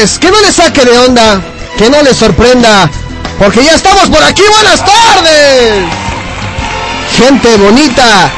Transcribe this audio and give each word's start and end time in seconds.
Que 0.00 0.30
no 0.30 0.40
le 0.40 0.50
saque 0.50 0.82
de 0.82 0.98
onda, 0.98 1.42
que 1.76 1.90
no 1.90 2.00
le 2.00 2.14
sorprenda, 2.14 2.88
porque 3.38 3.62
ya 3.62 3.74
estamos 3.74 4.08
por 4.08 4.24
aquí. 4.24 4.40
Buenas 4.50 4.80
tardes. 4.80 5.84
Gente 7.18 7.54
bonita. 7.58 8.30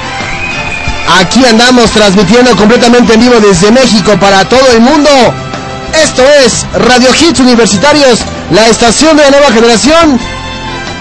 Aquí 1.21 1.45
andamos 1.45 1.88
transmitiendo 1.92 2.57
completamente 2.57 3.14
en 3.14 3.21
vivo 3.21 3.38
desde 3.38 3.71
México 3.71 4.19
para 4.19 4.45
todo 4.49 4.73
el 4.73 4.81
mundo. 4.81 5.09
Esto 6.02 6.25
es 6.45 6.66
Radio 6.88 7.11
Hits 7.14 7.38
Universitarios, 7.38 8.19
la 8.50 8.66
estación 8.66 9.16
de 9.16 9.23
la 9.23 9.31
nueva 9.31 9.52
generación. 9.52 10.19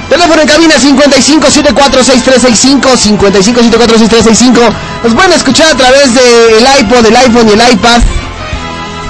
Teléfono 0.10 0.44
en 0.44 0.48
cabina 0.48 0.76
55746365, 0.76 2.84
55746365. 2.84 4.60
Nos 5.06 5.14
pueden 5.16 5.34
escuchar 5.34 5.72
a 5.72 5.76
través 5.76 6.14
del 6.14 6.68
iPod, 6.82 7.04
el 7.04 7.16
iPhone 7.16 7.50
y 7.50 7.54
el 7.54 7.62
iPad 7.72 8.00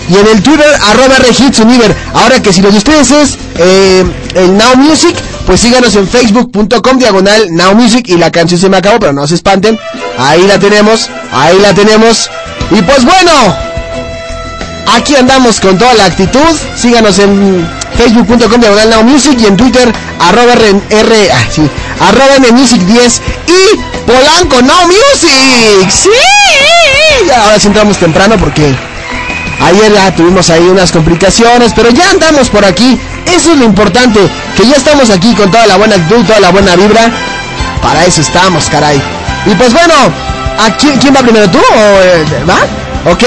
Y 0.10 0.16
en 0.16 0.28
el 0.28 0.44
Twitter, 0.44 0.68
arroba 0.90 1.16
Hits 1.30 1.60
Univer. 1.60 1.96
Ahora 2.14 2.42
que 2.42 2.52
si 2.52 2.62
lo 2.62 2.72
de 2.72 2.78
ustedes 2.78 3.12
es 3.12 3.38
eh, 3.58 4.04
el 4.36 4.58
Now 4.58 4.76
Music, 4.76 5.16
pues 5.46 5.62
síganos 5.62 5.96
en 5.96 6.08
facebook.com 6.08 6.98
diagonal 6.98 7.48
Now 7.56 7.76
Music. 7.76 8.10
Y 8.10 8.18
la 8.18 8.32
canción 8.32 8.60
se 8.60 8.68
me 8.68 8.78
acabó, 8.78 9.00
pero 9.00 9.14
no 9.14 9.26
se 9.28 9.36
espanten. 9.36 9.80
Ahí 10.18 10.46
la 10.48 10.60
tenemos, 10.60 11.10
ahí 11.32 11.58
la 11.60 11.74
tenemos. 11.74 12.30
Y 12.72 12.82
pues 12.82 13.06
bueno, 13.06 13.32
aquí 14.94 15.16
andamos 15.16 15.60
con 15.60 15.78
toda 15.78 15.94
la 15.94 16.06
actitud. 16.06 16.58
Síganos 16.76 17.20
en 17.20 17.66
facebook.com 18.01 18.60
diagonal 18.60 18.89
Now 18.89 19.05
y 19.05 19.46
en 19.46 19.55
Twitter, 19.55 19.93
arroba 20.20 20.53
R, 20.53 21.31
ah, 21.31 21.46
sí, 21.51 21.70
arroba 22.00 22.51
Music 22.51 22.81
10 22.81 23.22
y 23.48 23.77
Polanco 24.08 24.62
Now 24.63 24.88
Music. 24.88 25.89
Sí, 25.89 26.10
ahora 27.31 27.60
sí 27.60 27.67
entramos 27.67 27.98
temprano 27.98 28.38
porque 28.39 28.74
ayer 29.62 29.93
ya 29.93 30.15
tuvimos 30.15 30.50
ahí 30.50 30.63
unas 30.63 30.91
complicaciones, 30.91 31.74
pero 31.75 31.91
ya 31.91 32.10
andamos 32.10 32.50
por 32.50 32.65
aquí. 32.65 33.00
Eso 33.27 33.51
es 33.51 33.60
lo 33.60 33.65
importante, 33.65 34.20
que 34.58 34.65
ya 34.65 34.75
estamos 34.75 35.12
aquí 35.12 35.36
con 35.36 35.51
toda 35.51 35.67
la 35.67 35.77
buena 35.77 35.96
actitud, 35.96 36.25
toda 36.25 36.39
la 36.39 36.50
buena 36.50 36.75
vibra. 36.75 37.12
Para 37.84 38.03
eso 38.05 38.22
estamos, 38.22 38.65
caray. 38.70 39.00
Y 39.46 39.53
pues 39.53 39.74
bueno, 39.74 39.93
¿a 40.60 40.75
quién, 40.75 40.98
quién 40.98 41.15
va 41.15 41.20
primero 41.20 41.50
tú? 41.51 41.60
¿O, 41.60 42.01
eh, 42.01 42.25
¿Va? 42.50 43.12
Ok. 43.12 43.24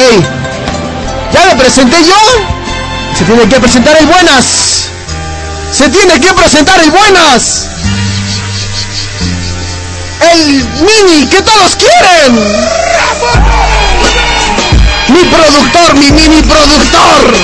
Ya 1.33 1.47
me 1.47 1.55
presenté 1.55 1.97
yo. 2.05 2.64
Se 3.17 3.25
tiene 3.25 3.49
que 3.49 3.61
presentar 3.61 3.97
el 3.99 4.07
buenas. 4.07 4.89
Se 5.73 5.89
tiene 5.89 6.21
que 6.21 6.33
presentar 6.35 6.81
el 6.81 6.91
buenas. 6.91 7.69
El 10.33 10.65
mini 10.81 11.27
que 11.27 11.41
todos 11.43 11.77
quieren. 11.77 12.35
Mi 15.09 15.25
productor, 15.25 15.95
mi 15.95 16.11
mini 16.11 16.43
productor. 16.43 17.35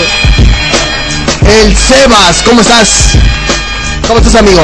El 1.46 1.76
Sebas, 1.76 2.42
¿cómo 2.44 2.60
estás? 2.62 3.12
¿Cómo 4.08 4.18
estás, 4.18 4.34
amigo? 4.36 4.62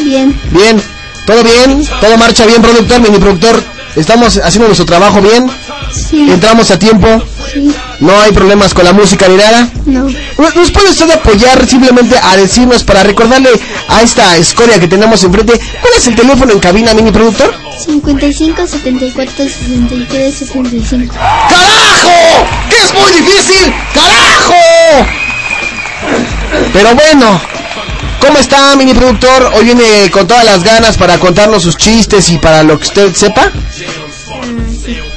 Bien. 0.00 0.40
Bien. 0.50 0.82
¿Todo 1.26 1.42
bien? 1.42 1.86
¿Todo 2.00 2.16
marcha 2.16 2.46
bien, 2.46 2.62
productor, 2.62 3.00
mini 3.00 3.18
productor? 3.18 3.62
¿Estamos 3.94 4.38
haciendo 4.38 4.68
nuestro 4.68 4.86
trabajo 4.86 5.20
bien? 5.20 5.50
Sí. 5.92 6.30
¿Entramos 6.30 6.70
a 6.70 6.78
tiempo? 6.78 7.22
Sí. 7.54 7.72
¿No 8.00 8.20
hay 8.20 8.32
problemas 8.32 8.74
con 8.74 8.84
la 8.84 8.92
música 8.92 9.28
ni 9.28 9.36
nada? 9.36 9.68
No. 9.86 10.04
¿Nos 10.38 10.70
puede 10.72 10.90
usted 10.90 11.10
apoyar 11.10 11.66
simplemente 11.66 12.16
a 12.20 12.36
decirnos 12.36 12.82
para 12.82 13.02
recordarle 13.04 13.50
a 13.88 14.02
esta 14.02 14.36
escoria 14.36 14.80
que 14.80 14.88
tenemos 14.88 15.22
enfrente 15.22 15.52
cuál 15.80 15.92
es 15.96 16.06
el 16.08 16.16
teléfono 16.16 16.52
en 16.52 16.58
cabina, 16.58 16.92
mini 16.94 17.12
productor? 17.12 17.54
55 17.84 18.66
74 18.66 19.44
63 19.44 20.34
75. 20.34 21.14
¡Carajo! 21.14 22.46
¡Que 22.68 22.76
es 22.76 22.94
muy 22.94 23.12
difícil! 23.12 23.72
¡Carajo! 23.94 25.06
Pero 26.72 26.94
bueno, 26.94 27.40
¿cómo 28.20 28.38
está, 28.38 28.74
mini 28.76 28.94
productor? 28.94 29.52
Hoy 29.54 29.64
viene 29.64 30.10
con 30.10 30.26
todas 30.26 30.44
las 30.44 30.62
ganas 30.64 30.96
para 30.96 31.18
contarnos 31.18 31.62
sus 31.62 31.76
chistes 31.76 32.30
y 32.30 32.38
para 32.38 32.62
lo 32.62 32.78
que 32.78 32.84
usted 32.84 33.14
sepa. 33.14 33.50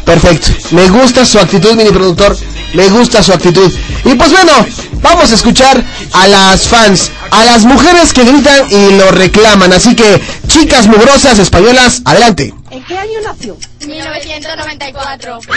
Perfecto. 0.08 0.48
Me 0.72 0.88
gusta 0.88 1.26
su 1.26 1.38
actitud, 1.38 1.74
mini 1.76 1.90
productor. 1.90 2.36
Me 2.74 2.88
gusta 2.88 3.22
su 3.22 3.34
actitud. 3.34 3.70
Y 4.06 4.16
pues 4.16 4.32
bueno, 4.32 4.54
vamos 5.02 5.30
a 5.30 5.36
escuchar 5.36 5.84
a 6.14 6.28
las 6.28 6.66
fans, 6.66 7.12
a 7.30 7.44
las 7.44 7.66
mujeres 7.66 8.14
que 8.14 8.24
gritan 8.24 8.72
y 8.72 8.92
lo 8.94 9.12
reclaman. 9.12 9.74
Así 9.74 9.94
que, 9.98 10.22
chicas 10.48 10.88
mugrosas 10.88 11.38
españolas, 11.40 12.02
adelante. 12.06 12.54
¿En 12.72 12.82
qué 12.86 12.98
año 12.98 13.20
nació? 13.22 13.58
1994. 13.86 15.40
Es 15.40 15.48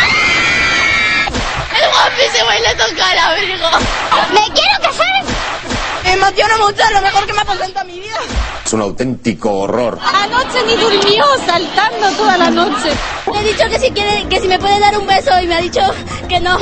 guapísimo 1.93 2.51
y 2.59 2.63
le 2.67 2.75
toca 2.75 3.15
la 3.15 3.35
Virgo. 3.37 3.71
¡Me 4.35 4.53
quiero 4.53 4.81
casar! 4.83 5.25
Me 6.03 6.13
emociona 6.15 6.57
mucho, 6.59 6.83
lo 6.93 7.03
mejor 7.03 7.25
que 7.25 7.33
me 7.35 7.41
ha 7.41 7.45
pasado 7.45 7.65
en 7.67 7.73
toda 7.73 7.85
mi 7.85 8.01
vida. 8.01 8.19
Es 8.71 8.75
un 8.75 8.83
auténtico 8.83 9.51
horror. 9.51 9.99
Anoche 10.01 10.63
ni 10.65 10.77
durmió 10.77 11.25
saltando 11.45 12.09
toda 12.17 12.39
la 12.39 12.51
noche. 12.51 12.93
Le 13.33 13.41
he 13.41 13.43
dicho 13.43 13.69
que 13.69 13.81
si 13.81 13.91
quiere, 13.91 14.29
que 14.29 14.39
si 14.39 14.47
me 14.47 14.61
puede 14.61 14.79
dar 14.79 14.97
un 14.97 15.09
beso 15.09 15.33
y 15.43 15.49
me 15.49 15.57
ha 15.57 15.61
dicho 15.61 15.81
que 16.29 16.39
no. 16.39 16.57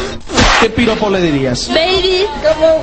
¿Qué 0.58 0.70
piropo 0.70 1.10
le 1.10 1.20
dirías? 1.20 1.68
Baby, 1.68 2.26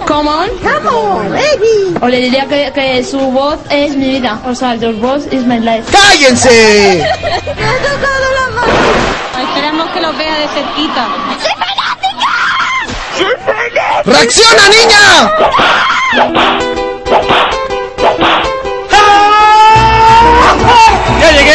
come 0.05 0.29
on. 0.29 0.49
Come 0.61 0.87
on, 0.89 1.31
baby. 1.31 1.97
O 2.03 2.07
le 2.07 2.19
diría 2.19 2.45
que, 2.45 2.71
que 2.71 3.03
su 3.03 3.17
voz 3.17 3.57
es 3.71 3.95
mi 3.95 4.09
vida. 4.19 4.39
O 4.45 4.53
sea, 4.53 4.75
your 4.75 4.93
voice 4.93 5.27
is 5.35 5.43
my 5.43 5.59
life. 5.59 5.91
¡Cállense! 5.91 7.03
Me 7.57 7.65
ha 7.65 7.77
tocado 7.79 8.25
la 8.35 8.61
mano. 8.61 8.73
Esperemos 9.41 9.89
que 9.89 10.01
los 10.01 10.15
vea 10.19 10.37
de 10.37 10.47
cerquita. 10.49 11.07
¡Reacciona, 14.05 14.69
niña! 14.69 15.31
Ya 21.19 21.31
llegué, 21.31 21.53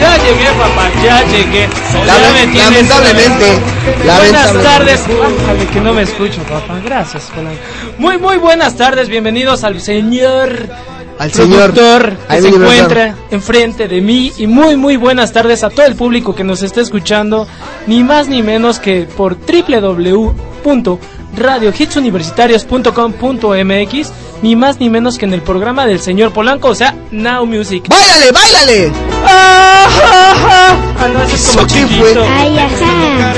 ya 0.00 0.16
llegué, 0.18 0.46
papá, 0.58 0.90
ya 1.04 1.22
llegué. 1.26 1.68
Ya 1.94 2.04
Lame- 2.06 2.32
me 2.32 2.52
tienes 2.52 2.70
lamentablemente, 2.88 3.46
Buenas 4.04 4.06
lamentablemente. 4.06 4.62
tardes. 4.68 5.00
Ájale, 5.44 5.66
que 5.66 5.80
no 5.80 5.92
me 5.92 6.02
escucho, 6.02 6.42
papá. 6.42 6.78
Gracias, 6.84 7.24
Polanco. 7.34 7.60
Muy, 7.98 8.18
muy 8.18 8.36
buenas 8.38 8.76
tardes. 8.76 9.08
Bienvenidos 9.08 9.64
al 9.64 9.80
señor 9.80 10.68
Al 11.18 11.30
señor- 11.32 11.72
que 11.74 12.40
se 12.40 12.48
encuentra 12.48 13.14
enfrente 13.30 13.86
de 13.88 14.00
mí 14.00 14.32
y 14.38 14.46
muy 14.46 14.76
muy 14.76 14.96
buenas 14.96 15.32
tardes 15.32 15.62
a 15.62 15.70
todo 15.70 15.86
el 15.86 15.94
público 15.94 16.34
que 16.34 16.42
nos 16.44 16.62
está 16.62 16.80
escuchando, 16.80 17.46
ni 17.86 18.02
más 18.02 18.28
ni 18.28 18.42
menos 18.42 18.78
que 18.78 19.02
por 19.02 19.36
www.radiohitsuniversitarios.com.mx, 21.32 24.12
ni 24.42 24.56
más 24.56 24.80
ni 24.80 24.90
menos 24.90 25.18
que 25.18 25.24
en 25.24 25.32
el 25.34 25.42
programa 25.42 25.86
del 25.86 26.00
señor 26.00 26.32
Polanco, 26.32 26.68
o 26.68 26.74
sea, 26.74 26.94
Now 27.10 27.46
Music. 27.46 27.84
¡Báilale, 27.88 28.32
báilale! 28.32 28.92
Ah, 29.24 29.88
ah, 30.04 30.34
ah. 30.48 30.76
Ah, 30.98 31.08
no, 31.08 31.22
ese 31.22 31.34
es 31.34 31.48
como 31.48 31.66
¿Eso 31.66 31.74
qué 31.74 31.86
fue? 31.86 32.14
Ay, 32.28 32.58
ajá. 32.58 33.32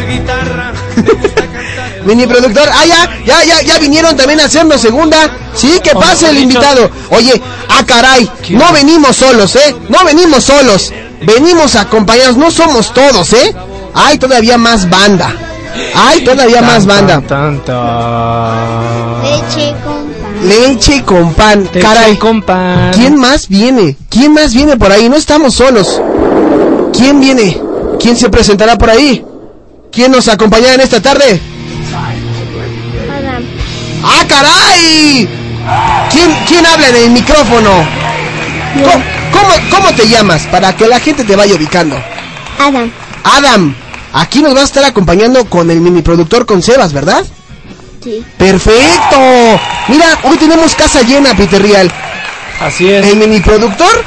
Mini 2.04 2.26
productor, 2.26 2.68
ah, 2.70 2.84
ya, 2.84 3.08
ya, 3.24 3.42
ya, 3.44 3.62
ya 3.62 3.78
vinieron 3.78 4.14
también 4.16 4.40
a 4.40 4.44
hacernos 4.44 4.80
segunda. 4.80 5.30
Sí, 5.54 5.80
que 5.82 5.92
pase 5.92 6.28
el 6.28 6.36
invitado. 6.38 6.90
Oye, 7.10 7.40
ah, 7.68 7.84
caray, 7.86 8.28
no 8.50 8.72
venimos 8.72 9.16
solos, 9.16 9.56
¿eh? 9.56 9.74
No 9.88 10.04
venimos 10.04 10.44
solos. 10.44 10.92
Venimos 11.22 11.74
acompañados, 11.76 12.36
no 12.36 12.50
somos 12.50 12.92
todos, 12.92 13.32
¿eh? 13.32 13.54
Hay 13.94 14.18
todavía 14.18 14.58
más 14.58 14.90
banda. 14.90 15.53
Hay 15.94 16.24
todavía 16.24 16.62
más 16.62 16.86
banda. 16.86 17.20
Tan, 17.20 17.64
tan. 17.64 19.22
Leche 19.22 19.74
con 19.84 20.04
pan. 20.14 20.48
Leche 20.48 21.02
con 21.04 21.34
pan. 21.34 21.64
Leche 21.64 21.80
Caray, 21.80 22.16
con 22.16 22.42
pan. 22.42 22.90
¿quién 22.92 23.16
más 23.16 23.48
viene? 23.48 23.96
¿Quién 24.08 24.32
más 24.32 24.54
viene 24.54 24.76
por 24.76 24.92
ahí? 24.92 25.08
No 25.08 25.16
estamos 25.16 25.54
solos. 25.54 26.00
¿Quién 26.92 27.20
viene? 27.20 27.60
¿Quién 28.00 28.16
se 28.16 28.28
presentará 28.28 28.76
por 28.76 28.90
ahí? 28.90 29.24
¿Quién 29.90 30.12
nos 30.12 30.28
acompañará 30.28 30.74
en 30.74 30.80
esta 30.80 31.00
tarde? 31.00 31.40
Adam. 33.10 33.42
¡Ah, 34.02 34.24
caray! 34.28 35.28
¿Quién, 36.10 36.30
quién 36.46 36.66
habla 36.66 36.88
en 36.88 36.96
el 36.96 37.10
micrófono? 37.10 37.70
¿Cómo, 38.74 39.04
cómo, 39.32 39.70
cómo 39.70 39.94
te 39.94 40.08
llamas? 40.08 40.42
Para 40.50 40.74
que 40.76 40.86
la 40.86 41.00
gente 41.00 41.24
te 41.24 41.36
vaya 41.36 41.54
ubicando. 41.54 41.96
Adam. 42.58 42.90
Adam, 43.24 43.74
aquí 44.14 44.40
nos 44.42 44.56
va 44.56 44.60
a 44.60 44.64
estar 44.64 44.84
acompañando 44.84 45.44
con 45.46 45.70
el 45.70 45.80
mini 45.80 46.02
productor 46.02 46.46
con 46.46 46.62
Sebas, 46.62 46.92
¿verdad? 46.92 47.24
Sí. 48.02 48.24
¡Perfecto! 48.38 49.16
Mira, 49.88 50.18
hoy 50.24 50.36
tenemos 50.36 50.74
casa 50.74 51.02
llena, 51.02 51.34
Peter 51.36 51.60
Real. 51.62 51.90
Así 52.60 52.88
es. 52.90 53.06
El 53.06 53.16
mini 53.16 53.40
productor 53.40 54.04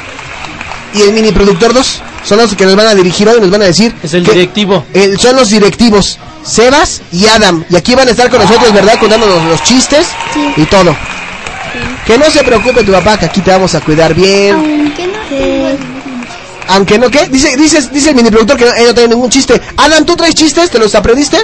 y 0.94 1.02
el 1.02 1.12
mini 1.12 1.32
productor 1.32 1.72
2 1.74 2.02
son 2.24 2.38
los 2.38 2.54
que 2.54 2.64
nos 2.64 2.76
van 2.76 2.86
a 2.88 2.94
dirigir 2.94 3.28
hoy, 3.28 3.40
nos 3.40 3.50
van 3.50 3.62
a 3.62 3.66
decir. 3.66 3.94
Es 4.02 4.14
el 4.14 4.24
que- 4.24 4.32
directivo. 4.32 4.84
el- 4.94 5.18
son 5.18 5.36
los 5.36 5.50
directivos, 5.50 6.18
Sebas 6.44 7.02
y 7.12 7.26
Adam. 7.26 7.64
Y 7.68 7.76
aquí 7.76 7.94
van 7.94 8.08
a 8.08 8.10
estar 8.12 8.30
con 8.30 8.40
nosotros, 8.40 8.72
¿verdad? 8.72 8.98
Contándonos 8.98 9.44
los 9.44 9.62
chistes 9.64 10.06
Sí. 10.32 10.52
y 10.56 10.64
todo. 10.66 10.96
Que 12.06 12.16
no 12.16 12.30
se 12.30 12.42
preocupe 12.42 12.82
tu 12.84 12.92
papá, 12.92 13.18
que 13.18 13.26
aquí 13.26 13.40
te 13.42 13.50
vamos 13.50 13.74
a 13.74 13.80
cuidar 13.80 14.14
bien. 14.14 14.87
Aunque 16.68 16.98
no, 16.98 17.10
¿qué? 17.10 17.26
Dice, 17.28 17.56
dice, 17.56 17.80
dice 17.92 18.10
el 18.10 18.14
mini 18.14 18.30
productor 18.30 18.56
que 18.56 18.64
no, 18.66 18.72
él 18.74 18.86
no 18.88 18.94
tiene 18.94 19.08
ningún 19.14 19.30
chiste. 19.30 19.60
Adam, 19.76 20.04
¿tú 20.04 20.16
traes 20.16 20.34
chistes? 20.34 20.70
¿Te 20.70 20.78
los 20.78 20.94
aprendiste? 20.94 21.38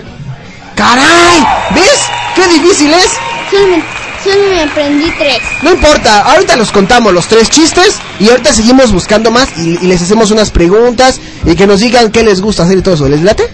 ¡Caray! 0.74 1.46
¿Ves? 1.74 2.00
¡Qué 2.34 2.46
difícil 2.48 2.92
es! 2.92 3.10
Solo 3.50 3.66
me, 3.68 3.82
solo 4.22 4.48
me 4.50 4.62
aprendí 4.62 5.10
tres. 5.18 5.38
No 5.62 5.72
importa, 5.72 6.20
ahorita 6.32 6.56
los 6.56 6.70
contamos 6.72 7.12
los 7.12 7.26
tres 7.26 7.48
chistes 7.48 7.94
y 8.20 8.28
ahorita 8.28 8.52
seguimos 8.52 8.92
buscando 8.92 9.30
más 9.30 9.48
y, 9.56 9.78
y 9.80 9.86
les 9.86 10.02
hacemos 10.02 10.30
unas 10.30 10.50
preguntas 10.50 11.20
y 11.44 11.54
que 11.54 11.66
nos 11.66 11.80
digan 11.80 12.10
qué 12.10 12.22
les 12.22 12.40
gusta 12.40 12.64
hacer 12.64 12.78
y 12.78 12.82
todo 12.82 12.94
eso. 12.94 13.08
¿Les 13.08 13.22
late? 13.22 13.44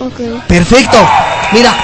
Ok. 0.00 0.46
Perfecto. 0.48 0.96
Mira, 1.52 1.74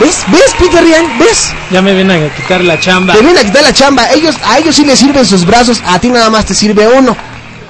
¿ves? 0.00 0.24
¿Ves, 0.28 0.54
Peter 0.58 0.82
Ryan? 0.82 1.18
¿Ves? 1.18 1.50
Ya 1.70 1.82
me 1.82 1.92
vienen 1.94 2.24
a 2.24 2.34
quitar 2.34 2.60
la 2.62 2.80
chamba. 2.80 3.14
Te 3.14 3.20
vienen 3.20 3.38
a 3.38 3.44
quitar 3.44 3.62
la 3.62 3.72
chamba. 3.72 4.10
Ellos, 4.12 4.34
a 4.44 4.58
ellos 4.58 4.74
sí 4.74 4.84
les 4.84 4.98
sirven 4.98 5.24
sus 5.24 5.44
brazos, 5.44 5.80
a 5.86 5.98
ti 5.98 6.08
nada 6.08 6.30
más 6.30 6.46
te 6.46 6.54
sirve 6.54 6.88
uno. 6.88 7.16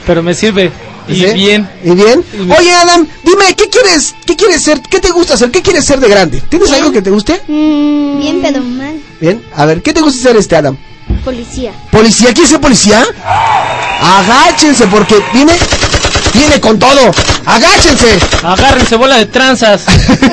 Pero 0.07 0.23
me 0.23 0.35
sirve. 0.35 0.71
Y 1.09 1.17
¿Sí? 1.17 1.27
bien. 1.35 1.69
¿Y 1.85 1.91
bien? 1.91 2.25
Y 2.33 2.37
bien. 2.45 2.53
Oye, 2.59 2.73
Adam, 2.73 3.07
dime, 3.23 3.55
¿qué 3.57 3.69
quieres, 3.69 4.15
qué 4.25 4.37
quieres 4.37 4.63
ser? 4.63 4.81
¿Qué 4.81 5.01
te 5.01 5.11
gusta 5.11 5.35
hacer? 5.35 5.51
¿Qué 5.51 5.61
quieres 5.63 5.85
ser 5.85 6.01
de 6.01 6.09
grande? 6.09 6.41
¿Tienes 6.49 6.71
Bien. 6.71 6.81
algo 6.83 6.93
que 6.93 7.03
te 7.03 7.11
guste? 7.11 7.41
Mm, 7.47 8.19
bien, 8.19 8.41
pero 8.43 8.61
mal. 8.63 8.95
Bien, 9.21 9.43
a 9.55 9.67
ver, 9.67 9.83
¿qué 9.83 9.93
te 9.93 10.01
gusta 10.01 10.23
ser 10.29 10.37
este 10.37 10.57
Adam? 10.57 10.77
Policía. 11.25 11.73
¿Policía? 11.91 12.33
¿Quieres 12.33 12.51
ser 12.51 12.61
policía? 12.61 13.05
Agáchense 14.01 14.87
porque 14.87 15.17
viene, 15.33 15.53
viene 16.35 16.61
con 16.61 16.79
todo. 16.79 17.11
Agáchense. 17.47 18.19
Agárrense 18.43 18.97
bola 18.97 19.17
de 19.17 19.27
tranzas. 19.27 19.85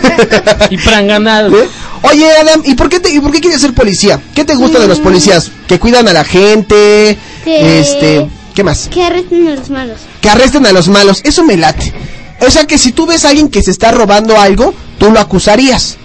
y 0.69 0.77
pranganados. 0.77 1.53
¿Eh? 1.53 1.67
Oye, 2.03 2.31
Adam, 2.37 2.61
¿y 2.65 2.73
por 2.75 2.89
qué 2.89 2.99
te, 2.99 3.09
y 3.13 3.19
por 3.19 3.31
qué 3.31 3.39
quieres 3.41 3.61
ser 3.61 3.73
policía? 3.73 4.19
¿Qué 4.33 4.43
te 4.43 4.55
gusta 4.55 4.79
de 4.79 4.87
los 4.87 4.99
Mm. 4.99 5.03
policías? 5.03 5.51
Que 5.67 5.79
cuidan 5.79 6.07
a 6.07 6.13
la 6.13 6.23
gente, 6.23 7.17
Que- 7.43 7.79
este, 7.79 8.27
¿qué 8.55 8.63
más? 8.63 8.87
Que 8.89 9.03
arresten 9.03 9.47
a 9.47 9.55
los 9.55 9.69
malos. 9.69 9.99
Que 10.21 10.29
arresten 10.29 10.65
a 10.65 10.71
los 10.71 10.87
malos. 10.87 11.21
Eso 11.23 11.43
me 11.43 11.57
late. 11.57 11.93
O 12.39 12.49
sea 12.49 12.65
que 12.65 12.77
si 12.77 12.91
tú 12.91 13.05
ves 13.05 13.25
a 13.25 13.29
alguien 13.29 13.49
que 13.49 13.61
se 13.61 13.71
está 13.71 13.91
robando 13.91 14.39
algo, 14.39 14.73
tú 14.99 15.11
lo 15.11 15.19
acusarías. 15.19 15.97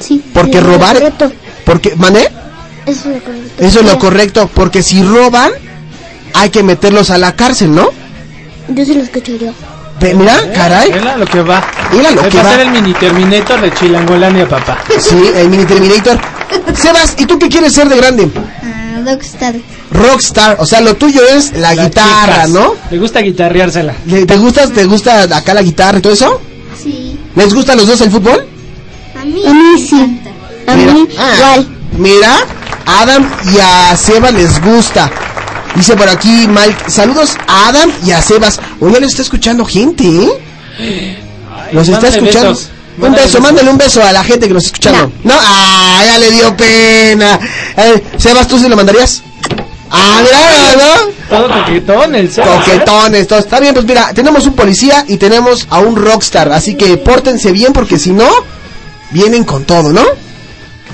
Sí. 0.00 0.22
Porque 0.34 0.60
robar, 0.60 0.96
correcto. 0.96 1.32
porque, 1.64 1.94
¿mané? 1.96 2.28
Eso 2.86 3.10
es 3.10 3.16
lo 3.16 3.20
correcto. 3.22 3.64
Eso 3.64 3.80
es 3.80 3.86
lo 3.86 3.98
correcto, 3.98 4.50
porque 4.54 4.82
si 4.82 5.02
roban, 5.02 5.52
hay 6.34 6.50
que 6.50 6.62
meterlos 6.62 7.10
a 7.10 7.18
la 7.18 7.34
cárcel, 7.34 7.74
¿no? 7.74 7.90
Yo 8.68 8.84
se 8.84 8.94
los 8.94 9.08
cacharía. 9.08 9.52
Ve, 10.00 10.14
mira, 10.14 10.38
caray. 10.52 10.92
Mira 10.92 11.16
lo 11.16 11.24
que 11.24 11.40
va. 11.40 11.64
Mira 11.90 12.10
lo 12.10 12.22
que 12.28 12.36
va 12.36 12.40
a 12.40 12.44
va. 12.44 12.50
ser 12.50 12.60
el 12.60 12.70
mini 12.70 12.92
Terminator 12.92 13.60
de 13.62 13.72
Chilangolania, 13.72 14.46
papá. 14.46 14.78
Sí, 14.98 15.30
el 15.34 15.48
mini 15.48 15.64
Terminator. 15.64 16.18
Sebas, 16.74 17.14
¿y 17.18 17.24
tú 17.24 17.38
qué 17.38 17.48
quieres 17.48 17.72
ser 17.72 17.88
de 17.88 17.96
grande? 17.96 18.30
Rockstar. 19.04 19.54
Rockstar, 19.90 20.56
o 20.60 20.66
sea, 20.66 20.80
lo 20.80 20.94
tuyo 20.96 21.20
es 21.26 21.52
la 21.52 21.74
Las 21.74 21.86
guitarra, 21.86 22.32
chicas. 22.34 22.50
¿no? 22.50 22.74
Le 22.90 22.98
gusta 22.98 23.20
guitarreársela. 23.20 23.94
¿Le- 24.06 24.26
¿Te 24.26 24.36
gusta, 24.36 24.66
¿Te 24.68 24.84
gusta 24.84 25.22
acá 25.22 25.54
la 25.54 25.62
guitarra 25.62 25.98
y 25.98 26.02
todo 26.02 26.12
eso? 26.12 26.40
Sí. 26.82 27.18
¿Les 27.34 27.52
gusta 27.54 27.72
a 27.72 27.76
los 27.76 27.86
dos 27.86 28.00
el 28.00 28.10
fútbol? 28.10 28.46
A 29.20 29.24
mí. 29.24 29.42
A 29.46 29.52
mí 29.52 29.78
sí. 29.88 30.20
A 30.66 30.74
Mira. 30.74 30.92
mí 30.92 31.08
Ah, 31.18 31.32
igual. 31.36 31.68
Mira, 31.98 32.36
a 32.86 33.00
Adam 33.02 33.30
y 33.54 33.58
a 33.60 33.96
Sebas 33.96 34.32
les 34.34 34.60
gusta. 34.62 35.10
Dice 35.74 35.94
por 35.96 36.08
aquí 36.08 36.46
Mike, 36.48 36.88
saludos 36.90 37.36
a 37.46 37.68
Adam 37.68 37.90
y 38.04 38.10
a 38.10 38.20
Sebas. 38.22 38.60
Oye, 38.80 39.00
les 39.00 39.10
está 39.10 39.22
escuchando 39.22 39.64
gente, 39.64 40.04
¿eh? 40.04 41.18
Los 41.72 41.88
está 41.88 42.08
escuchando. 42.08 42.50
besos. 42.50 42.68
Un 42.98 43.12
beso, 43.12 43.40
mándale 43.40 43.70
un 43.70 43.76
beso 43.78 44.02
a 44.02 44.10
la 44.12 44.24
gente 44.24 44.48
que 44.48 44.54
nos 44.54 44.64
está 44.64 44.76
escuchando. 44.76 45.12
No, 45.24 45.34
ah, 45.38 46.02
ya 46.06 46.18
le 46.18 46.30
dio 46.30 46.56
pena. 46.56 47.38
Eh, 47.76 48.02
Sebas, 48.16 48.48
¿tú 48.48 48.58
sí 48.58 48.68
lo 48.68 48.76
mandarías? 48.76 49.22
Ah, 49.90 50.20
mira, 50.22 50.84
¿no? 50.84 51.36
Todo 51.36 51.48
coquetón, 51.48 52.14
el 52.14 52.30
Sebas, 52.32 52.48
¿eh? 52.48 52.70
Coquetones, 52.72 53.26
todo. 53.28 53.38
Está 53.38 53.60
bien, 53.60 53.74
pues 53.74 53.84
mira, 53.86 54.12
tenemos 54.14 54.46
un 54.46 54.54
policía 54.54 55.04
y 55.08 55.16
tenemos 55.18 55.66
a 55.70 55.78
un 55.80 55.94
rockstar, 55.96 56.50
así 56.52 56.74
que 56.74 56.96
pórtense 56.96 57.52
bien 57.52 57.72
porque 57.72 57.98
si 57.98 58.10
no, 58.12 58.28
vienen 59.10 59.44
con 59.44 59.64
todo, 59.64 59.92
¿no? 59.92 60.02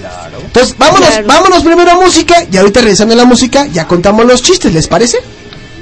Claro. 0.01 0.39
Entonces, 0.45 0.75
vámonos, 0.77 1.09
Claro. 1.09 1.27
vámonos 1.27 1.63
primero 1.63 1.91
a 1.93 1.95
música 1.95 2.45
y 2.51 2.57
ahorita 2.57 2.81
regresando 2.81 3.15
a 3.15 3.19
la 3.19 3.25
música 3.25 3.67
ya 3.73 3.87
contamos 3.87 4.25
los 4.27 4.43
chistes, 4.43 4.73
¿les 4.73 4.89
parece? 4.89 5.19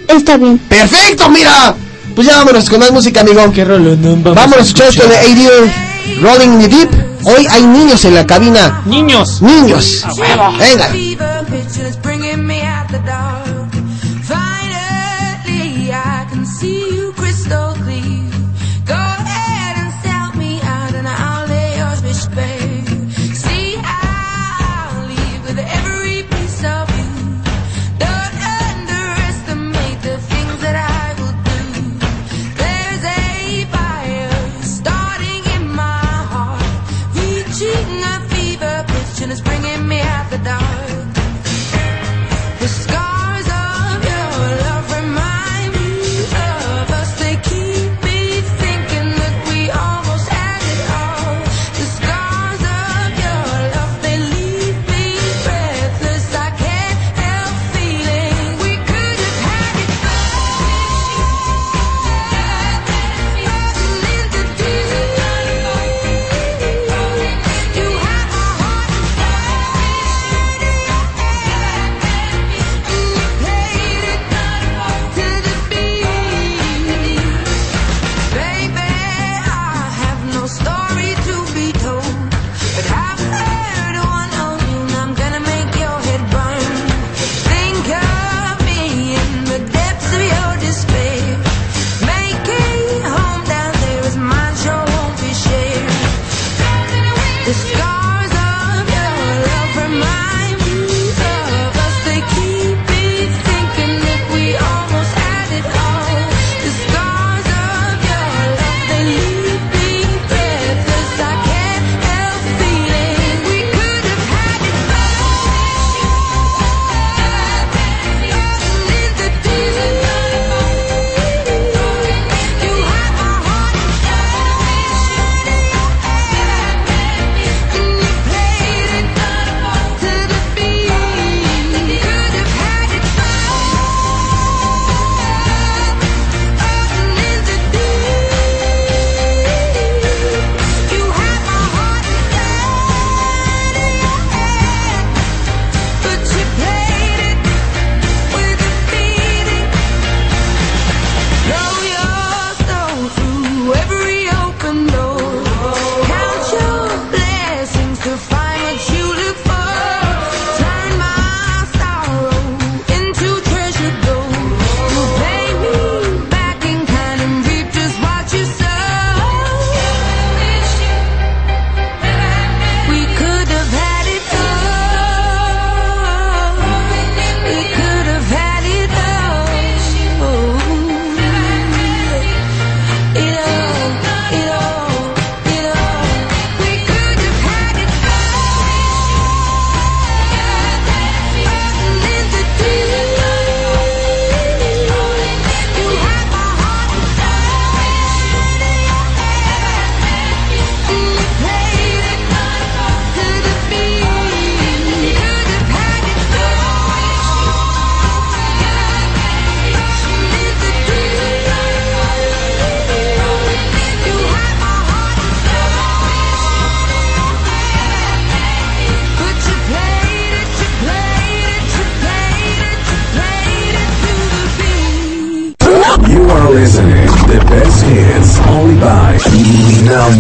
Está 0.06 0.36
bien. 0.36 0.58
¡Perfecto, 0.58 1.28
mira! 1.30 1.74
Pues 2.14 2.26
ya 2.26 2.36
vámonos 2.38 2.68
con 2.68 2.80
más 2.80 2.90
música, 2.90 3.20
amigo. 3.20 3.50
¿Qué 3.52 3.64
rolonón 3.64 4.22
vamos 4.22 4.36
Vámonos 4.36 4.58
a 4.58 4.62
escuchar 4.68 4.88
esto 4.88 5.06
de 5.06 5.16
ADO, 5.16 5.70
Rolling 6.21 6.52
in 6.54 6.61
the 6.61 6.69
Deep. 6.69 6.90
Hoy 7.25 7.47
hay 7.50 7.62
niños 7.62 8.04
en 8.04 8.14
la 8.14 8.26
cabina. 8.26 8.83
Niños. 8.87 9.42
Niños. 9.42 10.04
Venga. 10.59 10.90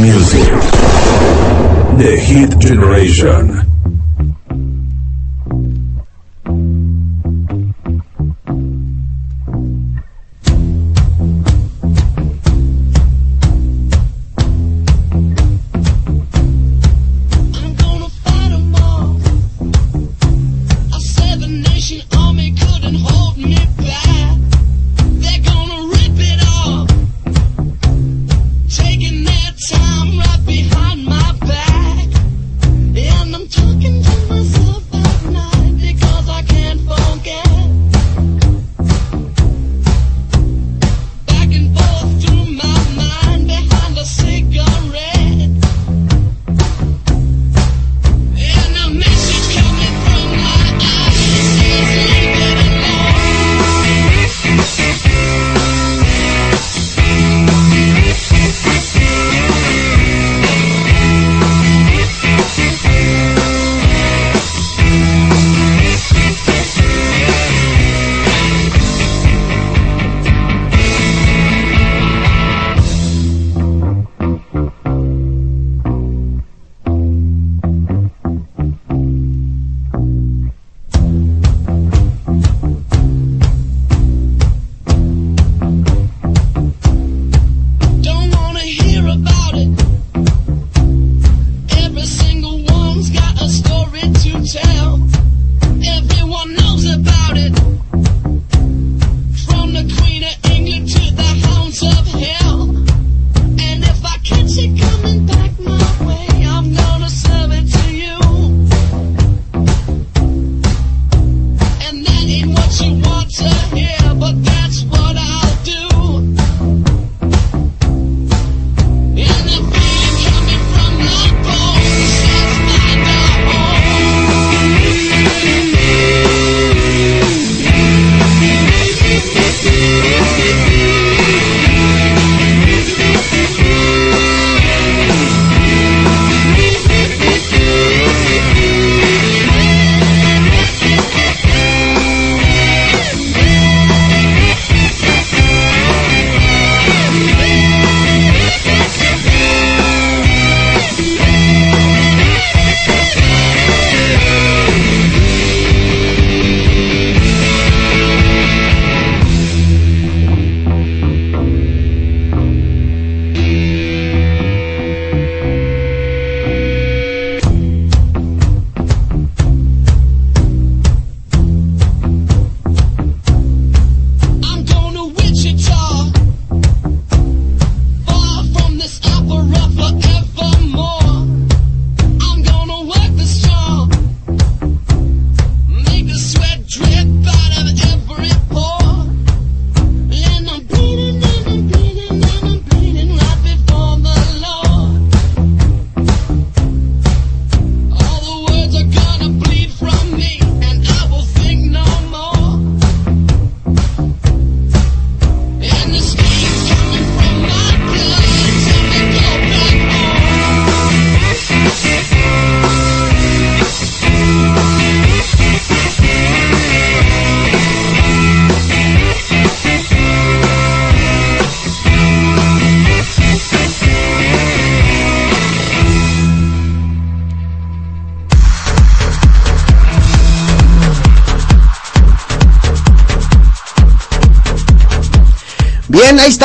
Music. 0.00 0.48
The 1.98 2.16
Hit 2.16 2.58
Generation. 2.58 3.69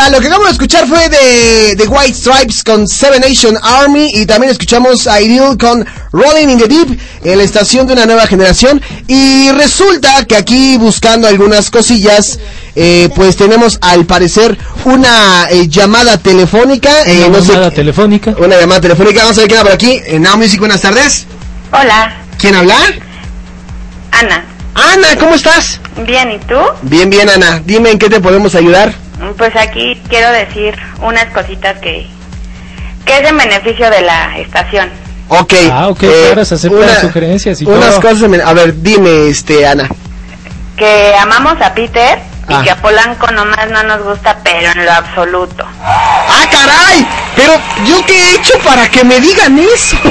Está. 0.06 0.10
Lo 0.10 0.20
que 0.22 0.28
acabamos 0.28 0.48
de 0.48 0.54
escuchar 0.54 0.88
fue 0.88 1.10
de, 1.10 1.76
de 1.76 1.88
White 1.88 2.14
Stripes 2.14 2.64
con 2.64 2.88
Seven 2.88 3.22
Nation 3.22 3.58
Army 3.62 4.12
y 4.14 4.26
también 4.26 4.52
escuchamos 4.52 5.08
a 5.08 5.20
Ideal 5.22 5.58
con 5.58 5.86
Rolling 6.12 6.50
in 6.50 6.58
the 6.60 6.68
Deep 6.68 7.00
en 7.24 7.38
la 7.38 7.44
estación 7.44 7.88
de 7.88 7.94
una 7.94 8.06
nueva 8.06 8.28
generación. 8.28 8.82
Y 9.08 9.52
resulta 9.52 10.26
que 10.26 10.36
aquí 10.36 10.78
buscando 10.78 11.28
algunas 11.28 11.70
cosillas, 11.72 12.40
eh, 12.76 13.10
pues 13.16 13.36
tenemos 13.36 13.78
al 13.82 14.06
parecer 14.06 14.58
una 14.86 15.48
eh, 15.50 15.68
llamada 15.68 16.18
telefónica. 16.18 16.92
eh, 17.06 17.26
Una 17.28 17.38
no 17.40 17.44
sé- 17.44 17.52
llamada 17.54 17.72
telefónica. 17.72 18.36
Una 18.38 18.60
llamada 18.60 18.82
telefónica. 18.82 19.22
Vamos 19.24 19.38
a 19.38 19.42
ver 19.42 19.48
quién 19.50 19.60
habla 19.60 19.72
por 19.72 19.76
aquí. 19.76 20.02
En 20.06 20.22
Now 20.22 20.38
Music, 20.38 20.60
buenas 20.60 20.82
tardes. 20.82 21.26
Hola, 21.72 22.16
¿Quién 22.40 22.56
habla? 22.56 22.76
Ana. 24.12 24.46
Ana, 24.76 25.08
¿cómo 25.20 25.36
estás? 25.36 25.80
Bien, 26.06 26.32
¿y 26.32 26.40
tú? 26.40 26.56
Bien, 26.84 27.10
bien, 27.10 27.30
Ana. 27.30 27.62
Dime 27.66 27.92
en 27.92 27.98
qué 28.00 28.10
te 28.10 28.20
podemos 28.20 28.54
ayudar. 28.56 28.94
Pues 29.34 29.56
aquí 29.56 30.02
quiero 30.10 30.30
decir 30.32 30.78
unas 31.02 31.26
cositas 31.26 31.78
que, 31.80 32.08
que 33.06 33.18
es 33.20 33.28
en 33.30 33.38
beneficio 33.38 33.90
de 33.90 34.02
la 34.02 34.38
estación. 34.38 34.90
Ok. 35.28 35.54
Ah, 35.72 35.88
ok, 35.88 36.04
eh, 36.04 36.22
claro, 36.28 36.46
se 36.46 36.56
aceptan 36.56 36.84
una- 36.84 37.02
sugerencias 37.02 37.62
y 37.62 37.66
Unas 37.66 38.00
todo. 38.00 38.02
cosas. 38.14 38.46
A 38.46 38.54
ver, 38.54 38.74
dime, 38.82 39.28
este, 39.30 39.66
Ana. 39.68 39.90
Que 40.78 41.16
amamos 41.20 41.60
a 41.62 41.74
Peter 41.74 42.20
y 42.50 42.54
Ah. 42.54 42.62
que 42.64 42.70
a 42.70 42.76
Polanco 42.82 43.32
nomás 43.32 43.70
no 43.72 43.82
nos 43.84 44.04
gusta, 44.04 44.38
pero 44.44 44.72
en 44.72 44.86
lo 44.86 44.92
absoluto. 44.92 45.66
¡Ah, 45.84 46.44
caray! 46.52 47.08
Pero, 47.36 47.54
¿yo 47.88 48.06
qué 48.06 48.14
he 48.18 48.36
hecho 48.36 48.54
para 48.60 48.88
que 48.90 49.04
me 49.04 49.20
digan 49.20 49.58
eso? 49.58 49.98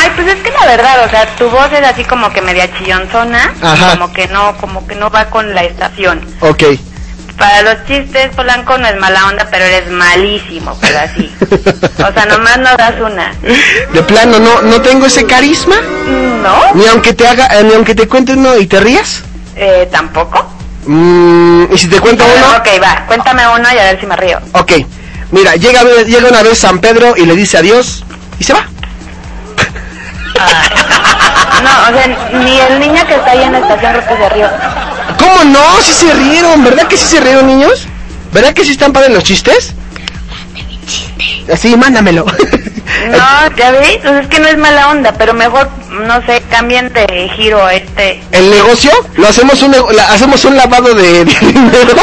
Ay, 0.00 0.10
pues 0.14 0.28
es 0.28 0.36
que 0.42 0.50
la 0.50 0.66
verdad, 0.66 1.04
o 1.04 1.08
sea, 1.10 1.26
tu 1.36 1.48
voz 1.50 1.72
es 1.72 1.82
así 1.86 2.04
como 2.04 2.30
que 2.30 2.40
media 2.42 2.68
chillonzona, 2.76 3.52
Ajá. 3.62 3.92
como 3.92 4.12
que 4.12 4.28
no, 4.28 4.56
como 4.58 4.86
que 4.86 4.94
no 4.94 5.10
va 5.10 5.24
con 5.26 5.54
la 5.54 5.64
estación. 5.64 6.20
ok. 6.40 6.62
Para 7.38 7.62
los 7.62 7.84
chistes, 7.86 8.34
Polanco 8.34 8.76
no 8.78 8.86
es 8.88 8.98
mala 8.98 9.26
onda, 9.26 9.46
pero 9.50 9.64
eres 9.64 9.88
malísimo, 9.90 10.76
pero 10.80 10.98
así. 10.98 11.32
O 11.98 12.12
sea, 12.12 12.26
nomás 12.26 12.58
no 12.58 12.76
das 12.76 12.94
una. 13.00 13.32
De 13.92 14.02
plano, 14.02 14.38
no, 14.38 14.62
no 14.62 14.80
tengo 14.80 15.06
ese 15.06 15.26
carisma. 15.26 15.76
¿No? 16.42 16.74
Ni 16.74 16.86
aunque 16.86 17.12
te 17.12 17.26
haga, 17.26 17.46
eh, 17.58 17.64
ni 17.64 17.74
aunque 17.74 17.94
te 17.94 18.06
cuente 18.08 18.32
uno 18.34 18.56
y 18.56 18.66
te 18.66 18.78
rías. 18.80 19.22
Eh, 19.56 19.88
tampoco. 19.90 20.46
Mm, 20.86 21.64
y 21.72 21.78
si 21.78 21.88
te 21.88 22.00
cuento 22.00 22.24
uno, 22.24 22.56
Ok, 22.56 22.68
va, 22.82 23.04
cuéntame 23.06 23.42
uno 23.48 23.68
y 23.74 23.78
a 23.78 23.82
ver 23.84 24.00
si 24.00 24.06
me 24.06 24.16
río. 24.16 24.38
ok. 24.52 24.72
Mira, 25.32 25.56
llega, 25.56 25.82
llega 26.06 26.28
una 26.28 26.42
vez 26.42 26.58
San 26.58 26.78
Pedro 26.78 27.14
y 27.16 27.26
le 27.26 27.34
dice 27.34 27.58
adiós 27.58 28.04
y 28.38 28.44
se 28.44 28.54
va. 28.54 28.66
No, 31.62 31.70
o 31.90 31.92
sea, 31.92 32.06
ni 32.38 32.60
el 32.60 32.80
niño 32.80 33.06
que 33.06 33.14
está 33.16 33.32
ahí 33.32 33.42
en 33.42 33.52
la 33.52 33.58
estación 33.58 33.92
que 33.94 34.16
se 34.16 34.28
rió. 34.30 34.48
¿Cómo 35.18 35.44
no? 35.44 35.82
Sí 35.82 35.92
se 35.92 36.14
rieron, 36.14 36.64
¿verdad 36.64 36.86
que 36.88 36.96
sí 36.96 37.06
se 37.06 37.20
rieron 37.20 37.46
niños? 37.46 37.86
¿Verdad 38.32 38.54
que 38.54 38.64
sí 38.64 38.72
están 38.72 38.92
padres 38.92 39.12
los 39.12 39.24
chistes? 39.24 39.74
Así, 41.52 41.76
mándamelo. 41.76 42.26
No, 43.06 43.56
ya 43.56 43.70
ves, 43.72 43.98
pues 44.02 44.14
es 44.22 44.26
que 44.28 44.40
no 44.40 44.48
es 44.48 44.56
mala 44.58 44.88
onda, 44.90 45.12
pero 45.12 45.32
mejor, 45.34 45.68
no 45.90 46.20
sé, 46.26 46.42
cambien 46.50 46.92
de 46.92 47.30
giro 47.36 47.68
este. 47.68 48.20
¿El 48.32 48.50
negocio? 48.50 48.90
¿Lo 49.16 49.28
hacemos 49.28 49.60
un, 49.62 49.72
la- 49.94 50.08
hacemos 50.12 50.44
un 50.44 50.56
lavado 50.56 50.94
de, 50.94 51.24
de 51.24 51.34
dinero? 51.40 51.94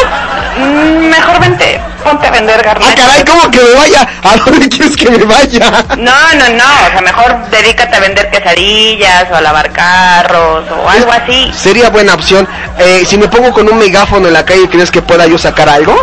Mm, 0.58 1.10
mejor 1.10 1.40
vente, 1.40 1.80
ponte 2.04 2.28
a 2.28 2.32
vender 2.32 2.62
garnachas. 2.64 2.94
Ah, 2.94 2.96
caray, 2.96 3.26
¿cómo 3.26 3.52
que 3.52 3.60
me 3.62 3.72
vaya? 3.74 4.08
¿A 4.24 4.36
dónde 4.38 4.70
quieres 4.70 4.96
que 4.96 5.10
me 5.12 5.24
vaya? 5.26 5.70
No, 5.98 6.34
no, 6.36 6.50
no, 6.56 6.64
o 6.64 6.92
sea, 6.92 7.02
mejor 7.04 7.50
dedícate 7.50 7.96
a 7.96 8.00
vender 8.00 8.30
quesadillas 8.32 9.26
o 9.32 9.36
a 9.36 9.42
lavar 9.42 9.72
carros 9.72 10.64
o 10.72 10.90
algo 10.90 11.12
así. 11.12 11.52
Sería 11.54 11.90
buena 11.90 12.14
opción. 12.14 12.48
Eh, 12.80 13.04
si 13.06 13.18
me 13.18 13.28
pongo 13.28 13.52
con 13.52 13.68
un 13.70 13.78
megáfono 13.78 14.28
en 14.28 14.34
la 14.34 14.46
calle, 14.46 14.70
¿crees 14.70 14.92
que 14.92 15.02
pueda 15.02 15.28
yo 15.28 15.38
sacar 15.38 15.68
algo? 15.68 15.94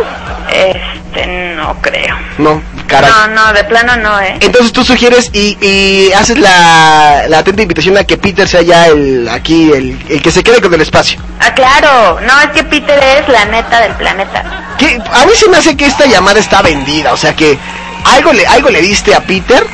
Este, 0.51 1.27
no 1.57 1.75
creo. 1.81 2.15
No. 2.39 2.63
No, 3.01 3.29
no, 3.29 3.53
de 3.53 3.65
plano 3.65 3.97
no, 3.97 4.21
¿eh? 4.21 4.37
Entonces 4.41 4.73
tú 4.73 4.85
sugieres 4.85 5.31
y, 5.33 5.57
y 5.61 6.13
haces 6.13 6.39
la, 6.39 7.25
la 7.29 7.39
atenta 7.39 7.63
invitación 7.63 7.97
a 7.97 8.05
que 8.05 8.17
Peter 8.17 8.47
sea 8.47 8.63
ya 8.63 8.87
el 8.87 9.29
aquí, 9.29 9.71
el, 9.73 9.99
el 10.09 10.23
que 10.23 10.31
se 10.31 10.43
quede 10.43 10.61
con 10.61 10.73
el 10.75 10.81
espacio. 10.81 11.21
Ah, 11.41 11.55
claro, 11.55 12.21
no, 12.21 12.41
es 12.41 12.49
que 12.49 12.65
Peter 12.65 12.99
es 13.03 13.29
la 13.29 13.45
neta 13.47 13.81
del 13.81 13.93
planeta. 13.95 14.75
Que 14.79 15.01
a 15.11 15.27
mí 15.27 15.33
se 15.35 15.49
me 15.49 15.57
hace 15.57 15.77
que 15.77 15.87
esta 15.87 16.07
llamada 16.07 16.41
está 16.41 16.63
vendida, 16.63 17.13
o 17.13 17.17
sea 17.17 17.35
que 17.35 17.59
algo 18.05 18.33
le, 18.33 18.47
algo 18.47 18.69
le 18.69 18.81
diste 18.81 19.15
a 19.15 19.21
Peter, 19.21 19.65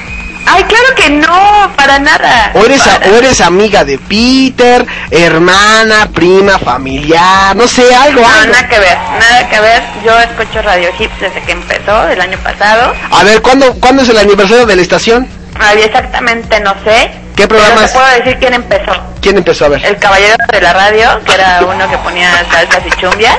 Ay, 0.51 0.65
claro 0.65 0.95
que 0.97 1.11
no, 1.11 1.73
para 1.77 1.99
nada. 1.99 2.51
o 2.55 2.65
eres, 2.65 2.87
a- 2.87 3.01
o 3.11 3.15
eres 3.17 3.41
amiga 3.41 3.85
de 3.85 3.99
Peter, 3.99 4.87
hermana, 5.11 6.09
prima, 6.15 6.59
familiar, 6.59 7.55
no 7.57 7.67
sé, 7.69 7.95
algo, 7.95 8.21
No, 8.21 8.27
algo. 8.29 8.53
nada 8.53 8.69
que 8.69 8.79
ver, 8.79 8.97
nada 9.19 9.49
que 9.49 9.61
ver. 9.61 9.83
Yo 10.05 10.19
escucho 10.19 10.63
Radio 10.63 10.91
Hips 10.99 11.21
desde 11.21 11.41
que 11.43 11.53
empezó, 11.53 12.09
el 12.09 12.21
año 12.21 12.39
pasado. 12.39 12.95
A 13.11 13.25
ver, 13.25 13.43
¿cuándo, 13.43 13.73
¿cuándo 13.75 14.03
es 14.03 14.09
el 14.09 14.19
aniversario 14.19 14.67
de 14.67 14.77
la 14.77 14.83
estación? 14.83 15.29
Ay, 15.61 15.83
exactamente 15.83 16.61
no 16.61 16.75
sé. 16.85 17.11
¿Qué 17.37 17.47
programa 17.47 17.85
es? 17.85 17.93
puedo 17.93 18.07
decir 18.09 18.37
quién 18.41 18.55
empezó. 18.55 18.93
¿Quién 19.21 19.37
empezó 19.39 19.67
a 19.67 19.69
ver? 19.69 19.85
El 19.85 19.97
caballero 19.99 20.35
de 20.53 20.61
la 20.61 20.73
radio, 20.73 21.21
que 21.25 21.33
era 21.35 21.61
uno 21.69 21.89
que 21.89 21.99
ponía 21.99 22.31
salsas 22.51 22.81
y 22.87 22.91
chumbias. 23.01 23.37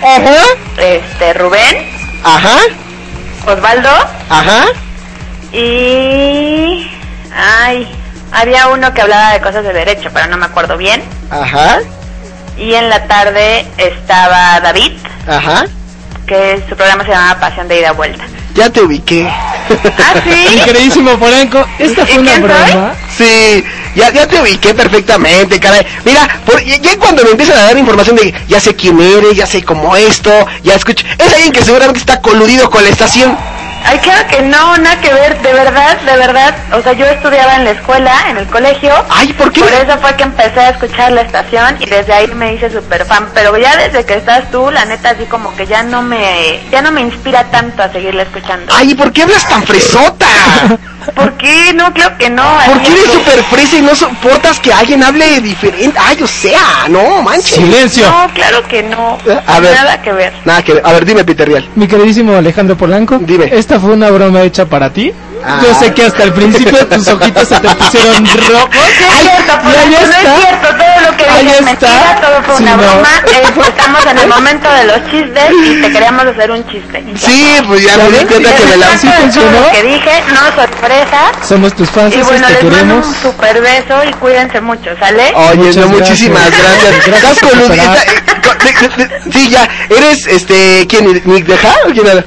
Ajá, 0.00 0.42
Este, 0.78 1.32
Rubén, 1.34 1.88
ajá, 2.24 2.56
Osvaldo 3.46 3.90
ajá. 4.28 4.64
Y... 5.52 6.88
Ay, 7.34 7.88
había 8.32 8.68
uno 8.68 8.92
que 8.94 9.00
hablaba 9.02 9.32
de 9.32 9.40
cosas 9.40 9.64
de 9.64 9.72
derecho, 9.72 10.10
pero 10.12 10.26
no 10.28 10.36
me 10.36 10.46
acuerdo 10.46 10.76
bien. 10.76 11.02
Ajá, 11.30 11.78
Y 12.58 12.74
en 12.74 12.88
la 12.90 13.06
tarde 13.06 13.66
estaba 13.78 14.60
David, 14.60 14.92
ajá. 15.26 15.64
que 16.26 16.62
su 16.68 16.76
programa 16.76 17.04
se 17.04 17.10
llamaba 17.10 17.40
Pasión 17.40 17.68
de 17.68 17.80
Ida 17.80 17.92
y 17.92 17.96
Vuelta. 17.96 18.24
Ya 18.54 18.68
te 18.68 18.82
ubiqué. 18.82 19.26
¿Ah, 19.26 20.14
sí? 20.22 20.46
Mi 20.54 20.60
queridísimo 20.60 21.18
Polanco, 21.18 21.64
esta 21.78 22.04
fue 22.04 22.14
¿Y 22.14 22.18
una 22.18 22.38
broma. 22.38 22.94
Sí, 23.16 23.64
ya, 23.94 24.10
ya 24.12 24.26
te 24.26 24.40
ubiqué 24.42 24.74
perfectamente, 24.74 25.58
caray. 25.58 25.86
Mira, 26.04 26.28
por, 26.44 26.62
ya, 26.62 26.76
ya 26.76 26.98
cuando 26.98 27.22
me 27.24 27.30
empiezan 27.30 27.56
a 27.58 27.62
dar 27.62 27.78
información 27.78 28.16
de 28.16 28.34
ya 28.48 28.60
sé 28.60 28.76
quién 28.76 29.00
eres, 29.00 29.34
ya 29.36 29.46
sé 29.46 29.62
cómo 29.62 29.96
esto, 29.96 30.30
ya 30.62 30.74
escucho, 30.74 31.06
es 31.18 31.32
alguien 31.32 31.52
que 31.52 31.62
seguramente 31.64 32.00
está 32.00 32.20
coludido 32.20 32.68
con 32.68 32.82
la 32.84 32.90
estación. 32.90 33.36
Ay, 33.84 33.98
claro 33.98 34.26
que 34.28 34.42
no, 34.42 34.78
nada 34.78 35.00
que 35.00 35.12
ver, 35.12 35.40
de 35.42 35.52
verdad, 35.52 36.00
de 36.00 36.16
verdad. 36.16 36.54
O 36.72 36.82
sea, 36.82 36.92
yo 36.92 37.04
estudiaba 37.06 37.56
en 37.56 37.64
la 37.64 37.70
escuela, 37.72 38.12
en 38.30 38.38
el 38.38 38.46
colegio. 38.46 38.92
Ay, 39.10 39.32
¿por 39.32 39.52
qué? 39.52 39.60
Por 39.60 39.72
eso 39.72 39.98
fue 39.98 40.14
que 40.16 40.22
empecé 40.22 40.60
a 40.60 40.70
escuchar 40.70 41.12
la 41.12 41.22
estación 41.22 41.76
y 41.80 41.86
desde 41.86 42.12
ahí 42.12 42.26
me 42.28 42.54
hice 42.54 42.70
súper 42.70 43.04
fan. 43.04 43.28
Pero 43.34 43.56
ya 43.58 43.76
desde 43.76 44.04
que 44.04 44.14
estás 44.14 44.50
tú, 44.50 44.70
la 44.70 44.84
neta, 44.84 45.10
así 45.10 45.24
como 45.24 45.54
que 45.56 45.66
ya 45.66 45.82
no 45.82 46.02
me, 46.02 46.60
ya 46.70 46.82
no 46.82 46.90
me 46.92 47.00
inspira 47.00 47.44
tanto 47.50 47.82
a 47.82 47.90
seguirla 47.90 48.22
escuchando. 48.22 48.72
Ay, 48.74 48.92
¿y 48.92 48.94
por 48.94 49.12
qué 49.12 49.22
hablas 49.22 49.48
tan 49.48 49.62
fresota? 49.64 50.26
¿Por 51.14 51.32
qué? 51.36 51.72
No, 51.74 51.92
creo 51.92 52.16
que 52.16 52.30
no. 52.30 52.44
¿Por 52.66 52.80
qué 52.82 52.92
eres 52.92 53.10
súper 53.12 53.42
fresa 53.44 53.76
y 53.76 53.82
no 53.82 53.94
soportas 53.94 54.60
que 54.60 54.72
alguien 54.72 55.02
hable 55.02 55.40
diferente? 55.40 55.98
Ay, 56.00 56.22
o 56.22 56.26
sea, 56.28 56.86
no, 56.88 57.22
manches. 57.22 57.56
Silencio. 57.56 58.08
No, 58.08 58.32
claro 58.32 58.62
que 58.68 58.82
no. 58.84 59.18
A 59.46 59.60
ver. 59.60 59.74
Nada 59.74 60.00
que 60.00 60.12
ver. 60.12 60.32
Nada 60.44 60.62
que 60.62 60.74
ver. 60.74 60.82
A 60.86 60.92
ver, 60.92 61.04
dime, 61.04 61.24
Peter 61.24 61.48
Real. 61.48 61.68
Mi 61.74 61.88
queridísimo 61.88 62.36
Alejandro 62.36 62.76
Polanco, 62.76 63.18
Dime. 63.18 63.48
esta 63.52 63.71
fue 63.80 63.90
una 63.92 64.10
broma 64.10 64.42
hecha 64.42 64.66
para 64.66 64.90
ti. 64.92 65.12
Ah. 65.44 65.60
Yo 65.60 65.74
sé 65.74 65.92
que 65.92 66.04
hasta 66.04 66.22
el 66.22 66.32
principio 66.32 66.86
tus 66.86 67.08
ojitos 67.08 67.48
se 67.48 67.58
te 67.58 67.68
pusieron 67.68 68.24
rojos. 68.48 68.68
Sí, 68.96 69.04
es 69.04 69.22
cierto, 69.22 69.52
y 69.52 69.74
ahí 69.76 69.90
Polanco, 69.90 69.90
no 69.90 69.98
está. 69.98 70.20
es 70.36 70.40
cierto, 70.40 70.68
todo 70.68 71.10
lo 71.10 71.16
que 71.16 71.24
Ahí 71.24 71.44
dije 71.44 71.50
es 71.50 71.60
está. 71.66 71.88
mentira, 71.88 72.20
todo 72.22 72.42
fue 72.44 72.56
Sí, 72.58 72.62
una 72.62 72.76
no. 72.76 72.82
broma. 72.82 73.08
eh, 73.26 73.42
estamos 73.68 74.06
en 74.06 74.18
el 74.18 74.28
momento 74.36 74.68
de 74.72 74.84
los 74.84 75.10
chistes 75.10 75.50
y 75.66 75.82
te 75.82 75.90
queríamos 75.90 76.26
hacer 76.26 76.50
un 76.52 76.64
chiste. 76.68 77.04
Sí, 77.16 77.56
pues 77.66 77.82
ya 77.82 77.96
me 77.96 78.18
di 78.18 78.24
cuenta 78.24 78.54
que 78.54 78.64
me 78.66 78.76
la... 78.76 78.86
Sí 78.98 79.08
funcionó. 79.20 79.50
Lo 79.66 79.70
que 79.72 79.82
dije, 79.82 80.22
no 80.28 80.62
sorpresa. 80.62 81.32
Somos 81.48 81.74
tus 81.74 81.90
fans, 81.90 82.14
Y 82.14 82.22
bueno, 82.22 82.46
te 82.46 82.52
les 82.54 82.62
mando 82.62 82.76
queremos. 82.78 83.06
un 83.08 83.14
super 83.16 83.60
beso 83.60 84.04
y 84.08 84.12
cuídense 84.12 84.60
mucho, 84.60 84.90
¿sale? 85.00 85.32
Oye, 85.34 85.56
Muchas 85.56 85.76
no, 85.76 85.88
muchísimas 85.88 86.50
gracias. 86.50 86.62
gracias. 86.62 87.06
Gracias 87.06 87.32
Estás 87.32 87.42
eh, 87.42 88.22
co- 88.44 88.96
de- 88.96 89.04
de- 89.04 89.08
de- 89.24 89.32
Sí, 89.32 89.50
ya. 89.50 89.68
¿Eres, 89.90 90.24
este, 90.28 90.86
quién? 90.88 91.20
¿Nick 91.24 91.46
Deja 91.46 91.74
o 91.88 91.90
quién 91.92 92.08
habla? 92.08 92.24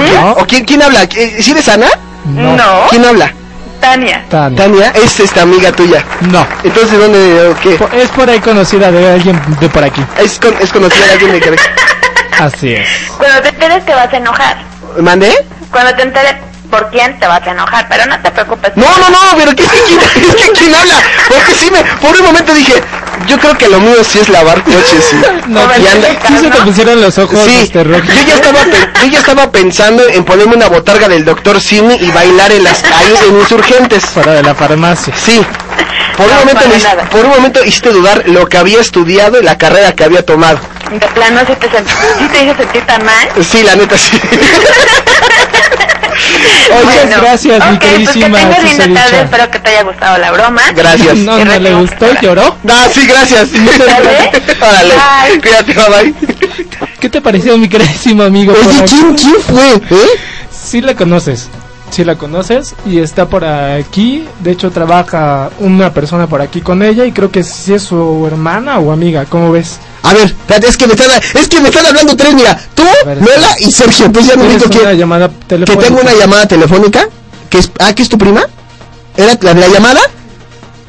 No. 0.00 0.32
¿O 0.32 0.46
quién, 0.46 0.64
quién 0.64 0.82
habla? 0.82 1.02
Eh, 1.04 1.38
¿Sí 1.40 1.50
eres 1.52 1.68
Ana? 1.68 1.86
No. 2.24 2.56
¿Quién 2.90 3.04
habla? 3.04 3.32
Tania. 3.80 4.24
Tania. 4.30 4.56
Tania, 4.64 4.92
es 4.94 5.20
esta 5.20 5.42
amiga 5.42 5.70
tuya. 5.72 6.02
No. 6.30 6.46
Entonces, 6.64 6.98
¿dónde, 6.98 7.54
qué? 7.62 7.78
Es 7.92 8.08
por 8.10 8.28
ahí 8.28 8.40
conocida 8.40 8.90
de 8.90 9.12
alguien 9.12 9.40
de 9.60 9.68
por 9.68 9.84
aquí. 9.84 10.02
Es, 10.18 10.38
con- 10.38 10.56
es 10.60 10.72
conocida 10.72 11.04
de 11.06 11.12
alguien 11.12 11.32
de 11.32 11.40
que... 11.40 11.56
Así 12.38 12.72
es. 12.74 12.88
Cuando 13.16 13.42
te 13.42 13.48
enteres 13.50 13.84
te 13.86 13.94
vas 13.94 14.12
a 14.12 14.16
enojar. 14.16 14.56
¿Mandé? 15.00 15.32
Cuando 15.70 15.94
te 15.94 16.02
enteres 16.02 16.34
por 16.70 16.90
quién 16.90 17.18
te 17.20 17.26
vas 17.26 17.46
a 17.46 17.50
enojar, 17.52 17.86
pero 17.88 18.06
no 18.06 18.18
te 18.20 18.30
preocupes. 18.30 18.72
No, 18.76 18.86
no, 18.98 19.08
no, 19.10 19.18
pero 19.36 19.54
¿qué 19.54 19.62
es 19.62 19.70
que 19.70 19.80
quién, 19.86 20.00
es 20.00 20.34
que 20.34 20.50
quién 20.52 20.74
habla? 20.74 20.94
Porque 21.28 21.54
sí 21.54 21.70
me, 21.70 21.82
por 22.00 22.16
un 22.18 22.26
momento 22.26 22.52
dije, 22.54 22.82
yo 23.26 23.38
creo 23.38 23.56
que 23.56 23.68
lo 23.68 23.80
mío 23.80 24.02
sí 24.04 24.18
es 24.18 24.28
lavar 24.28 24.62
coches, 24.62 25.04
sí. 25.10 25.16
No, 25.48 25.60
Y 25.60 25.86
anda- 25.86 26.08
sí 26.26 26.38
se 26.40 26.50
te 26.50 26.58
pusieron 26.62 27.00
los 27.00 27.16
ojos 27.18 27.38
Sí, 27.44 27.56
este, 27.62 27.84
rojos. 27.84 28.06
yo 28.06 28.22
ya 28.26 28.34
estaba 28.34 28.60
pe- 28.64 28.88
yo 29.02 29.06
ya 29.08 29.18
estaba 29.18 29.50
pensando 29.50 30.06
en 30.08 30.24
ponerme 30.24 30.56
una 30.56 30.68
botarga 30.68 31.08
del 31.08 31.24
doctor 31.24 31.60
Simi 31.60 31.94
y 31.94 32.10
bailar 32.10 32.52
en 32.52 32.64
las 32.64 32.82
calles 32.82 33.20
en 33.28 33.38
insurgentes. 33.38 34.04
Fuera 34.06 34.32
de 34.32 34.42
la 34.42 34.54
farmacia. 34.54 35.14
Sí. 35.16 35.40
Por 36.16 36.26
un 36.26 36.34
momento 36.36 36.60
me, 36.68 37.04
por 37.10 37.24
un 37.26 37.30
momento 37.30 37.62
hiciste 37.64 37.90
dudar 37.90 38.22
lo 38.26 38.46
que 38.46 38.56
había 38.56 38.80
estudiado 38.80 39.38
y 39.38 39.44
la 39.44 39.58
carrera 39.58 39.92
que 39.94 40.02
había 40.04 40.24
tomado. 40.24 40.58
De 40.90 41.06
plano 41.08 41.40
sí 41.46 41.52
te, 41.60 41.68
sent- 41.70 41.86
sí 42.18 42.24
te 42.32 42.44
hizo 42.44 42.56
sentir 42.56 42.86
tan 42.86 43.04
mal. 43.04 43.28
Sí, 43.44 43.62
la 43.62 43.74
neta 43.76 43.98
sí. 43.98 44.18
Muchas 46.16 46.84
Bueno, 46.84 47.16
gracias, 47.22 47.58
mi 47.70 47.76
ok, 47.76 47.78
pues 47.78 47.80
que 47.80 47.88
queridísima 47.88 48.38
tengas 48.38 48.64
linda 48.64 49.00
tarde, 49.00 49.20
espero 49.22 49.50
que 49.50 49.58
te 49.58 49.70
haya 49.70 49.82
gustado 49.82 50.18
la 50.18 50.32
broma. 50.32 50.62
Gracias. 50.74 51.16
No, 51.18 51.44
no 51.44 51.58
le 51.58 51.74
gustó, 51.74 52.06
ahora. 52.06 52.20
lloró. 52.20 52.56
Ah, 52.68 52.88
sí, 52.92 53.06
gracias. 53.06 53.50
Órale. 54.60 54.94
Bye. 54.94 55.40
Cuídate, 55.40 55.74
bye 55.74 56.12
bye. 56.12 56.14
¿Qué 57.00 57.08
te 57.08 57.20
pareció, 57.20 57.56
mi 57.58 57.68
queridísimo 57.68 58.22
amigo? 58.22 58.52
Oye? 58.52 58.84
¿quién, 58.88 59.14
quién 59.14 59.36
fue? 59.46 59.74
¿Eh? 59.96 60.08
Sí 60.50 60.80
la 60.80 60.94
conoces. 60.94 61.48
Sí 61.90 62.04
la 62.04 62.16
conoces 62.16 62.74
y 62.84 62.98
está 62.98 63.26
por 63.28 63.44
aquí. 63.44 64.26
De 64.40 64.50
hecho, 64.50 64.70
trabaja 64.70 65.50
una 65.60 65.92
persona 65.92 66.26
por 66.26 66.42
aquí 66.42 66.60
con 66.60 66.82
ella 66.82 67.04
y 67.04 67.12
creo 67.12 67.30
que 67.30 67.42
sí 67.42 67.74
es 67.74 67.82
su 67.82 68.26
hermana 68.26 68.78
o 68.78 68.92
amiga. 68.92 69.24
¿Cómo 69.26 69.52
ves? 69.52 69.78
A 70.06 70.14
ver, 70.14 70.24
espérate, 70.24 70.68
es 70.68 70.76
que 70.76 70.86
me 70.86 70.92
están, 70.94 71.10
es 71.34 71.48
que 71.48 71.60
me 71.60 71.68
están 71.68 71.84
hablando 71.86 72.16
tres, 72.16 72.32
mira, 72.34 72.56
tú, 72.74 72.84
ver, 73.04 73.18
Lola 73.18 73.56
y 73.58 73.72
Sergio, 73.72 74.06
entonces 74.06 74.32
ya 74.34 74.40
me 74.40 74.48
dijo 74.48 74.70
que, 74.70 75.64
que 75.64 75.76
tengo 75.76 76.00
una 76.00 76.14
llamada 76.14 76.46
telefónica, 76.46 77.08
que 77.50 77.58
es, 77.58 77.70
ah, 77.80 77.92
que 77.92 78.02
es 78.02 78.08
tu 78.08 78.16
prima, 78.16 78.46
era 79.16 79.36
la, 79.40 79.54
la 79.54 79.68
llamada, 79.68 80.00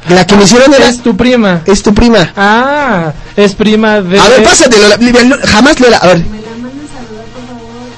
la 0.09 0.27
que 0.27 0.35
me 0.35 0.43
hicieron 0.43 0.71
era, 0.73 0.87
Es 0.87 1.01
tu 1.01 1.17
prima. 1.17 1.61
es 1.65 1.81
tu 1.81 1.93
prima. 1.93 2.31
Ah, 2.37 3.11
es 3.35 3.55
prima 3.55 4.01
de... 4.01 4.19
A 4.19 4.27
ver, 4.29 4.43
pásate, 4.43 4.77
Lola, 4.77 4.97
jamás 5.45 5.79
Lola, 5.79 5.97
a 5.97 6.07
ver. 6.07 6.21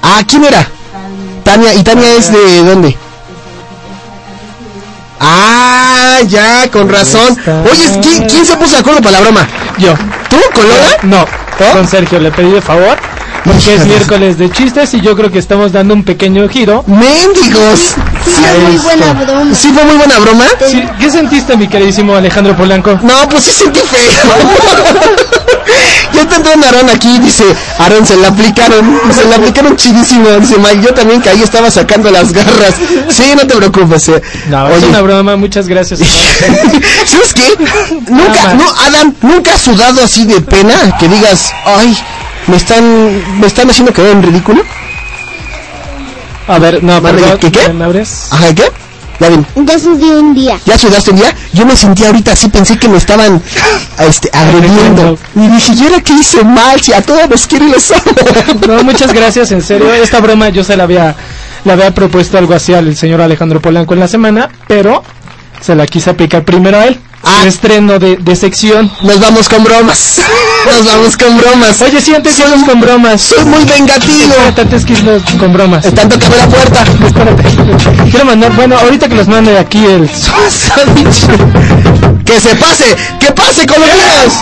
Ah, 0.02 0.24
¿quién 0.26 0.46
era? 0.46 0.66
Tania, 1.44 1.74
¿y 1.74 1.84
Tania 1.84 2.16
es 2.16 2.32
de 2.32 2.64
dónde? 2.64 2.98
Ah, 5.20 6.20
ya, 6.26 6.70
con 6.72 6.90
razón. 6.90 7.38
Oye, 7.70 8.00
¿quién, 8.02 8.28
quién 8.28 8.46
se 8.46 8.56
puso 8.58 8.76
de 8.76 8.80
acuerdo 8.80 9.02
para 9.02 9.20
la 9.20 9.22
broma? 9.22 9.48
Yo. 9.78 9.94
¿Tú, 10.30 10.38
con 10.54 10.68
Lola? 10.68 10.98
No, 11.04 11.24
¿Oh? 11.24 11.74
con 11.74 11.88
Sergio 11.88 12.20
le 12.20 12.32
pedí 12.32 12.52
de 12.52 12.62
favor 12.62 12.98
Porque 13.44 13.76
es 13.76 13.86
miércoles 13.86 14.38
de 14.38 14.52
chistes 14.52 14.94
y 14.94 15.02
yo 15.02 15.16
creo 15.16 15.32
que 15.32 15.40
estamos 15.40 15.72
dando 15.72 15.94
un 15.94 16.04
pequeño 16.04 16.48
giro. 16.50 16.84
¡Mendigos! 16.88 17.80
Sí, 18.26 18.32
fue 18.42 18.60
muy 18.60 18.76
esto. 18.76 18.84
buena 18.84 19.14
broma. 19.14 19.56
¿Sí 19.56 19.72
fue 19.74 19.84
muy 19.86 19.96
buena 19.98 20.20
broma? 20.20 20.46
Sí, 20.70 20.84
¿Qué 21.00 21.10
sentiste, 21.10 21.56
mi 21.58 21.68
queridísimo 21.68 22.16
Alejandro 22.16 22.56
Polanco? 22.56 23.00
No, 23.02 23.28
pues 23.30 23.44
sí 23.46 23.52
sentí 23.52 23.80
feo. 23.80 24.34
ya 26.14 26.22
está 26.22 26.36
entrando 26.36 26.68
Aaron 26.68 26.90
aquí 26.90 27.16
y 27.16 27.20
dice, 27.20 27.44
Aaron 27.80 28.06
se 28.06 28.18
la 28.18 28.28
aplicaron, 28.28 29.00
se 29.16 29.26
la 29.26 29.36
aplicaron 29.38 29.76
chidísimo. 29.78 30.30
Dice 30.40 30.58
Mike, 30.58 30.82
yo 30.84 30.94
también 30.94 31.22
caí, 31.22 31.42
estaba 31.42 31.72
sacando 31.72 32.12
las 32.12 32.34
garras. 32.34 32.74
Sí, 33.10 33.24
no 33.36 33.48
te 33.48 33.56
preocupes. 33.56 34.10
eh. 34.10 34.22
No, 34.50 34.68
es 34.70 34.78
Oye, 34.78 34.88
una 34.88 35.02
broma, 35.02 35.36
muchas 35.38 35.68
gracias. 35.68 36.00
¿sabes 37.06 37.34
qué? 37.34 37.56
Nunca, 38.10 38.54
no. 38.54 38.66
Adam, 38.86 39.14
nunca 39.22 39.54
has 39.56 39.62
sudado 39.62 40.04
así 40.04 40.26
de 40.26 40.42
pena 40.42 40.76
que 41.00 41.08
digas, 41.08 41.52
ay, 41.66 41.98
me 42.50 42.58
están, 42.58 43.40
me 43.40 43.48
están 43.48 43.70
haciendo 43.70 43.94
quedar 43.94 44.12
en 44.12 44.24
ridículo. 44.24 44.64
A 46.48 46.58
ver, 46.58 46.84
no, 46.84 47.02
perdón, 47.02 47.38
¿qué, 47.40 47.52
qué? 47.52 47.72
¿me 47.74 47.86
abres? 47.86 48.28
Ajá, 48.32 48.54
¿qué? 48.56 48.64
Ya 49.20 49.30
ven, 49.30 49.46
Ya 49.66 49.78
subí 49.78 50.06
un 50.06 50.34
día. 50.34 50.58
¿ya 50.66 50.78
sudaste 50.78 51.12
un 51.12 51.18
día? 51.18 51.36
Yo 51.52 51.66
me 51.66 51.76
sentí 51.76 52.06
ahorita 52.06 52.32
así, 52.32 52.48
pensé 52.48 52.78
que 52.78 52.88
me 52.88 52.98
estaban 52.98 53.42
este, 54.00 54.30
agrediendo. 54.34 55.18
Y 55.36 55.48
dije, 55.48 55.74
¿y 55.74 55.84
ahora 55.84 56.02
qué 56.02 56.14
hice 56.14 56.44
mal? 56.44 56.82
Si 56.82 56.94
a 56.94 57.02
todos 57.02 57.30
los 57.30 57.46
quiero 57.46 57.68
y 57.68 57.72
los 57.72 57.92
amo. 57.92 58.02
No, 58.68 58.84
muchas 58.84 59.14
gracias, 59.14 59.52
en 59.52 59.62
serio. 59.62 59.94
Esta 59.94 60.20
broma 60.22 60.50
yo 60.50 60.64
se 60.64 60.78
la 60.78 60.84
había, 60.84 61.16
le 61.66 61.72
había 61.72 61.94
propuesto 61.94 62.38
algo 62.38 62.54
así 62.54 62.74
al 62.74 62.96
señor 62.96 63.22
Alejandro 63.22 63.60
Polanco 63.62 63.94
en 63.94 64.00
la 64.00 64.08
semana, 64.08 64.50
pero 64.68 65.04
se 65.60 65.76
la 65.76 65.86
quise 65.86 66.10
aplicar 66.10 66.46
primero 66.46 66.78
a 66.78 66.86
él. 66.86 67.00
Ah. 67.24 67.44
Estreno 67.46 68.00
de, 68.00 68.18
de 68.18 68.36
sección. 68.36 68.92
Nos 69.02 69.20
vamos 69.20 69.48
con 69.50 69.64
bromas. 69.64 70.20
Nos 70.66 70.86
vamos 70.86 71.18
con 71.18 71.38
bromas. 71.38 71.80
Oye, 71.82 72.02
sí, 72.02 72.16
antes 72.16 72.42
con 72.66 72.80
bromas. 72.80 73.22
Soy 73.22 73.44
muy 73.46 73.64
vengativo. 73.66 74.34
Espérate, 74.34 74.62
antes 74.62 74.86
que 74.86 74.94
irnos 74.94 75.22
con 75.38 75.52
bromas. 75.54 75.86
Están 75.86 76.10
tocando 76.10 76.38
la 76.38 76.48
puerta. 76.48 76.84
Espérate. 77.06 77.44
Quiero 78.10 78.26
mandar, 78.26 78.52
bueno, 78.54 78.76
ahorita 78.78 79.08
que 79.10 79.16
los 79.16 79.28
mande 79.28 79.58
aquí 79.58 79.84
el 79.86 80.10
Que 82.26 82.40
se 82.40 82.56
pase, 82.56 82.96
que 83.20 83.32
pase 83.32 83.66
con 83.66 83.80
los 83.80 83.90
niños. 83.90 84.34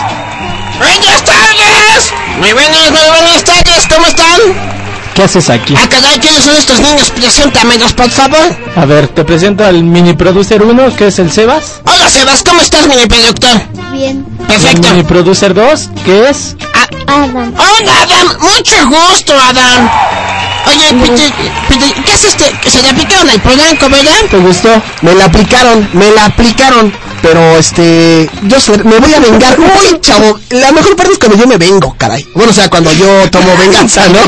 Buenas 0.78 1.24
tardes. 1.24 2.12
Muy 2.38 2.52
buenas, 2.52 2.90
muy 2.90 3.00
buenas 3.10 3.42
tardes. 3.44 3.86
¿Cómo 3.88 4.06
están? 4.06 4.77
¿Qué 5.18 5.24
haces 5.24 5.50
aquí? 5.50 5.74
Ah, 5.76 5.88
caray, 5.88 6.16
¿quiénes 6.20 6.44
son 6.44 6.56
estos 6.56 6.78
niños? 6.78 7.10
Preséntamelos, 7.10 7.92
por 7.92 8.08
favor. 8.08 8.56
A 8.76 8.84
ver, 8.84 9.08
te 9.08 9.24
presento 9.24 9.64
al 9.64 9.82
mini 9.82 10.12
producer 10.12 10.62
1, 10.62 10.94
que 10.94 11.08
es 11.08 11.18
el 11.18 11.32
Sebas. 11.32 11.80
Hola, 11.84 12.08
Sebas. 12.08 12.44
¿Cómo 12.44 12.60
estás, 12.60 12.86
mini 12.86 13.04
productor? 13.06 13.60
Bien. 13.90 14.24
Perfecto. 14.46 14.86
El 14.86 14.94
mini 14.94 15.02
producer 15.02 15.54
2, 15.54 15.90
que 16.04 16.28
es... 16.28 16.54
Adam. 17.08 17.52
Hola, 17.52 17.92
Adam. 18.00 18.38
Mucho 18.42 18.76
gusto, 18.86 19.32
Adam. 19.34 19.90
Oye, 20.66 21.06
Peter, 21.06 21.32
Peter, 21.68 22.04
¿qué 22.04 22.12
es 22.12 22.24
este? 22.24 22.70
Se 22.70 22.82
le 22.82 22.90
aplicaron 22.90 23.28
al 23.30 23.40
polanco, 23.40 23.88
¿verdad? 23.88 24.12
¿Te 24.30 24.36
gustó? 24.38 24.68
Me 25.02 25.14
la 25.14 25.24
aplicaron, 25.26 25.88
me 25.92 26.10
la 26.10 26.26
aplicaron. 26.26 26.92
Pero 27.22 27.40
este, 27.58 28.30
yo 28.42 28.56
me 28.84 28.98
voy 28.98 29.12
a 29.14 29.18
vengar. 29.20 29.58
Uy, 29.58 30.00
chavo, 30.00 30.38
la 30.50 30.70
mejor 30.72 30.94
parte 30.94 31.12
es 31.12 31.18
cuando 31.18 31.36
yo 31.36 31.46
me 31.48 31.56
vengo, 31.56 31.94
caray. 31.98 32.24
Bueno, 32.34 32.50
o 32.52 32.54
sea, 32.54 32.68
cuando 32.70 32.92
yo 32.92 33.28
tomo 33.30 33.56
venganza, 33.58 34.02
¿no? 34.08 34.18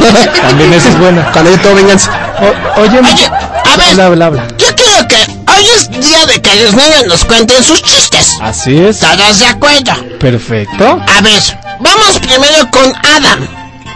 También 0.40 0.72
eso 0.72 0.88
es 0.88 0.98
bueno. 0.98 1.24
Cuando 1.32 1.50
yo 1.52 1.58
tomo 1.60 1.74
venganza. 1.76 2.10
O- 2.40 2.80
oye, 2.80 2.98
Oye, 2.98 3.26
a 3.26 3.76
ver, 3.76 3.88
habla, 3.90 4.06
habla, 4.06 4.26
habla. 4.26 4.48
yo 4.58 4.66
creo 4.74 5.06
que 5.08 5.16
hoy 5.52 5.66
es 5.76 5.90
día 5.90 6.26
de 6.26 6.42
que 6.42 6.62
los 6.64 6.74
niños 6.74 7.04
nos 7.06 7.24
cuenten 7.24 7.62
sus 7.62 7.80
chistes. 7.82 8.36
Así 8.40 8.76
es. 8.78 8.98
¿Todos 8.98 9.38
de 9.38 9.46
acuerdo? 9.46 9.92
Perfecto. 10.18 11.00
A 11.16 11.20
ver, 11.20 11.42
vamos 11.78 12.18
primero 12.20 12.68
con 12.72 12.92
Adam. 13.04 13.46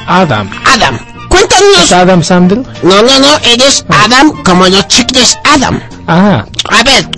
Adam. 0.06 0.50
Adam, 0.72 0.98
cuéntanos. 1.34 1.78
¿Es 1.84 1.92
Adam 1.92 2.22
Sandler? 2.22 2.58
No, 2.82 3.02
no, 3.02 3.18
no, 3.18 3.36
eres 3.44 3.84
Adam 3.88 4.42
como 4.44 4.66
los 4.66 4.86
chicles 4.88 5.36
Adam. 5.44 5.80
Ah, 6.06 6.44
A 6.70 6.82
ver, 6.84 7.08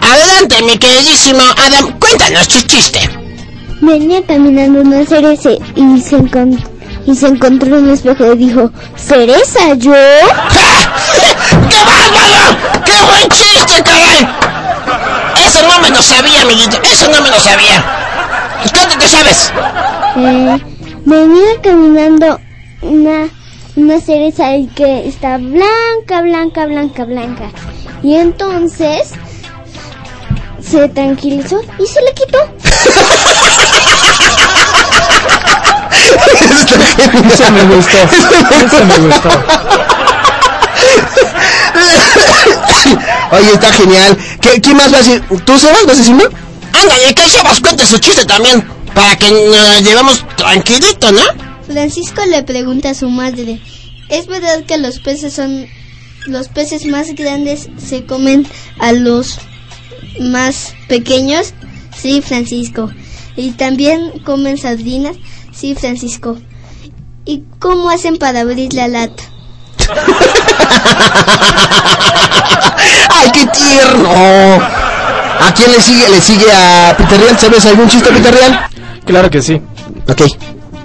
adelante, 0.00 0.62
mi 0.62 0.78
queridísimo 0.78 1.42
Adam, 1.66 1.98
cuéntanos 1.98 2.46
tu 2.48 2.60
chiste. 2.62 3.00
Venía 3.80 4.24
caminando 4.26 4.80
una 4.80 5.04
cereza 5.04 5.50
y 5.52 6.00
se, 6.00 6.16
encon- 6.18 6.58
y 7.06 7.14
se 7.14 7.26
encontró 7.26 7.76
en 7.78 7.84
un 7.84 7.90
espejo 7.90 8.32
y 8.32 8.38
dijo, 8.38 8.70
¿cereza 8.96 9.74
yo? 9.74 9.92
¡Qué 9.92 11.76
bárbaro! 11.76 12.84
¡Qué 12.84 12.92
buen 13.04 13.28
chiste, 13.30 13.82
caray! 13.82 14.28
Eso 15.46 15.60
no 15.68 15.80
me 15.82 15.90
lo 15.90 16.02
sabía, 16.02 16.42
amiguito, 16.42 16.78
eso 16.90 17.06
no 17.10 17.20
me 17.22 17.30
lo 17.30 17.38
sabía. 17.40 17.84
¿Cuánto 18.72 18.98
te 18.98 19.08
sabes? 19.08 19.52
Eh, 20.16 20.58
venía 21.04 21.60
caminando 21.62 22.40
una, 22.82 23.28
una 23.76 24.00
cereza 24.00 24.56
y 24.56 24.66
que 24.68 25.06
está 25.06 25.36
blanca, 25.36 26.22
blanca, 26.22 26.66
blanca, 26.66 27.04
blanca. 27.04 27.50
Y 28.02 28.14
entonces 28.14 29.10
se 30.62 30.88
tranquilizó 30.88 31.60
y 31.78 31.86
se 31.86 32.00
le 32.02 32.12
quitó. 32.14 32.38
eso 37.34 37.50
me 37.52 37.64
gustó. 37.74 37.98
Eso 38.66 38.84
me 38.84 38.98
gustó. 38.98 39.28
Oye, 43.32 43.52
está 43.52 43.72
genial. 43.72 44.16
¿Qué, 44.40 44.60
¿Quién 44.60 44.76
más 44.76 44.92
va 44.92 44.96
a 44.96 45.02
decir? 45.02 45.22
¿Tú, 45.44 45.58
Sebas, 45.58 45.84
vas 45.84 45.96
a 45.96 45.98
decirme? 45.98 46.24
Ándale, 46.72 47.14
que 47.14 47.28
Sebas 47.28 47.60
cuente 47.60 47.84
su 47.84 47.98
chiste 47.98 48.24
también, 48.24 48.66
para 48.94 49.16
que 49.16 49.30
nos 49.30 49.82
llevemos 49.82 50.24
tranquilito, 50.36 51.12
¿no? 51.12 51.45
Francisco 51.66 52.22
le 52.26 52.42
pregunta 52.42 52.90
a 52.90 52.94
su 52.94 53.08
madre, 53.10 53.60
¿es 54.08 54.26
verdad 54.26 54.64
que 54.66 54.78
los 54.78 54.98
peces 55.00 55.34
son 55.34 55.66
los 56.26 56.48
peces 56.48 56.86
más 56.86 57.14
grandes 57.14 57.68
se 57.78 58.04
comen 58.04 58.46
a 58.78 58.92
los 58.92 59.38
más 60.20 60.74
pequeños? 60.88 61.54
Sí, 61.96 62.20
Francisco. 62.20 62.90
¿Y 63.36 63.52
también 63.52 64.10
comen 64.24 64.58
sardinas? 64.58 65.16
Sí, 65.52 65.74
Francisco. 65.74 66.36
¿Y 67.24 67.44
cómo 67.58 67.90
hacen 67.90 68.16
para 68.18 68.40
abrir 68.40 68.72
la 68.74 68.88
lata? 68.88 69.22
¡Ay, 73.10 73.30
qué 73.32 73.46
tierno! 73.46 74.10
¿A 75.40 75.52
quién 75.54 75.70
le 75.72 75.80
sigue? 75.80 76.08
¿Le 76.08 76.20
sigue 76.20 76.50
a 76.52 76.94
Peter 76.96 77.20
Real? 77.20 77.38
¿Sabes 77.38 77.66
algún 77.66 77.88
chiste, 77.88 78.10
Peter 78.10 78.34
Real? 78.34 78.68
Claro 79.04 79.30
que 79.30 79.42
sí. 79.42 79.60
Ok. 80.08 80.22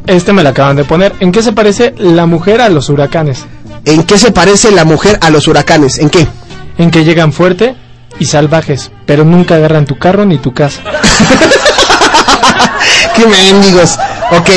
Este 0.08 0.34
me 0.34 0.44
lo 0.44 0.50
acaban 0.50 0.76
de 0.76 0.84
poner. 0.84 1.14
¿En 1.20 1.32
qué 1.32 1.42
se 1.44 1.52
parece 1.54 1.94
la 1.98 2.26
mujer 2.26 2.62
a 2.62 2.70
los 2.70 2.90
huracanes? 2.90 3.46
¿En 3.86 4.04
qué 4.04 4.18
se 4.18 4.32
parece 4.32 4.72
la 4.72 4.84
mujer 4.86 5.18
a 5.22 5.30
los 5.30 5.48
huracanes? 5.48 5.98
¿En 6.00 6.10
qué? 6.10 6.28
En 6.78 6.92
que 6.92 7.04
llegan 7.04 7.32
fuerte 7.34 7.76
y 8.20 8.26
salvajes, 8.26 8.92
pero 9.06 9.24
nunca 9.24 9.56
agarran 9.56 9.86
tu 9.86 9.98
carro 9.98 10.26
ni 10.26 10.38
tu 10.38 10.54
casa. 10.54 10.82
¡Qué 13.16 13.26
mendigos! 13.28 13.98
Ok. 14.32 14.50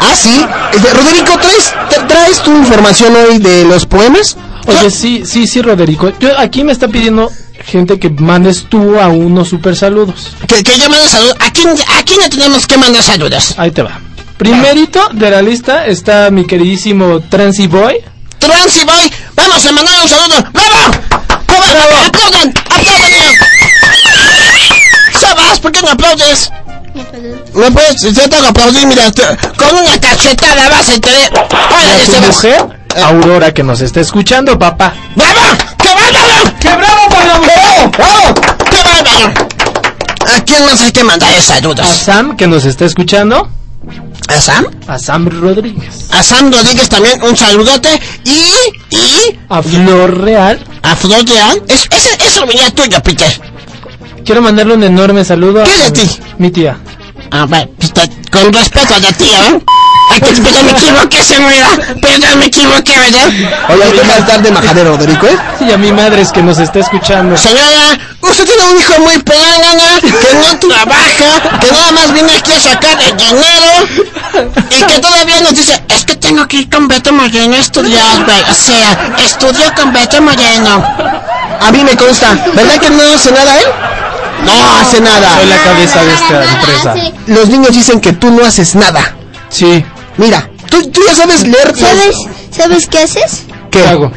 Ah, 0.00 0.14
sí. 0.14 0.44
Este, 0.72 0.92
Roderico, 0.92 1.38
¿traes, 1.38 1.72
tra- 1.90 2.06
¿traes 2.06 2.42
tu 2.42 2.50
información 2.56 3.14
hoy 3.16 3.38
de 3.38 3.64
los 3.64 3.86
poemas? 3.86 4.36
Oye, 4.66 4.90
sí, 4.90 5.22
sí, 5.24 5.46
sí, 5.46 5.62
Roderico. 5.62 6.10
Yo, 6.18 6.30
aquí 6.38 6.64
me 6.64 6.72
está 6.72 6.88
pidiendo 6.88 7.30
gente 7.64 7.98
que 7.98 8.10
mandes 8.10 8.64
tú 8.68 8.98
a 8.98 9.08
unos 9.08 9.48
super 9.48 9.76
saludos. 9.76 10.34
Que, 10.46 10.62
que 10.62 10.78
yo 10.78 10.88
mande 10.90 11.08
saludos. 11.08 11.36
¿A 11.40 11.52
quién, 11.52 11.68
¿A 11.68 12.02
quién 12.04 12.20
le 12.20 12.28
tenemos 12.28 12.66
que 12.66 12.76
mandar 12.78 13.02
saludos? 13.02 13.54
Ahí 13.58 13.70
te 13.70 13.82
va. 13.82 14.00
Primerito 14.36 15.08
de 15.12 15.30
la 15.30 15.42
lista 15.42 15.86
está 15.86 16.30
mi 16.30 16.46
queridísimo 16.46 17.20
Transy 17.20 17.66
Boy. 17.66 17.96
Transy 18.38 18.84
Boy, 18.84 19.12
vamos 19.34 19.64
a 19.64 19.72
mandar 19.72 19.94
un 20.02 20.08
saludo. 20.08 20.34
¡Bravo! 20.52 20.98
¡Bravo! 21.46 22.06
¡Aplaudan! 22.06 22.52
¡Aplaudan! 22.70 23.34
Sebas, 25.18 25.60
¿por 25.60 25.70
qué 25.72 25.82
no 25.82 25.90
aplaudes? 25.90 26.50
No 27.54 27.70
puedes, 27.72 28.02
yo 28.02 28.28
tengo 28.28 28.42
que 28.42 28.48
aplaudir, 28.48 28.86
mira, 28.86 29.10
con 29.56 29.76
una 29.76 30.00
cachetada 30.00 30.68
vas 30.68 30.88
a 30.88 31.00
tener. 31.00 31.32
A 31.38 31.46
¡Órale, 31.46 32.06
tu 32.06 32.26
mujer, 32.26 32.66
Aurora, 33.04 33.54
que 33.54 33.62
nos 33.62 33.80
está 33.80 34.00
escuchando, 34.00 34.58
papá. 34.58 34.92
¡Bravo! 35.14 35.40
¡Qué 35.78 35.88
bárbaro! 35.88 36.56
¡Qué 36.60 36.68
bravo 36.68 37.08
por 37.08 37.24
la 37.24 37.34
mujer! 37.38 37.90
¡Bravo! 37.96 38.34
¡Qué 38.70 38.82
bárbaro! 38.82 39.34
¿A 40.36 40.44
quién 40.44 40.64
más 40.64 40.80
hay 40.80 40.92
que 40.92 41.04
mandar 41.04 41.32
A 41.34 41.40
saludos? 41.40 41.86
Sam, 41.86 42.36
que 42.36 42.46
nos 42.46 42.64
está 42.64 42.84
escuchando. 42.84 43.48
¿A 44.28 44.40
Sam? 44.40 44.66
A 44.86 44.98
Sam 44.98 45.28
Rodríguez. 45.28 46.06
A 46.10 46.22
Sam 46.22 46.50
Rodríguez 46.52 46.88
también 46.88 47.22
un 47.22 47.36
saludote 47.36 48.00
y. 48.24 48.94
y. 48.94 49.38
A 49.48 49.62
Flor 49.62 50.20
Real. 50.20 50.58
a 50.82 50.96
Flor 50.96 51.24
Real. 51.28 51.62
Es, 51.68 51.86
ese, 51.90 52.16
eso 52.26 52.46
venía 52.46 52.70
tuyo, 52.70 53.02
Peter. 53.02 53.40
Quiero 54.24 54.40
mandarle 54.40 54.74
un 54.74 54.84
enorme 54.84 55.24
saludo 55.24 55.64
¿Qué 55.64 55.82
a 55.82 55.90
de 55.90 55.90
ti? 55.90 56.10
mi 56.38 56.50
tía. 56.50 56.78
A 57.30 57.46
ver, 57.46 57.68
pues, 57.78 57.92
con 58.30 58.52
respeto 58.52 58.94
a 58.94 58.98
la 59.00 59.12
tía, 59.12 59.48
¿eh? 59.50 59.62
Ay, 60.12 60.20
que- 60.20 60.42
perdón, 60.42 60.66
me 60.66 60.72
equivoqué, 60.72 61.22
señora. 61.22 61.68
Perdón, 62.00 62.38
me 62.38 62.46
equivoqué, 62.46 62.92
¿verdad? 62.98 63.28
Oye, 63.70 63.92
deja 63.92 64.12
de 64.14 64.20
estar 64.20 64.42
de 64.42 64.50
majadero, 64.50 64.90
Roderico, 64.96 65.26
¿eh? 65.26 65.38
Y 65.60 65.72
a 65.72 65.78
mi 65.78 65.92
madre 65.92 66.22
es 66.22 66.32
que 66.32 66.42
nos 66.42 66.58
está 66.58 66.80
escuchando. 66.80 67.36
Señora, 67.36 67.98
usted 68.20 68.44
tiene 68.44 68.62
un 68.72 68.78
hijo 68.78 68.98
muy 69.00 69.18
pelangana, 69.18 70.00
que 70.00 70.34
no 70.36 70.58
trabaja, 70.58 71.58
que 71.60 71.70
nada 71.70 71.92
más 71.92 72.12
viene 72.12 72.32
aquí 72.36 72.52
a 72.52 72.60
sacar 72.60 72.98
el 73.00 73.16
dinero 73.16 74.12
y 74.70 74.82
que 74.82 74.98
todavía 75.00 75.40
nos 75.40 75.54
dice, 75.54 75.82
es 75.88 76.04
que 76.04 76.16
tengo 76.16 76.46
que 76.48 76.58
ir 76.58 76.70
con 76.70 76.88
Beto 76.88 77.12
Moreno 77.12 77.54
a 77.54 77.58
estudiar, 77.60 78.24
güey. 78.24 78.42
O 78.50 78.54
sea, 78.54 79.14
estudio 79.24 79.72
con 79.76 79.92
Beto 79.92 80.20
Moreno. 80.20 80.84
A 81.60 81.70
mí 81.70 81.84
me 81.84 81.96
consta. 81.96 82.34
¿Verdad 82.54 82.78
que 82.80 82.90
no 82.90 83.02
hace 83.14 83.30
nada 83.32 83.56
él? 83.58 83.66
No 84.44 84.52
hace 84.80 85.00
nada. 85.00 85.36
Soy 85.38 85.46
la 85.48 85.56
cabeza 85.62 86.02
de 86.02 86.12
esta 86.14 86.44
empresa. 86.44 86.94
Los 87.28 87.48
niños 87.48 87.72
dicen 87.72 88.00
que 88.00 88.12
tú 88.12 88.30
no 88.30 88.44
haces 88.44 88.74
nada. 88.74 89.14
Sí. 89.48 89.84
Mira, 90.18 90.48
tú, 90.70 90.82
tú 90.90 91.00
ya 91.06 91.14
sabes 91.14 91.42
leer. 91.46 91.74
¿Sabes, 91.76 92.16
¿Sabes 92.50 92.86
qué 92.86 92.98
haces? 92.98 93.44
¿Qué 93.70 93.86
hago? 93.86 94.10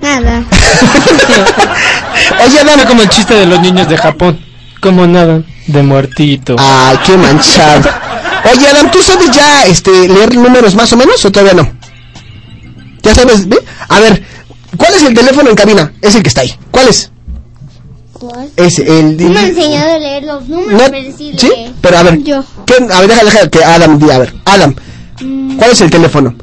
Nada. 0.00 0.44
Oye, 2.46 2.64
dame 2.64 2.84
como 2.84 3.02
el 3.02 3.08
chiste 3.08 3.34
de 3.34 3.46
los 3.46 3.60
niños 3.60 3.88
de 3.88 3.96
Japón. 3.96 4.40
Como 4.80 5.06
nada, 5.06 5.42
de 5.66 5.82
muertito. 5.82 6.56
Ay, 6.58 6.98
qué 7.04 7.16
manchado. 7.16 7.90
Oye, 8.50 8.68
Adam, 8.68 8.90
¿tú 8.90 9.02
sabes 9.02 9.30
ya 9.30 9.64
este, 9.64 10.08
leer 10.08 10.34
números 10.34 10.74
más 10.74 10.90
o 10.92 10.96
menos 10.96 11.22
o 11.24 11.30
todavía 11.30 11.54
no? 11.62 11.70
¿Ya 13.02 13.14
sabes? 13.14 13.46
¿Ve? 13.48 13.58
A 13.88 14.00
ver, 14.00 14.22
¿cuál 14.76 14.94
es 14.94 15.02
el 15.02 15.14
teléfono 15.14 15.50
en 15.50 15.56
cabina? 15.56 15.92
Es 16.00 16.14
el 16.14 16.22
que 16.22 16.28
está 16.28 16.40
ahí. 16.42 16.54
¿Cuál 16.70 16.88
es? 16.88 17.10
¿Cuál? 18.14 18.50
Ese, 18.56 18.82
el... 18.82 19.16
No 19.18 19.28
me 19.30 19.40
ha 19.40 19.46
enseñado 19.48 19.94
a 19.94 19.98
leer 19.98 20.22
los 20.24 20.48
números, 20.48 20.72
No- 20.82 20.90
pero 20.90 21.16
sí. 21.16 21.34
Pero 21.80 21.98
a 21.98 22.02
ver, 22.02 22.22
Yo. 22.22 22.44
¿qué? 22.66 22.74
a 22.90 23.00
ver, 23.00 23.08
deja, 23.08 23.24
deja 23.24 23.48
que 23.50 23.64
Adam 23.64 23.98
diga, 23.98 24.14
a 24.16 24.18
ver, 24.18 24.34
Adam, 24.46 24.74
¿cuál 25.56 25.70
es 25.70 25.80
el 25.80 25.90
teléfono? 25.90 26.34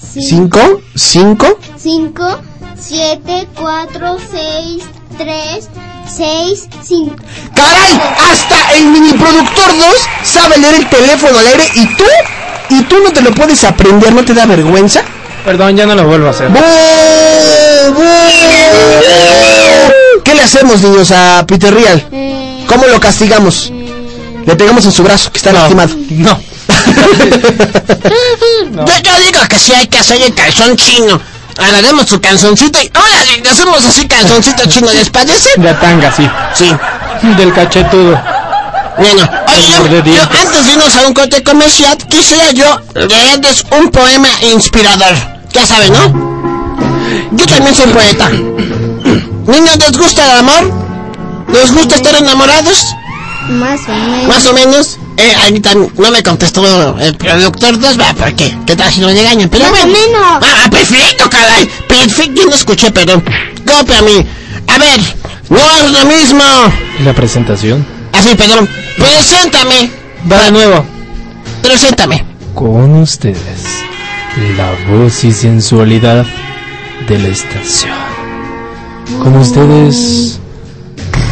¿Cinco? 0.00 0.82
¿Cinco? 0.94 1.58
5, 1.82 2.40
7, 2.78 3.48
4, 3.56 4.16
6, 4.30 4.84
3, 5.18 5.68
6, 6.16 6.68
5. 6.80 7.16
¡Caray! 7.56 8.00
Hasta 8.30 8.74
el 8.76 8.84
mini 8.86 9.12
productor 9.14 9.76
2 9.78 9.86
sabe 10.22 10.58
leer 10.58 10.74
el 10.74 10.88
teléfono 10.88 11.38
al 11.38 11.46
aire 11.48 11.64
y 11.74 11.86
tú, 11.96 12.04
y 12.70 12.82
tú 12.82 12.96
no 13.02 13.12
te 13.12 13.20
lo 13.20 13.34
puedes 13.34 13.64
aprender, 13.64 14.12
¿no 14.12 14.24
te 14.24 14.32
da 14.32 14.46
vergüenza? 14.46 15.02
Perdón, 15.44 15.76
ya 15.76 15.86
no 15.86 15.96
lo 15.96 16.06
vuelvo 16.06 16.28
a 16.28 16.30
hacer. 16.30 16.50
¡Bu! 16.50 16.60
¡Bu! 17.94 18.02
¿Qué 20.22 20.34
le 20.34 20.42
hacemos, 20.42 20.82
niños, 20.82 21.10
a 21.10 21.44
Peter 21.48 21.74
Real? 21.74 22.06
¿Cómo 22.68 22.86
lo 22.86 23.00
castigamos? 23.00 23.72
Le 24.46 24.54
pegamos 24.54 24.84
en 24.84 24.92
su 24.92 25.02
brazo, 25.02 25.32
que 25.32 25.38
está 25.38 25.52
lastimado. 25.52 25.96
No. 26.10 26.38
Yo, 28.72 28.84
yo 29.02 29.12
digo 29.26 29.40
que 29.48 29.58
sí 29.58 29.72
hay 29.72 29.86
que 29.86 29.98
hacer 29.98 30.20
el 30.22 30.34
calzón 30.34 30.76
chino. 30.76 31.20
Agarremos 31.58 32.06
su 32.08 32.20
calzoncito 32.20 32.80
y 32.80 32.90
ahora 32.94 33.24
le 33.42 33.48
hacemos 33.48 33.84
así 33.84 34.06
calzoncito 34.06 34.64
chino, 34.66 34.90
¿les 34.92 35.10
parece? 35.10 35.50
De 35.56 35.74
tanga, 35.74 36.10
sí. 36.12 36.28
Sí. 36.54 36.72
Del 37.36 37.52
cachetudo. 37.52 38.18
Bueno, 38.96 39.28
oye, 39.48 39.66
yo, 39.70 40.04
yo 40.04 40.22
antes 40.22 40.66
de 40.66 40.72
irnos 40.72 40.96
a 40.96 41.06
un 41.06 41.14
corte 41.14 41.42
comercial, 41.42 41.96
quisiera 42.08 42.50
yo 42.52 42.80
leerles 42.94 43.64
un 43.70 43.90
poema 43.90 44.28
inspirador. 44.52 45.14
Ya 45.52 45.66
saben, 45.66 45.92
¿no? 45.92 46.32
Yo 47.32 47.46
también 47.46 47.74
soy 47.74 47.86
poeta. 47.86 48.28
Niños, 48.30 49.76
¿les 49.78 49.96
gusta 49.96 50.24
el 50.24 50.38
amor? 50.38 50.72
¿Les 51.52 51.72
gusta 51.72 51.96
estar 51.96 52.14
enamorados? 52.16 52.86
Más 53.48 53.80
o 53.88 53.92
menos. 53.92 54.28
Más 54.28 54.46
o 54.46 54.52
menos. 54.52 54.98
Eh, 55.22 55.32
ahorita 55.44 55.74
no 55.74 56.10
me 56.10 56.20
contestó 56.22 56.98
el 56.98 57.14
productor 57.16 57.78
2, 57.78 58.00
va, 58.00 58.12
¿por 58.14 58.34
qué? 58.34 58.56
¿Qué 58.66 58.74
tal 58.74 58.90
si 58.92 59.00
nos 59.00 59.12
regañan? 59.12 59.48
Pero 59.48 59.64
Más 59.70 59.84
o 59.84 59.86
bueno. 59.86 59.98
menos. 60.00 60.22
Ah, 60.42 60.68
perfecto, 60.68 61.30
caray. 61.30 61.70
Perfecto, 61.86 62.40
yo 62.42 62.48
no 62.48 62.54
escuché, 62.54 62.90
perdón. 62.90 63.22
Copia 63.64 63.98
a 63.98 64.02
mí. 64.02 64.26
A 64.66 64.78
ver, 64.78 65.00
no 65.48 65.58
es 65.58 65.92
lo 65.92 66.04
mismo. 66.06 66.42
¿Y 66.98 67.04
la 67.04 67.12
presentación? 67.12 67.86
Así, 68.12 68.34
perdón. 68.34 68.68
Preséntame. 68.96 69.90
Va 70.30 70.42
de 70.42 70.50
nuevo. 70.50 70.84
Preséntame. 71.62 72.24
Con 72.54 72.96
ustedes, 72.96 73.62
la 74.56 74.72
voz 74.92 75.22
y 75.22 75.32
sensualidad 75.32 76.26
de 77.08 77.18
la 77.18 77.28
estación. 77.28 77.94
Con 79.22 79.36
ustedes, 79.36 80.40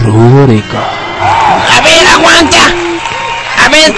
Ruborico. 0.05 0.77
A 0.79 1.81
ver, 1.83 2.07
aguanta. 2.07 2.59
A 3.60 3.60
ver. 3.71 3.95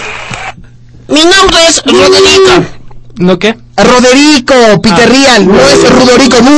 Mi 1.08 1.20
nombre 1.22 1.58
es 1.68 1.82
Roderico. 1.84 2.64
¿No 3.16 3.38
qué? 3.38 3.56
Roderico, 3.76 4.54
Peter 4.82 5.08
Ah. 5.08 5.12
Real, 5.12 5.46
no 5.48 5.60
es 5.60 5.90
Rudorico. 5.90 6.36
¡Bu! 6.42 6.50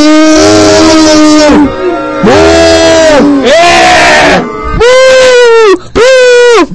¡Bu! 2.24 3.44
¡Eh! 3.46 4.42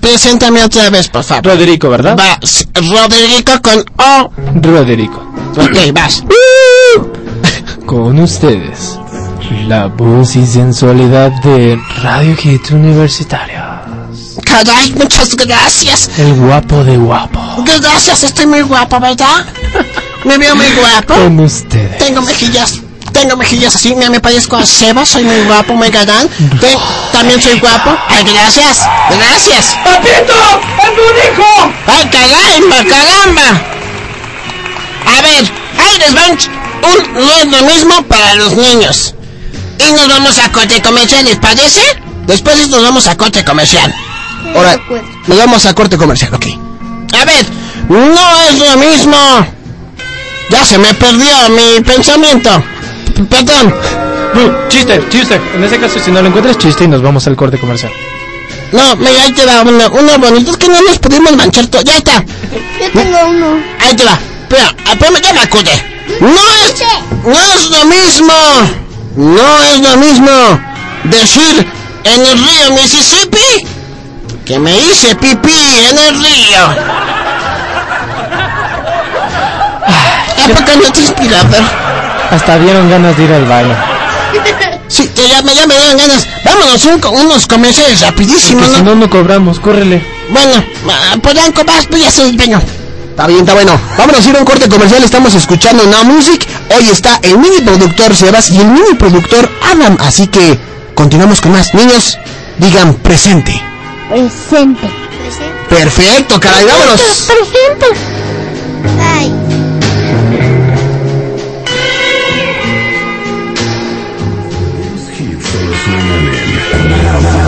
Preséntame 0.02 0.64
otra 0.64 0.90
vez, 0.90 1.08
por 1.10 1.24
favor. 1.24 1.46
Roderico, 1.46 1.90
¿verdad? 1.90 2.18
Va, 2.18 2.40
Roderico 2.76 3.54
con 3.62 3.84
O. 3.98 4.32
Roderico. 4.62 5.24
Ok, 5.58 5.94
vas. 5.94 6.24
Con 7.86 8.20
ustedes, 8.20 9.00
la 9.68 9.88
voz 9.88 10.36
y 10.36 10.46
sensualidad 10.46 11.32
de 11.44 11.80
Radio 12.04 12.36
Hit 12.36 12.70
Universitario. 12.72 13.79
Caray, 14.46 14.92
muchas 14.94 15.36
gracias. 15.36 16.10
El 16.18 16.34
guapo 16.36 16.84
de 16.84 16.98
guapo. 16.98 17.40
Gracias, 17.82 18.24
estoy 18.24 18.46
muy 18.48 18.62
guapo, 18.62 19.00
¿verdad? 19.00 19.46
Me 20.26 20.38
veo 20.38 20.56
muy 20.56 20.68
guapo. 20.72 21.14
Con 21.16 21.40
ustedes. 21.40 21.98
Tengo 21.98 22.22
mejillas. 22.22 22.76
Tengo 23.14 23.36
mejillas 23.38 23.76
así, 23.76 23.96
mira, 23.96 24.10
me 24.10 24.20
parezco 24.20 24.56
a 24.56 24.66
Seba, 24.66 25.06
soy 25.06 25.24
muy 25.24 25.42
guapo, 25.46 25.74
muy 25.74 25.90
galán. 25.90 26.30
Ten- 26.62 26.78
también 27.12 27.42
soy 27.42 27.60
guapo. 27.60 27.96
Ay, 28.08 28.24
gracias, 28.24 28.80
gracias. 29.10 29.76
¡Papito! 29.84 30.34
¡Es 30.84 30.96
tu 30.96 31.02
hijo! 31.42 31.74
¡Ay, 31.88 32.10
caramba, 32.10 32.78
caramba! 32.88 33.62
A 35.06 35.22
ver, 35.22 35.52
ahí 35.80 36.00
les 36.00 36.16
va 36.16 36.22
un, 36.30 36.38
un 36.86 37.14
no 37.14 37.32
es 37.42 37.46
lo 37.62 37.68
mismo 37.74 38.04
para 38.04 38.36
los 38.36 38.54
niños. 38.54 39.16
Y 39.80 39.92
nos 39.94 40.08
vamos 40.08 40.38
a 40.38 40.52
corte 40.52 40.82
comercial, 40.82 41.26
¿les 41.26 41.38
parece? 41.38 41.82
Después 42.28 42.68
nos 42.70 42.84
vamos 42.84 43.08
a 43.08 43.18
corte 43.18 43.44
comercial. 43.44 43.94
Ahora, 44.56 44.80
nos 45.28 45.38
vamos 45.38 45.66
a 45.66 45.74
corte 45.74 45.98
comercial, 45.98 46.34
ok. 46.34 46.46
A 47.14 47.26
ver, 47.26 47.46
no 47.90 48.42
es 48.50 48.60
lo 48.60 48.78
mismo. 48.78 49.18
Ya 50.50 50.66
se 50.66 50.78
me 50.78 50.94
perdió 50.94 51.32
mi 51.50 51.82
pensamiento. 51.82 52.64
Perdón. 53.30 53.74
Chiste, 54.70 55.02
chiste. 55.10 55.40
En 55.56 55.64
ese 55.64 55.80
caso, 55.80 56.00
si 56.00 56.12
no 56.12 56.22
lo 56.22 56.28
encuentras, 56.28 56.58
chiste 56.58 56.86
y 56.86 56.88
nos 56.88 57.02
vamos 57.02 57.26
al 57.28 57.36
corte 57.36 57.58
comercial. 57.58 57.92
No, 58.72 58.96
mira, 58.96 59.24
ahí 59.24 59.32
te 59.34 59.46
va 59.46 59.62
uno, 59.62 59.90
uno 59.92 60.20
bonito. 60.20 60.52
Es 60.52 60.58
que 60.58 60.68
no 60.68 60.82
nos 60.82 61.00
pudimos 61.00 61.36
manchar 61.36 61.68
todo. 61.68 61.82
Ya 61.82 61.98
está. 61.98 62.24
Yo 62.80 62.92
tengo 62.92 63.18
uno. 63.28 63.60
Ahí 63.80 63.96
te 63.96 64.06
va. 64.06 64.18
Espera, 64.44 64.76
espérame, 64.92 65.22
ya 65.22 65.34
me 65.34 65.40
acordé. 65.42 65.72
No 66.22 66.42
es, 66.66 66.84
no 67.26 67.56
es 67.56 67.70
lo 67.70 67.86
mismo. 67.86 68.34
No 69.16 69.64
es 69.64 69.80
lo 69.82 69.98
mismo 69.98 70.32
decir 71.04 71.68
en 72.04 72.26
el 72.26 72.38
río 72.38 72.72
Mississippi 72.76 73.68
que 74.50 74.58
me 74.58 74.76
hice 74.76 75.14
pipí 75.14 75.54
en 75.92 75.98
el 76.00 76.16
río. 76.16 76.64
¿A 79.86 80.48
poco 80.48 80.72
no 80.84 80.92
te 80.92 81.02
inspirador? 81.02 81.62
Hasta 82.32 82.58
dieron 82.58 82.90
ganas 82.90 83.16
de 83.16 83.26
ir 83.26 83.32
al 83.32 83.46
baño. 83.46 83.76
Sí, 84.88 85.08
que 85.10 85.30
ya 85.30 85.44
me, 85.44 85.54
ya 85.54 85.68
me 85.68 85.76
dieron 85.76 85.98
ganas. 85.98 86.28
Vámonos 86.44 86.84
un, 86.86 87.06
unos 87.26 87.46
comerciales 87.46 88.02
rapidísimos, 88.02 88.64
Porque 88.64 88.78
si 88.80 88.84
¿no? 88.84 88.96
no, 88.96 89.02
no 89.02 89.10
cobramos. 89.12 89.60
Córrele. 89.60 90.04
Bueno, 90.32 90.64
ah, 90.90 91.16
Polanco, 91.22 91.64
vas, 91.64 91.88
voy 91.88 92.04
a 92.04 92.08
hacer 92.08 92.26
el 92.26 92.36
baño. 92.36 92.60
Está 93.12 93.28
bien, 93.28 93.42
está 93.42 93.54
bueno. 93.54 93.80
Vámonos 94.00 94.26
a 94.26 94.30
ir 94.32 94.36
a 94.36 94.40
un 94.40 94.46
corte 94.46 94.68
comercial. 94.68 95.04
Estamos 95.04 95.36
escuchando 95.36 95.86
Now 95.86 96.06
Music. 96.06 96.44
Hoy 96.76 96.90
está 96.90 97.20
el 97.22 97.38
mini 97.38 97.62
productor 97.62 98.16
Sebas 98.16 98.50
y 98.50 98.58
el 98.58 98.66
mini 98.66 98.96
productor 98.98 99.48
Adam. 99.72 99.96
Así 100.00 100.26
que 100.26 100.58
continuamos 100.96 101.40
con 101.40 101.52
más. 101.52 101.72
Niños, 101.76 102.18
digan 102.58 102.96
presente. 102.96 103.70
Presente. 104.10 104.90
Perfecto, 105.70 106.40
caray, 106.40 106.66
vámonos. 106.66 107.00
Presente. 107.28 107.86
Ay. 109.00 109.32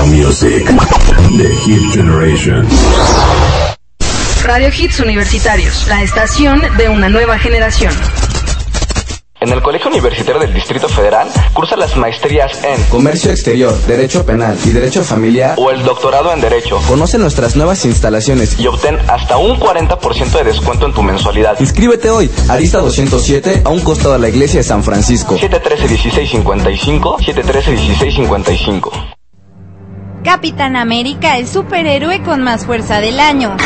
Music. 0.05 0.65
The 1.37 1.49
Hit 1.65 1.93
Generation. 1.93 2.67
Radio 4.43 4.69
Hits 4.69 4.99
Universitarios, 4.99 5.87
la 5.87 6.03
estación 6.03 6.61
de 6.77 6.89
una 6.89 7.09
nueva 7.09 7.39
generación. 7.39 7.93
En 9.41 9.49
el 9.51 9.63
Colegio 9.63 9.89
Universitario 9.89 10.39
del 10.39 10.53
Distrito 10.53 10.87
Federal 10.87 11.27
cursa 11.53 11.75
las 11.75 11.97
maestrías 11.97 12.63
en 12.63 12.79
Comercio 12.83 13.31
Exterior, 13.31 13.75
Derecho 13.87 14.23
Penal 14.23 14.55
y 14.65 14.69
Derecho 14.69 15.03
Familiar 15.03 15.55
o 15.57 15.71
el 15.71 15.81
doctorado 15.81 16.31
en 16.31 16.41
Derecho. 16.41 16.79
Conoce 16.87 17.17
nuestras 17.17 17.55
nuevas 17.55 17.83
instalaciones 17.83 18.59
y 18.59 18.67
obtén 18.67 18.99
hasta 19.09 19.37
un 19.37 19.59
40% 19.59 20.31
de 20.37 20.43
descuento 20.43 20.85
en 20.85 20.93
tu 20.93 21.01
mensualidad. 21.01 21.59
Inscríbete 21.59 22.11
hoy, 22.11 22.29
Arista 22.49 22.77
207, 22.81 23.63
a 23.65 23.69
un 23.69 23.79
costado 23.79 24.13
de 24.13 24.19
la 24.19 24.29
iglesia 24.29 24.59
de 24.59 24.63
San 24.63 24.83
Francisco. 24.83 25.39
713-1655, 25.39 27.17
713-1655. 27.17 28.91
Capitán 30.23 30.75
América, 30.75 31.39
el 31.39 31.47
superhéroe 31.47 32.21
con 32.21 32.43
más 32.43 32.67
fuerza 32.67 33.01
del 33.01 33.19
año. 33.19 33.57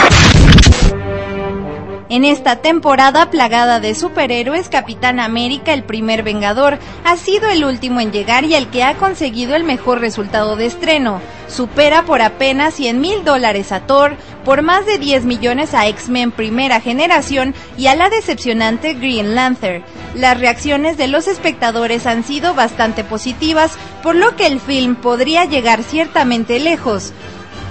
En 2.08 2.24
esta 2.24 2.58
temporada 2.58 3.32
plagada 3.32 3.80
de 3.80 3.95
superhéroes, 3.95 4.70
Capitán 4.70 5.20
América, 5.20 5.74
el 5.74 5.84
primer 5.84 6.22
Vengador, 6.22 6.78
ha 7.03 7.18
sido 7.18 7.49
el 7.49 7.66
último 7.66 7.99
en 7.99 8.12
llegar 8.12 8.43
y 8.43 8.53
el 8.53 8.68
que 8.68 8.84
ha 8.84 8.93
conseguido 8.93 9.56
el 9.56 9.64
mejor 9.64 10.01
resultado 10.01 10.56
de 10.56 10.68
estreno. 10.68 11.20
Supera 11.47 12.03
por 12.03 12.22
apenas 12.22 12.76
100 12.76 13.01
mil 13.01 13.24
dólares 13.24 13.72
a 13.72 13.88
Thor, 13.88 14.18
por 14.43 14.62
más 14.62 14.86
de 14.86 14.99
10 14.99 15.26
millones 15.26 15.74
a 15.74 15.88
X-Men 15.88 16.32
primera 16.32 16.80
generación 16.80 17.56
y 17.76 17.88
a 17.88 17.95
la 17.95 18.12
decepcionante 18.12 18.93
Green 18.93 19.34
Lantern. 19.34 19.84
Las 20.14 20.39
reacciones 20.39 20.97
de 20.97 21.08
los 21.08 21.28
espectadores 21.28 22.06
han 22.06 22.24
sido 22.24 22.53
bastante 22.53 23.03
positivas, 23.03 23.72
por 24.03 24.16
lo 24.16 24.36
que 24.36 24.45
el 24.45 24.60
film 24.60 24.95
podría 24.95 25.45
llegar 25.45 25.82
ciertamente 25.82 26.60
lejos. 26.60 27.14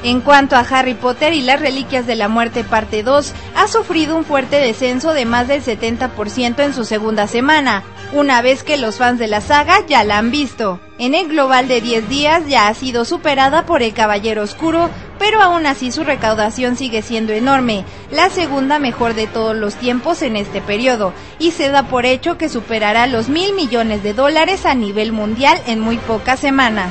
En 0.04 0.20
cuanto 0.20 0.54
a 0.54 0.60
Harry 0.60 0.92
Potter 0.92 1.32
y 1.32 1.40
las 1.40 1.60
Reliquias 1.60 2.06
de 2.06 2.14
la 2.14 2.28
Muerte 2.28 2.62
parte 2.62 3.02
2, 3.02 3.32
ha 3.56 3.66
sufrido 3.68 4.14
un 4.14 4.26
fuerte 4.26 4.56
descenso 4.56 5.14
de 5.14 5.24
más 5.24 5.48
del 5.48 5.64
70% 5.64 6.62
en 6.62 6.74
su 6.74 6.84
segunda 6.84 7.26
semana, 7.26 7.82
una 8.12 8.42
vez 8.42 8.64
que 8.64 8.76
los 8.76 8.96
fans 8.96 9.18
de 9.18 9.28
la 9.28 9.40
saga 9.40 9.78
ya 9.86 10.04
la 10.04 10.18
han 10.18 10.30
visto. 10.30 10.78
En 10.98 11.14
el 11.14 11.28
global 11.28 11.68
de 11.68 11.80
10 11.80 12.06
días 12.10 12.42
ya 12.46 12.68
ha 12.68 12.74
sido 12.74 13.06
superada 13.06 13.64
por 13.64 13.82
El 13.82 13.94
Caballero 13.94 14.42
Oscuro, 14.42 14.90
pero 15.18 15.40
aún 15.40 15.64
así 15.64 15.90
su 15.90 16.04
recaudación 16.04 16.76
sigue 16.76 17.00
siendo 17.00 17.32
enorme, 17.32 17.86
la 18.10 18.28
segunda 18.28 18.78
mejor 18.78 19.14
de 19.14 19.26
todos 19.26 19.56
los 19.56 19.74
tiempos 19.74 20.20
en 20.20 20.36
este 20.36 20.60
periodo, 20.60 21.14
y 21.38 21.52
se 21.52 21.70
da 21.70 21.84
por 21.84 22.04
hecho 22.04 22.36
que 22.36 22.50
superará 22.50 23.06
los 23.06 23.30
mil 23.30 23.54
millones 23.54 24.02
de 24.02 24.12
dólares 24.12 24.66
a 24.66 24.74
nivel 24.74 25.12
mundial 25.12 25.58
en 25.66 25.80
muy 25.80 25.96
pocas 25.96 26.40
semanas. 26.40 26.90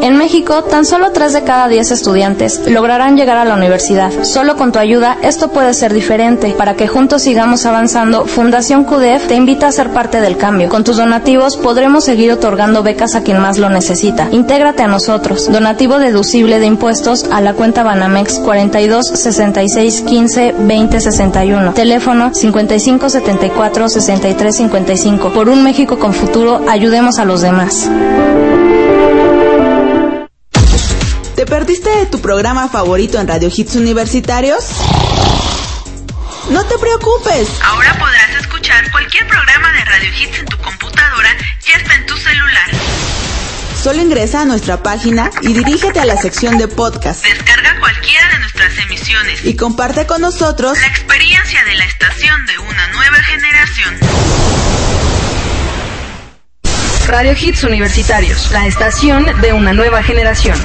En 0.00 0.16
México, 0.18 0.62
tan 0.64 0.84
solo 0.84 1.12
3 1.12 1.32
de 1.32 1.42
cada 1.42 1.68
10 1.68 1.90
estudiantes 1.90 2.60
lograrán 2.68 3.16
llegar 3.16 3.38
a 3.38 3.44
la 3.44 3.54
universidad. 3.54 4.12
Solo 4.24 4.56
con 4.56 4.72
tu 4.72 4.78
ayuda, 4.78 5.16
esto 5.22 5.48
puede 5.48 5.74
ser 5.74 5.92
diferente. 5.94 6.54
Para 6.56 6.74
que 6.74 6.86
juntos 6.86 7.22
sigamos 7.22 7.66
avanzando, 7.66 8.26
Fundación 8.26 8.84
QDF 8.84 9.26
te 9.28 9.34
invita 9.34 9.66
a 9.66 9.72
ser 9.72 9.90
parte 9.90 10.20
del 10.20 10.36
cambio. 10.36 10.68
Con 10.68 10.84
tus 10.84 10.96
donativos 10.96 11.56
podremos 11.56 12.04
seguir 12.04 12.30
otorgando 12.32 12.82
becas 12.82 13.14
a 13.14 13.22
quien 13.22 13.40
más 13.40 13.58
lo 13.58 13.70
necesita. 13.70 14.28
Intégrate 14.30 14.82
a 14.82 14.88
nosotros. 14.88 15.50
Donativo 15.50 15.98
deducible 15.98 16.60
de 16.60 16.66
impuestos 16.66 17.24
a 17.30 17.40
la 17.40 17.54
cuenta 17.54 17.82
Banamex 17.82 18.38
42 18.40 19.06
66 19.06 20.02
15 20.02 20.54
20 20.58 21.00
61. 21.00 21.72
Teléfono 21.72 22.34
55 22.34 23.08
74 23.08 23.88
63 23.88 24.56
55. 24.56 25.32
Por 25.32 25.48
un 25.48 25.64
México 25.64 25.98
con 25.98 26.12
futuro, 26.12 26.60
ayudemos 26.68 27.18
a 27.18 27.24
los 27.24 27.40
demás. 27.40 27.88
¿Te 31.36 31.44
perdiste 31.44 31.90
de 31.90 32.06
tu 32.06 32.22
programa 32.22 32.70
favorito 32.70 33.20
en 33.20 33.28
Radio 33.28 33.50
Hits 33.54 33.76
Universitarios? 33.76 34.68
No 36.48 36.64
te 36.64 36.78
preocupes. 36.78 37.46
Ahora 37.62 37.92
podrás 37.98 38.40
escuchar 38.40 38.90
cualquier 38.90 39.28
programa 39.28 39.70
de 39.72 39.84
Radio 39.84 40.10
Hits 40.18 40.38
en 40.38 40.46
tu 40.46 40.56
computadora 40.56 41.28
y 41.68 41.72
hasta 41.72 41.94
en 41.94 42.06
tu 42.06 42.16
celular. 42.16 42.70
Solo 43.82 44.00
ingresa 44.00 44.40
a 44.40 44.44
nuestra 44.46 44.82
página 44.82 45.30
y 45.42 45.52
dirígete 45.52 46.00
a 46.00 46.06
la 46.06 46.16
sección 46.16 46.56
de 46.56 46.68
podcast. 46.68 47.22
Descarga 47.22 47.80
cualquiera 47.80 48.30
de 48.30 48.38
nuestras 48.38 48.78
emisiones 48.78 49.44
y 49.44 49.56
comparte 49.56 50.06
con 50.06 50.22
nosotros 50.22 50.78
la 50.80 50.86
experiencia 50.86 51.62
de 51.64 51.74
la 51.74 51.84
estación 51.84 52.46
de 52.46 52.58
una 52.60 52.86
nueva 52.88 53.18
generación. 53.18 53.98
Radio 57.06 57.36
Hits 57.38 57.62
Universitarios, 57.62 58.50
la 58.52 58.66
estación 58.66 59.26
de 59.42 59.52
una 59.52 59.74
nueva 59.74 60.02
generación. 60.02 60.58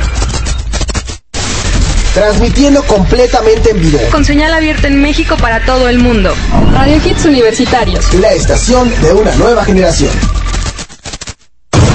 Transmitiendo 2.14 2.84
completamente 2.84 3.70
en 3.70 3.80
video. 3.80 4.10
Con 4.10 4.26
señal 4.26 4.54
abierta 4.54 4.88
en 4.88 5.02
México 5.02 5.38
para 5.38 5.64
todo 5.66 5.88
el 5.88 5.98
mundo. 5.98 6.34
Radio 6.74 6.98
Hits 6.98 7.24
Universitarios. 7.24 8.14
La 8.16 8.34
estación 8.34 8.92
de 9.02 9.14
una 9.14 9.34
nueva 9.36 9.64
generación. 9.64 10.12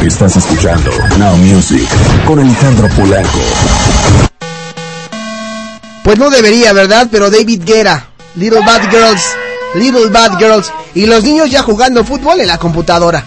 Estás 0.02 0.36
escuchando 0.36 0.90
Now 1.18 1.36
Music 1.36 1.86
con 2.26 2.38
Alejandro 2.38 2.88
Polanco. 2.96 3.40
Pues 6.02 6.18
no 6.18 6.30
debería, 6.30 6.72
¿verdad? 6.72 7.08
Pero 7.10 7.30
David 7.30 7.64
Guerra, 7.66 8.06
Little 8.36 8.60
Bad 8.60 8.90
Girls, 8.90 9.22
Little 9.74 10.08
Bad 10.08 10.38
Girls 10.38 10.72
y 10.94 11.04
los 11.04 11.24
niños 11.24 11.50
ya 11.50 11.62
jugando 11.62 12.02
fútbol 12.04 12.40
en 12.40 12.46
la 12.46 12.56
computadora. 12.56 13.22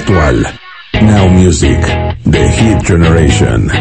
Actual. 0.00 0.42
Now 0.94 1.32
Music. 1.32 1.80
The 2.24 2.48
Hit 2.48 2.84
Generation. 2.84 3.79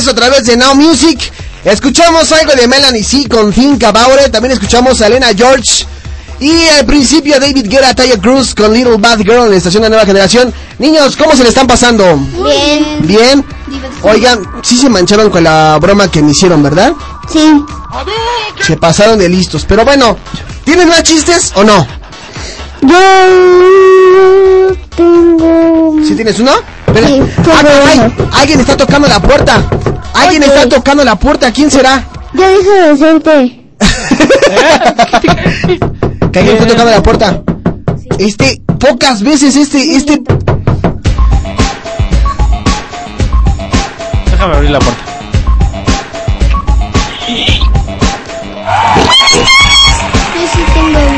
Regreso 0.00 0.10
a 0.10 0.14
través 0.14 0.44
de 0.46 0.56
Now 0.56 0.74
Music. 0.74 1.30
Escuchamos 1.62 2.32
algo 2.32 2.52
de 2.54 2.66
Melanie 2.66 3.04
C 3.04 3.28
con 3.28 3.52
Think 3.52 3.84
About 3.84 4.18
It. 4.26 4.32
También 4.32 4.52
escuchamos 4.52 5.00
a 5.02 5.08
Elena 5.08 5.28
George. 5.36 5.86
Y 6.40 6.68
al 6.68 6.86
principio 6.86 7.38
David 7.38 7.66
Guerra, 7.68 7.92
Taya 7.92 8.18
Cruz 8.18 8.54
con 8.54 8.72
Little 8.72 8.96
Bad 8.96 9.18
Girl 9.18 9.44
en 9.44 9.50
la 9.50 9.56
estación 9.56 9.82
de 9.82 9.90
Nueva 9.90 10.06
Generación. 10.06 10.54
Niños, 10.78 11.16
¿cómo 11.16 11.36
se 11.36 11.42
le 11.42 11.50
están 11.50 11.66
pasando? 11.66 12.16
Bien. 12.16 13.06
Bien. 13.06 13.44
Oigan, 14.02 14.40
sí 14.62 14.78
se 14.78 14.88
mancharon 14.88 15.28
con 15.28 15.44
la 15.44 15.76
broma 15.78 16.10
que 16.10 16.22
me 16.22 16.30
hicieron, 16.30 16.62
¿verdad? 16.62 16.94
Sí. 17.30 17.62
Se 18.62 18.78
pasaron 18.78 19.18
de 19.18 19.28
listos. 19.28 19.66
Pero 19.68 19.84
bueno, 19.84 20.16
¿tienen 20.64 20.88
más 20.88 21.02
chistes 21.02 21.52
o 21.56 21.62
no? 21.62 21.86
Yo 22.80 22.96
tengo. 24.96 25.96
¿Sí 26.06 26.14
tienes 26.14 26.38
uno? 26.38 26.52
Sí, 26.94 27.22
Ah, 27.52 27.62
caray, 27.62 28.30
alguien 28.32 28.60
está 28.60 28.76
tocando 28.76 29.06
la 29.06 29.20
puerta. 29.20 29.62
Alguien 30.20 30.42
está 30.42 30.68
tocando 30.68 31.04
la 31.04 31.16
puerta. 31.16 31.50
¿Quién 31.52 31.70
será? 31.70 32.04
Ya 32.34 32.48
deja 32.48 32.72
de 32.72 32.90
hacerte. 32.90 33.56
Que 36.32 36.38
alguien 36.38 36.56
está 36.58 36.68
tocando 36.68 36.92
la 36.92 37.02
puerta. 37.02 37.42
Este, 38.18 38.62
pocas 38.78 39.22
veces 39.22 39.56
este, 39.56 39.96
este. 39.96 40.20
Déjame 44.30 44.54
abrir 44.54 44.70
la 44.70 44.78
puerta. 44.78 45.02
Yo. 47.28 47.34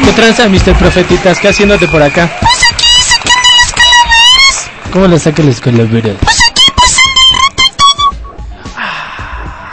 ¿Qué 0.05 0.13
tranza, 0.13 0.49
Mr. 0.49 0.75
Profetitas? 0.79 1.39
¿Qué 1.39 1.49
haciéndote 1.49 1.89
por 1.89 2.03
acá? 2.03 2.31
¿Cómo 4.93 5.07
le 5.07 5.19
saca 5.19 5.43
la 5.43 5.51
escuela, 5.51 5.85
verdad? 5.85 6.17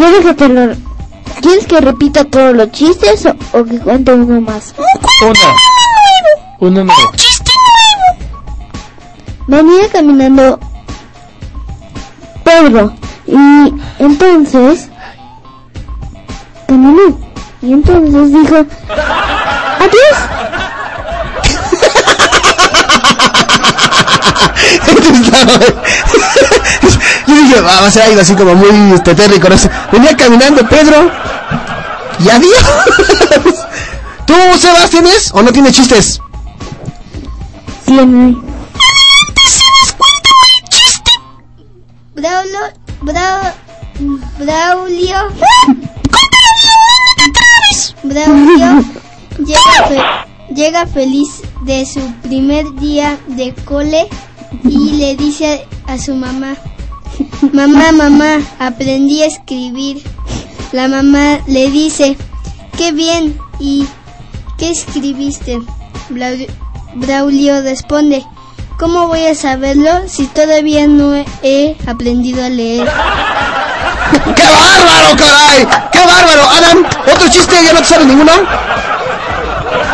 ¿Quieres 0.00 0.24
que 0.24 0.32
te 0.32 0.48
lo... 0.48 0.74
¿Quieres 1.42 1.66
que 1.66 1.78
repita 1.78 2.24
todos 2.24 2.56
los 2.56 2.72
chistes 2.72 3.26
o, 3.26 3.36
o 3.58 3.64
que 3.66 3.78
cuente 3.80 4.14
uno 4.14 4.40
más? 4.40 4.74
Uno. 5.20 5.34
Uno 6.60 6.84
nuevo. 6.84 7.12
Venía 9.46 9.90
caminando 9.92 10.58
Pedro 12.42 12.94
y 13.26 13.74
entonces 13.98 14.88
caminó 16.66 17.20
y 17.60 17.74
entonces 17.74 18.32
dijo 18.32 18.56
adiós 19.80 20.16
Yo 27.26 27.34
dije, 27.34 27.60
va 27.60 27.86
a 27.86 27.90
ser 27.90 28.02
algo 28.02 28.20
así 28.20 28.34
como 28.34 28.54
muy 28.54 28.94
este, 28.94 29.14
tétrico. 29.14 29.48
no 29.48 29.58
sé. 29.58 29.70
Venía 29.92 30.16
caminando 30.16 30.66
Pedro. 30.68 31.10
Y 32.18 32.28
adiós. 32.28 32.64
¿Tú, 34.26 34.34
Sebas, 34.58 34.90
tienes 34.90 35.30
o 35.32 35.42
no 35.42 35.52
tienes 35.52 35.72
chistes? 35.72 36.20
tiene 37.86 38.36
Braulio 42.14 42.60
Brau, 43.02 43.52
Braulio 44.38 45.16
Braulio 48.02 48.84
llega, 49.38 49.88
fe- 49.88 50.54
llega 50.54 50.86
feliz 50.86 51.42
de 51.62 51.86
su 51.86 52.00
primer 52.22 52.70
día 52.74 53.18
de 53.28 53.54
cole 53.64 54.08
y 54.64 54.92
le 54.92 55.16
dice 55.16 55.66
a 55.90 55.98
su 55.98 56.14
mamá 56.14 56.54
Mamá, 57.52 57.92
mamá, 57.92 58.38
aprendí 58.58 59.22
a 59.22 59.26
escribir. 59.26 60.02
La 60.72 60.88
mamá 60.88 61.40
le 61.46 61.70
dice, 61.70 62.16
qué 62.78 62.92
bien, 62.92 63.38
¿y 63.58 63.86
qué 64.56 64.70
escribiste? 64.70 65.58
Braulio 66.94 67.60
responde, 67.60 68.24
¿cómo 68.78 69.06
voy 69.08 69.26
a 69.26 69.34
saberlo 69.34 69.90
si 70.08 70.26
todavía 70.28 70.86
no 70.86 71.14
he- 71.42 71.76
aprendido 71.86 72.42
a 72.44 72.48
leer? 72.48 72.88
¡Qué 74.12 74.42
bárbaro, 74.42 75.16
caray! 75.18 75.66
¡Qué 75.92 75.98
bárbaro! 75.98 76.42
Adam, 76.56 76.86
¿otro 77.14 77.28
chiste? 77.28 77.54
¿Ya 77.64 77.72
no 77.72 77.80
te 77.80 77.84
sabes 77.84 78.06
ninguno? 78.06 78.32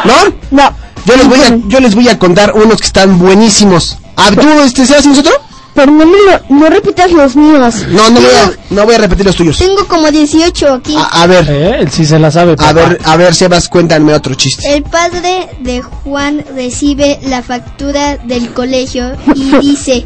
¿No? 0.05 0.14
No. 0.51 0.74
Yo 1.07 1.16
les 1.16 1.28
voy 1.28 1.40
a, 1.40 1.57
yo 1.68 1.80
les 1.80 1.94
voy 1.94 2.09
a 2.09 2.18
contar 2.18 2.53
unos 2.55 2.80
que 2.80 2.86
están 2.86 3.18
buenísimos. 3.18 3.99
¿Tú, 4.40 4.49
este, 4.64 4.86
Sebas, 4.86 5.03
tienes 5.03 5.18
otro? 5.20 5.32
Pero 5.77 5.93
no, 5.93 6.05
me 6.07 6.16
lo- 6.18 6.57
no 6.57 6.68
repitas 6.70 7.12
los 7.12 7.37
míos. 7.37 7.85
No, 7.91 8.11
no 8.11 8.20
voy 8.20 8.31
a, 8.31 8.53
no 8.70 8.85
voy 8.87 8.95
a 8.95 8.99
repetir 8.99 9.27
los 9.27 9.37
tuyos. 9.37 9.59
Tengo 9.59 9.87
como 9.87 10.11
18 10.11 10.72
aquí. 10.72 10.97
A, 10.97 11.22
a 11.22 11.27
ver, 11.29 11.47
Eh, 11.49 11.77
él 11.81 11.91
sí 11.91 12.05
se 12.05 12.18
la 12.18 12.31
sabe. 12.33 12.57
a 12.59 12.72
ver, 12.72 12.99
a 13.05 13.16
ver, 13.16 13.35
Sebas, 13.35 13.68
cuéntame 13.68 14.12
otro 14.14 14.35
chiste. 14.35 14.74
El 14.74 14.83
padre 14.83 15.49
de 15.61 15.83
Juan 15.83 16.45
recibe 16.57 17.20
la 17.22 17.43
factura 17.43 18.16
del 18.16 18.53
colegio 18.53 19.12
y 19.35 19.51
dice, 19.61 20.05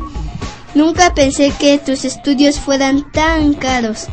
nunca 0.75 1.15
pensé 1.15 1.53
que 1.59 1.79
tus 1.79 2.05
estudios 2.05 2.59
fueran 2.59 3.11
tan 3.13 3.55
caros. 3.55 4.07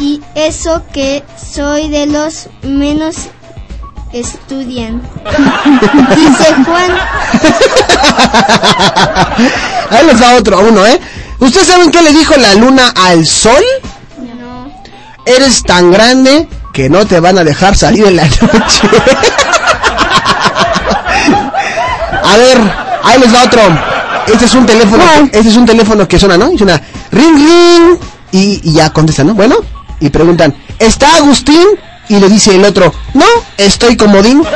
Y 0.00 0.20
eso 0.34 0.82
que 0.92 1.22
soy 1.52 1.88
de 1.88 2.06
los 2.06 2.48
menos 2.62 3.16
estudian. 4.12 5.00
Dice 6.16 6.54
Juan, 6.64 6.90
Ahí 9.90 10.06
les 10.06 10.20
da 10.20 10.34
otro, 10.36 10.60
uno, 10.60 10.86
¿eh? 10.86 11.00
¿Ustedes 11.38 11.66
saben 11.66 11.90
qué 11.90 12.02
le 12.02 12.12
dijo 12.12 12.34
la 12.36 12.54
luna 12.54 12.92
al 12.94 13.26
sol? 13.26 13.62
no, 14.38 14.70
Eres 15.24 15.62
tan 15.62 15.90
grande 15.90 16.46
que 16.50 16.60
que 16.72 16.88
no 16.88 17.06
te 17.06 17.20
van 17.20 17.36
a 17.38 17.44
dejar 17.44 17.76
salir 17.76 18.06
en 18.06 18.16
la 18.16 18.24
noche. 18.24 18.40
a 22.24 22.36
ver, 22.36 22.58
ahí 23.02 23.20
les 23.20 23.34
va 23.34 23.44
otro. 23.44 23.60
Este 24.26 24.44
es 24.44 24.54
un 24.54 24.66
teléfono, 24.66 25.02
este 25.32 25.48
es 25.48 25.56
un 25.56 25.66
teléfono 25.66 26.06
que 26.06 26.18
suena, 26.18 26.36
¿no? 26.38 26.52
Y 26.52 26.58
suena 26.58 26.80
ring 27.10 27.36
ring 27.36 27.98
y, 28.30 28.60
y 28.62 28.72
ya 28.72 28.90
contesta, 28.90 29.24
¿no? 29.24 29.34
Bueno, 29.34 29.56
y 29.98 30.08
preguntan, 30.10 30.54
¿está 30.78 31.16
Agustín? 31.16 31.66
Y 32.10 32.18
le 32.18 32.28
dice 32.28 32.54
el 32.56 32.64
otro, 32.64 32.92
no, 33.14 33.24
estoy 33.56 33.96
comodín. 33.96 34.42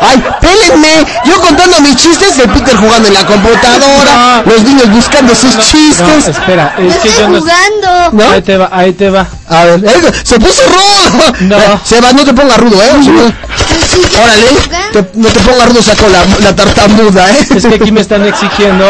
Ay, 0.00 0.22
pélenme, 0.40 1.04
yo 1.24 1.40
contando 1.40 1.80
mis 1.80 1.96
chistes 1.96 2.36
de 2.36 2.46
Peter 2.48 2.76
jugando 2.76 3.08
en 3.08 3.14
la 3.14 3.24
computadora, 3.26 4.42
los 4.44 4.62
niños 4.62 4.90
buscando 4.90 5.34
sus 5.34 5.54
No, 5.54 5.62
chistes. 5.62 6.28
espera, 6.28 6.74
es 6.78 6.96
que 6.96 7.08
yo 7.10 7.28
no... 7.28 7.40
¿No? 8.12 8.30
Ahí 8.30 8.42
te 8.42 8.56
va, 8.56 8.68
ahí 8.72 8.92
te 8.92 9.08
va. 9.10 9.26
A 9.48 9.64
ver, 9.64 9.84
eso, 9.84 10.08
se 10.22 10.38
puso 10.38 10.62
rudo. 10.66 11.32
No. 11.40 11.56
Eh, 11.56 11.78
Sebas, 11.84 12.12
no 12.14 12.24
te 12.24 12.32
pongas 12.34 12.58
rudo, 12.58 12.82
¿eh? 12.82 12.90
Órale, 14.22 14.46
te- 14.92 15.10
no 15.14 15.28
te 15.28 15.40
pongas 15.40 15.68
rudo, 15.68 15.82
saco 15.82 16.06
la, 16.08 16.22
la 16.44 16.54
tartamuda, 16.56 17.30
¿eh? 17.30 17.46
Es 17.56 17.66
que 17.66 17.74
aquí 17.76 17.90
me 17.92 18.00
están 18.02 18.26
exigiendo 18.26 18.84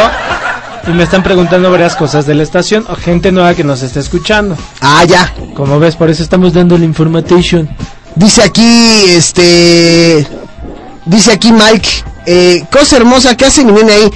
y 0.86 0.90
me 0.92 1.04
están 1.04 1.22
preguntando 1.22 1.70
varias 1.70 1.96
cosas 1.96 2.26
de 2.26 2.34
la 2.34 2.42
estación 2.42 2.84
o 2.88 2.94
gente 2.94 3.32
nueva 3.32 3.54
que 3.54 3.64
nos 3.64 3.82
está 3.82 4.00
escuchando. 4.00 4.56
Ah, 4.80 5.04
ya. 5.04 5.32
Como 5.54 5.78
ves, 5.78 5.96
por 5.96 6.10
eso 6.10 6.22
estamos 6.22 6.52
dando 6.52 6.76
la 6.76 6.84
information. 6.84 7.68
Dice 8.14 8.42
aquí, 8.42 9.04
este... 9.08 10.26
Dice 11.06 11.32
aquí 11.32 11.52
Mike, 11.52 11.88
eh, 12.26 12.64
cosa 12.72 12.96
hermosa, 12.96 13.36
¿qué 13.36 13.46
hace 13.46 13.64
mi 13.64 13.72
nene 13.72 13.92
ahí? 13.92 14.10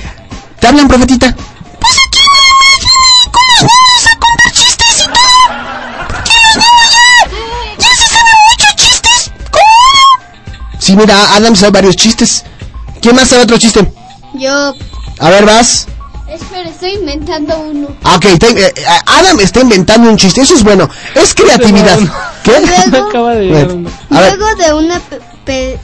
¿Te 0.59 0.67
hablan, 0.67 0.89
profetita? 0.89 1.35
Pues 1.35 1.97
aquí, 2.07 2.19
los 3.35 3.63
niños 3.63 4.07
a 4.07 4.19
contar 4.19 4.53
chistes 4.53 5.01
y 5.01 5.03
todo. 5.03 6.07
Porque 6.09 6.33
los 6.45 6.57
niños 6.57 6.95
ya, 6.95 7.29
ya 7.79 7.95
se 7.95 8.07
saben 8.09 8.35
muchos 8.51 8.77
chistes. 8.77 9.31
¿Cómo? 9.51 10.79
Sí, 10.79 10.97
mira, 10.97 11.35
Adam 11.35 11.55
sabe 11.55 11.73
varios 11.73 11.97
chistes. 11.97 12.45
¿Quién 13.03 13.17
más 13.17 13.29
sabe 13.29 13.43
otro 13.43 13.59
chiste? 13.59 13.93
Yo. 14.35 14.75
A 15.19 15.31
ver, 15.31 15.45
vas. 15.45 15.87
Espera, 16.29 16.69
estoy 16.69 16.91
inventando 16.93 17.59
uno. 17.59 17.89
Ah, 18.05 18.17
ok, 18.17 18.39
te- 18.39 18.67
eh, 18.67 18.75
Adam 19.07 19.41
está 19.41 19.61
inventando 19.61 20.11
un 20.11 20.17
chiste, 20.17 20.43
eso 20.43 20.55
es 20.55 20.63
bueno. 20.63 20.89
Es 21.15 21.35
creatividad. 21.35 21.99
¿Qué? 22.43 22.53
Luego, 22.91 23.09
Acaba 23.09 23.35
de 23.35 23.47
llegar 23.47 23.69
uno. 23.73 23.91
A 24.11 24.21
ver. 24.21 24.37
luego 24.37 24.55
de 24.57 24.73
una 24.75 25.01
pe- 25.01 25.21
pe- 25.45 25.79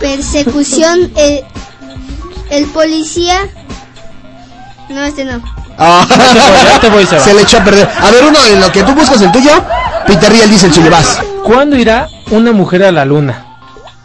persecución, 0.00 1.10
el, 1.16 1.44
el 2.50 2.64
policía. 2.66 3.40
No, 4.88 5.04
este 5.04 5.24
no. 5.26 5.42
Ah. 5.78 6.06
Ya 6.08 6.80
te 6.80 6.88
voy, 6.88 7.04
Seba. 7.06 7.22
Se 7.22 7.34
le 7.34 7.42
echó 7.42 7.58
a 7.58 7.64
perder. 7.64 7.88
A 8.00 8.10
ver, 8.10 8.24
uno, 8.24 8.38
en 8.50 8.60
lo 8.60 8.72
que 8.72 8.82
tú 8.82 8.94
buscas 8.94 9.20
el 9.20 9.30
tuyo, 9.30 9.52
Peter 10.06 10.32
Riel 10.32 10.48
dice 10.50 10.66
el 10.66 10.72
chile, 10.72 10.88
vas. 10.88 11.18
¿Cuándo 11.44 11.76
irá 11.76 12.08
una 12.30 12.52
mujer 12.52 12.84
a 12.84 12.90
la 12.90 13.04
luna? 13.04 13.44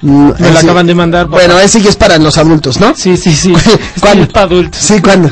Mm, 0.01 0.31
Me 0.37 0.49
lo 0.51 0.57
ese- 0.59 0.65
acaban 0.65 0.85
de 0.87 0.93
mandar. 0.93 1.25
papá. 1.27 1.37
Bueno, 1.37 1.57
ese 1.59 1.81
ya 1.81 1.89
es 1.89 1.95
para 1.95 2.17
los 2.17 2.37
adultos, 2.37 2.79
¿no? 2.81 2.93
Sí, 2.95 3.15
sí, 3.15 3.33
sí. 3.33 3.53
¿Cuándo? 4.01 4.23
Es 4.23 4.29
para 4.29 4.45
adultos. 4.45 4.81
Sí, 4.81 5.01
¿cuándo? 5.01 5.31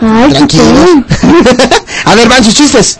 Ay, 0.00 0.28
qué 0.28 0.34
Tranquilos. 0.34 0.66
a 2.04 2.14
ver, 2.14 2.28
van 2.28 2.44
sus 2.44 2.54
chistes. 2.54 2.98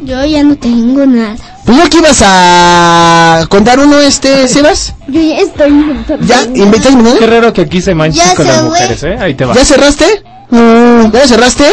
Yo 0.00 0.24
ya 0.24 0.42
no 0.42 0.56
tengo 0.56 1.06
nada. 1.06 1.36
Pues 1.64 1.78
no 1.78 1.88
que 1.88 1.96
ibas 1.98 2.22
a 2.24 3.46
contar 3.48 3.78
uno, 3.80 3.98
este, 3.98 4.46
Sebas. 4.48 4.94
Yo 5.08 5.20
ya 5.20 5.36
estoy 5.38 5.68
inventando. 5.70 6.26
¿Ya? 6.26 6.42
¿Inventas 6.42 6.94
mi 6.94 7.12
Qué 7.18 7.26
raro 7.26 7.52
que 7.52 7.62
aquí 7.62 7.80
se 7.80 7.94
manchen 7.94 8.22
Ya 8.22 8.34
con 8.34 8.44
se 8.44 8.52
las 8.52 8.60
fue. 8.60 8.68
mujeres, 8.70 9.02
¿eh? 9.04 9.16
Ahí 9.18 9.34
te 9.34 9.44
va. 9.46 9.54
¿Ya 9.54 9.64
cerraste? 9.64 10.22
¿Ya 10.50 11.26
cerraste? 11.26 11.64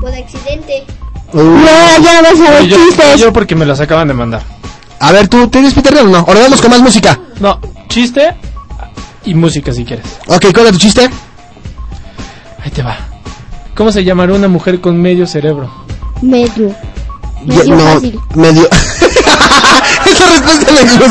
Por 0.00 0.10
accidente. 0.12 0.84
Ya, 1.34 1.98
ya 2.02 2.22
vas 2.22 2.40
a 2.40 2.50
ver 2.52 2.66
yo, 2.66 2.76
chistes. 2.76 3.20
yo 3.20 3.32
porque 3.32 3.54
me 3.54 3.66
los 3.66 3.78
acaban 3.80 4.08
de 4.08 4.14
mandar. 4.14 4.42
A 5.00 5.12
ver, 5.12 5.28
¿tú 5.28 5.48
tienes 5.48 5.74
Peter 5.74 5.98
o 5.98 6.04
no? 6.04 6.18
Ahora 6.18 6.40
vamos 6.40 6.62
con 6.62 6.70
más 6.70 6.80
música. 6.80 7.18
No, 7.40 7.60
chiste 7.88 8.34
y 9.26 9.34
música 9.34 9.72
si 9.72 9.84
quieres. 9.84 10.06
Ok, 10.28 10.46
¿cuál 10.54 10.66
es 10.66 10.72
tu 10.72 10.78
chiste? 10.78 11.10
Ahí 12.64 12.70
te 12.70 12.82
va. 12.82 12.96
¿Cómo 13.76 13.92
se 13.92 14.04
llamará 14.04 14.32
una 14.32 14.48
mujer 14.48 14.80
con 14.80 15.00
medio 15.00 15.26
cerebro? 15.26 15.70
Medio. 16.22 16.74
Medio 17.44 17.76
no, 17.76 17.92
fácil. 17.92 18.18
medio. 18.34 18.68
Esa 20.06 20.26
respuesta 20.30 20.72
me 20.72 20.80
gustó. 20.82 21.04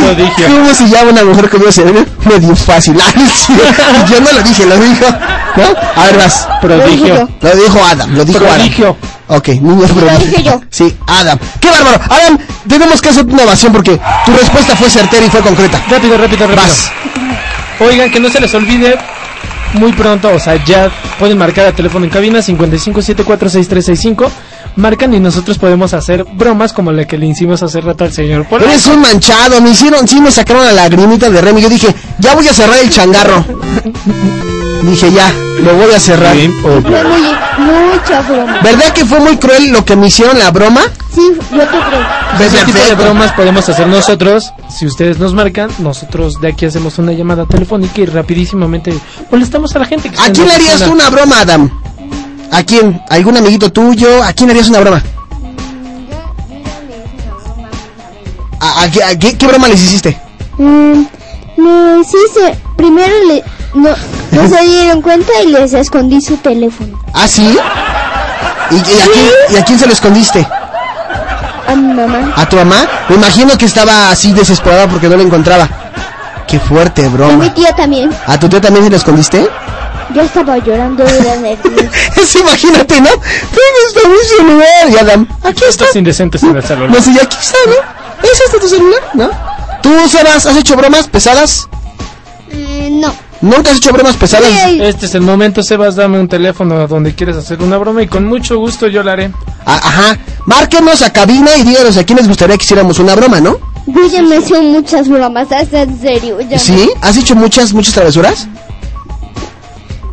Prodigio. 0.00 0.46
¿Cómo 0.46 0.74
se 0.74 0.88
llama 0.88 1.10
una 1.12 1.24
mujer 1.24 1.50
con 1.50 1.60
medio 1.60 1.72
cerebro? 1.72 2.06
Medio 2.24 2.56
fácil. 2.56 2.96
Ah, 3.08 4.06
Yo 4.10 4.20
no 4.20 4.32
lo 4.32 4.42
dije, 4.42 4.64
lo 4.66 4.76
dijo. 4.76 5.04
¿No? 5.56 6.00
A 6.02 6.06
ver, 6.06 6.16
vas. 6.16 6.48
Prodigio. 6.60 7.28
Lo 7.40 7.56
dijo 7.56 7.84
Adam, 7.84 8.14
lo 8.14 8.24
dijo 8.24 8.38
Prodigio. 8.38 8.96
Adam. 9.28 9.38
Ok, 9.38 9.48
niño 9.48 9.86
lo 9.86 9.94
prodigio. 9.94 10.26
dije 10.26 10.42
yo. 10.42 10.60
Sí, 10.70 10.96
Adam. 11.06 11.38
¡Qué 11.60 11.68
bárbaro! 11.70 12.00
Adam, 12.08 12.38
tenemos 12.68 13.00
que 13.02 13.08
hacer 13.10 13.26
una 13.26 13.42
ovación 13.44 13.72
porque 13.72 14.00
tu 14.24 14.32
respuesta 14.32 14.74
fue 14.76 14.88
certera 14.88 15.26
y 15.26 15.28
fue 15.30 15.40
concreta. 15.40 15.82
Rápido, 15.90 16.16
rápido, 16.16 16.46
rápido. 16.46 16.62
Vas. 16.62 16.90
Oigan, 17.80 18.10
que 18.10 18.20
no 18.20 18.30
se 18.30 18.40
les 18.40 18.54
olvide 18.54 18.98
muy 19.76 19.92
pronto, 19.92 20.30
o 20.34 20.38
sea, 20.38 20.62
ya 20.64 20.90
pueden 21.18 21.38
marcar 21.38 21.66
el 21.66 21.74
teléfono 21.74 22.04
en 22.04 22.10
cabina 22.10 22.40
55746365. 22.40 24.28
Marcan 24.76 25.14
y 25.14 25.20
nosotros 25.20 25.58
podemos 25.58 25.94
hacer 25.94 26.24
bromas 26.24 26.72
como 26.72 26.92
la 26.92 27.06
que 27.06 27.16
le 27.16 27.26
hicimos 27.26 27.62
hace 27.62 27.80
rato 27.80 28.04
al 28.04 28.12
señor 28.12 28.46
Polo. 28.46 28.64
Eres 28.66 28.86
un 28.86 29.00
manchado, 29.00 29.60
me 29.60 29.70
hicieron, 29.70 30.06
sí 30.06 30.20
me 30.20 30.30
sacaron 30.30 30.64
la 30.66 30.72
lagrimita 30.72 31.30
de 31.30 31.40
Remy. 31.40 31.62
Yo 31.62 31.68
dije, 31.70 31.94
ya 32.18 32.34
voy 32.34 32.46
a 32.46 32.52
cerrar 32.52 32.78
el 32.78 32.90
changarro. 32.90 33.44
dije, 34.82 35.12
ya, 35.12 35.32
lo 35.62 35.74
voy 35.76 35.92
a 35.94 36.00
cerrar. 36.00 36.34
Fue 36.62 36.80
muy, 36.80 37.22
mucha 37.92 38.20
broma. 38.22 38.58
¿Verdad 38.62 38.92
que 38.92 39.04
fue 39.04 39.20
muy 39.20 39.36
cruel 39.36 39.70
lo 39.72 39.84
que 39.84 39.96
me 39.96 40.06
hicieron 40.08 40.38
la 40.38 40.50
broma? 40.50 40.80
Sí, 41.14 41.32
yo 41.52 41.58
te 41.60 41.66
creo. 41.66 42.46
Ese 42.46 42.64
tipo 42.64 42.78
de 42.78 42.94
bromas 42.94 43.32
podemos 43.32 43.68
hacer 43.68 43.86
nosotros. 43.86 44.52
Si 44.68 44.86
ustedes 44.86 45.18
nos 45.18 45.32
marcan, 45.32 45.70
nosotros 45.78 46.40
de 46.40 46.48
aquí 46.48 46.66
hacemos 46.66 46.98
una 46.98 47.12
llamada 47.12 47.46
telefónica 47.46 48.00
y 48.02 48.06
rapidísimamente 48.06 48.92
molestamos 49.30 49.74
a 49.74 49.78
la 49.78 49.86
gente. 49.86 50.10
Que 50.10 50.18
¿A 50.20 50.30
quién 50.32 50.46
le 50.46 50.54
harías 50.54 50.82
una 50.82 51.08
broma, 51.10 51.40
Adam? 51.40 51.70
¿A 52.52 52.62
quién? 52.62 53.00
¿Algún 53.08 53.36
amiguito 53.36 53.72
tuyo? 53.72 54.22
¿A 54.22 54.32
quién 54.32 54.48
le 54.48 54.52
harías 54.52 54.68
una 54.68 54.80
broma? 54.80 55.02
¿A, 58.60 58.82
a 58.82 58.90
qué, 58.90 59.02
a 59.02 59.18
qué- 59.18 59.36
qué 59.36 59.46
broma 59.46 59.68
les 59.68 59.82
hiciste? 59.82 60.18
Mm, 60.58 61.02
les 61.56 62.08
hice. 62.08 62.58
Primero 62.76 63.12
le, 63.28 63.42
no, 63.74 63.90
no 64.32 64.48
se 64.48 64.62
dieron 64.64 65.02
cuenta 65.02 65.32
y 65.44 65.48
les 65.48 65.72
escondí 65.72 66.20
su 66.20 66.36
teléfono. 66.36 66.98
¿Ah, 67.14 67.26
sí? 67.26 67.56
¿Y, 68.70 68.74
y 68.74 68.78
a, 68.78 68.82
quién, 68.82 69.30
y 69.50 69.56
a 69.56 69.64
quién 69.64 69.78
se 69.78 69.86
lo 69.86 69.92
escondiste? 69.92 70.46
A 71.68 71.74
mi 71.74 71.94
mamá. 71.94 72.32
¿A 72.36 72.48
tu 72.48 72.56
mamá? 72.56 72.86
Me 73.08 73.16
imagino 73.16 73.56
que 73.56 73.64
estaba 73.66 74.10
así 74.10 74.32
desesperada 74.32 74.86
porque 74.88 75.08
no 75.08 75.16
lo 75.16 75.22
encontraba. 75.22 75.68
Qué 76.46 76.60
fuerte 76.60 77.02
Y 77.02 77.04
mi 77.06 77.10
broma. 77.10 77.54
tía 77.54 77.74
también. 77.74 78.10
¿A 78.26 78.38
tu 78.38 78.48
tía 78.48 78.60
también 78.60 78.84
se 78.84 78.90
lo 78.90 78.96
escondiste? 78.96 79.48
Yo 80.14 80.22
estaba 80.22 80.58
llorando 80.58 81.02
de 81.04 81.22
la 81.24 81.36
nervios. 81.36 81.90
Es, 82.16 82.34
imagínate, 82.36 83.00
¿no? 83.00 83.10
¿Dónde 83.10 83.80
está 83.88 84.08
mi 84.08 84.16
celular? 84.38 84.90
Y 84.90 84.96
Adam, 84.96 85.28
aquí 85.42 85.64
está. 85.68 85.84
Estos 85.84 85.96
indecentes 85.96 86.42
en 86.44 86.56
el 86.56 86.62
celular. 86.62 86.90
No 86.90 87.00
sé, 87.02 87.10
y 87.10 87.18
aquí 87.18 87.36
está, 87.40 87.58
¿no? 87.66 88.28
¿Es 88.30 88.40
este 88.40 88.58
tu 88.60 88.68
celular? 88.68 89.00
¿No? 89.14 89.30
¿Tú, 89.86 90.08
Sebas, 90.08 90.46
has 90.46 90.56
hecho 90.56 90.74
bromas 90.74 91.06
pesadas? 91.06 91.68
Eh, 92.50 92.88
no. 92.90 93.14
¿Nunca 93.40 93.70
has 93.70 93.76
hecho 93.76 93.92
bromas 93.92 94.16
pesadas? 94.16 94.50
Este 94.80 95.06
es 95.06 95.14
el 95.14 95.20
momento, 95.20 95.62
Sebas, 95.62 95.94
dame 95.94 96.18
un 96.18 96.26
teléfono 96.26 96.88
donde 96.88 97.14
quieres 97.14 97.36
hacer 97.36 97.62
una 97.62 97.78
broma 97.78 98.02
y 98.02 98.08
con 98.08 98.24
mucho 98.24 98.58
gusto 98.58 98.88
yo 98.88 99.04
la 99.04 99.12
haré. 99.12 99.30
Ah, 99.64 99.80
ajá. 99.80 100.18
Márquenos 100.44 101.02
a 101.02 101.12
cabina 101.12 101.56
y 101.56 101.62
díganos 101.62 101.96
a 101.98 102.02
quién 102.02 102.18
les 102.18 102.26
gustaría 102.26 102.56
que 102.56 102.64
hiciéramos 102.64 102.98
una 102.98 103.14
broma, 103.14 103.40
¿no? 103.40 103.58
Yo 103.86 104.04
ya 104.08 104.22
me 104.22 104.38
hice 104.38 104.60
muchas 104.60 105.08
bromas, 105.08 105.46
es 105.52 105.72
en 105.72 106.00
serio. 106.00 106.40
ya 106.40 106.58
¿Sí? 106.58 106.90
¿Has 107.00 107.16
hecho 107.16 107.36
muchas, 107.36 107.72
muchas 107.72 107.94
travesuras? 107.94 108.48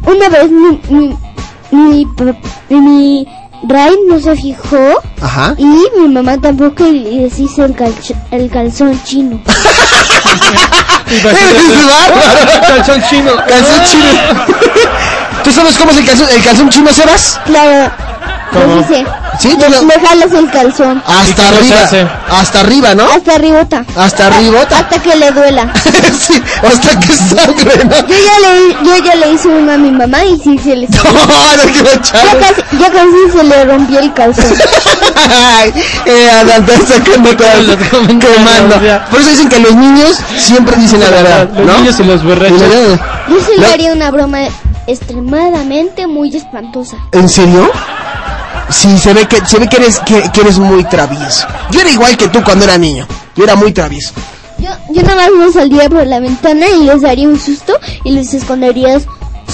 Una 0.05 0.29
vez 0.29 0.51
mi, 0.51 0.79
mi, 0.91 1.17
mi, 1.71 2.07
mi 2.69 3.27
Ray 3.67 3.95
no 4.09 4.19
se 4.19 4.35
fijó 4.35 5.01
Ajá. 5.21 5.55
y 5.57 5.65
mi 5.65 6.09
mamá 6.09 6.37
tampoco 6.39 6.85
y 6.85 6.99
les 6.99 7.39
hice 7.39 7.63
el, 7.63 7.75
calch- 7.75 8.15
el 8.31 8.49
calzón 8.49 9.01
chino. 9.03 9.39
¡Eres 11.09 11.23
bárbaro! 11.85 12.61
Calzón 12.67 13.03
chino. 13.09 13.31
Calzón 13.47 13.83
chino. 13.85 14.03
¿Tú 15.43 15.51
sabes 15.51 15.77
cómo 15.77 15.91
es 15.91 15.97
el 15.97 16.05
calzón, 16.05 16.27
el 16.29 16.43
calzón 16.43 16.69
chino, 16.69 16.91
Sebas? 16.93 17.39
Claro, 17.45 17.91
¿Cómo? 18.53 18.75
Dice, 18.77 19.05
Sí, 19.39 19.49
le, 19.57 19.65
tú 19.65 19.71
lo- 19.71 19.81
le 19.87 20.07
jalas 20.07 20.31
el 20.33 20.49
calzón. 20.51 21.01
Hasta 21.07 21.49
arriba. 21.49 21.75
Hasta 22.29 22.59
arriba, 22.59 22.95
¿no? 22.95 23.03
Hasta 23.05 23.35
arribota. 23.35 23.85
Hasta 23.97 24.27
arribota. 24.27 24.77
Hasta 24.79 24.99
que 25.01 25.15
le 25.15 25.31
duela. 25.31 25.73
sí, 26.19 26.41
hasta 26.61 26.99
que 26.99 27.13
sangre, 27.13 27.83
¿no? 27.85 28.07
Yo 28.07 28.15
ya 28.15 28.39
le, 28.39 28.87
yo 28.87 29.03
ya 29.03 29.15
le 29.15 29.31
hice 29.31 29.47
uno 29.47 29.71
a 29.73 29.77
mi 29.77 29.91
mamá 29.91 30.23
y 30.23 30.37
sí 30.39 30.57
se 30.59 30.75
le 30.75 30.87
No, 31.03 31.03
no 31.03 31.89
echar. 31.93 32.37
casi, 32.39 33.37
se 33.37 33.43
le 33.43 33.65
rompió 33.65 33.99
el 33.99 34.13
calzón. 34.13 34.45
Ay, 35.29 35.73
eh, 36.05 36.29
sacando 36.87 37.11
comentarios, 37.11 37.77
quemando. 38.07 38.75
Por 39.09 39.19
eso 39.21 39.29
dicen 39.31 39.49
que 39.49 39.59
los 39.59 39.73
niños 39.73 40.17
siempre 40.37 40.75
dicen 40.77 40.99
la 40.99 41.09
verdad, 41.09 41.49
Los 41.57 41.77
niños 41.79 41.99
y 41.99 42.03
los 42.03 42.23
borrachos. 42.23 42.61
Yo 43.27 43.35
sí 43.39 43.59
le 43.59 43.65
haría 43.67 43.93
una 43.93 44.11
broma 44.11 44.39
extremadamente 44.85 46.07
muy 46.07 46.35
espantosa. 46.35 46.97
¿En 47.13 47.27
serio? 47.29 47.71
Sí, 48.69 48.97
se 48.97 49.13
ve 49.13 49.27
que 49.27 49.45
se 49.45 49.59
ve 49.59 49.67
que 49.67 49.77
eres 49.77 49.99
que, 49.99 50.41
eres 50.41 50.57
muy 50.57 50.83
travieso. 50.85 51.47
Yo 51.71 51.81
era 51.81 51.89
igual 51.89 52.17
que 52.17 52.27
tú 52.27 52.43
cuando 52.43 52.65
era 52.65 52.77
niño. 52.77 53.07
Yo 53.35 53.43
era 53.43 53.55
muy 53.55 53.71
travieso. 53.71 54.13
Yo, 54.59 54.69
yo 54.91 55.03
nada 55.03 55.29
más 55.29 55.47
me 55.47 55.51
saldría 55.51 55.89
por 55.89 56.05
la 56.07 56.19
ventana 56.19 56.65
y 56.67 56.83
les 56.83 57.01
daría 57.01 57.27
un 57.27 57.39
susto 57.39 57.77
y 58.03 58.11
les 58.11 58.33
escondería 58.33 58.99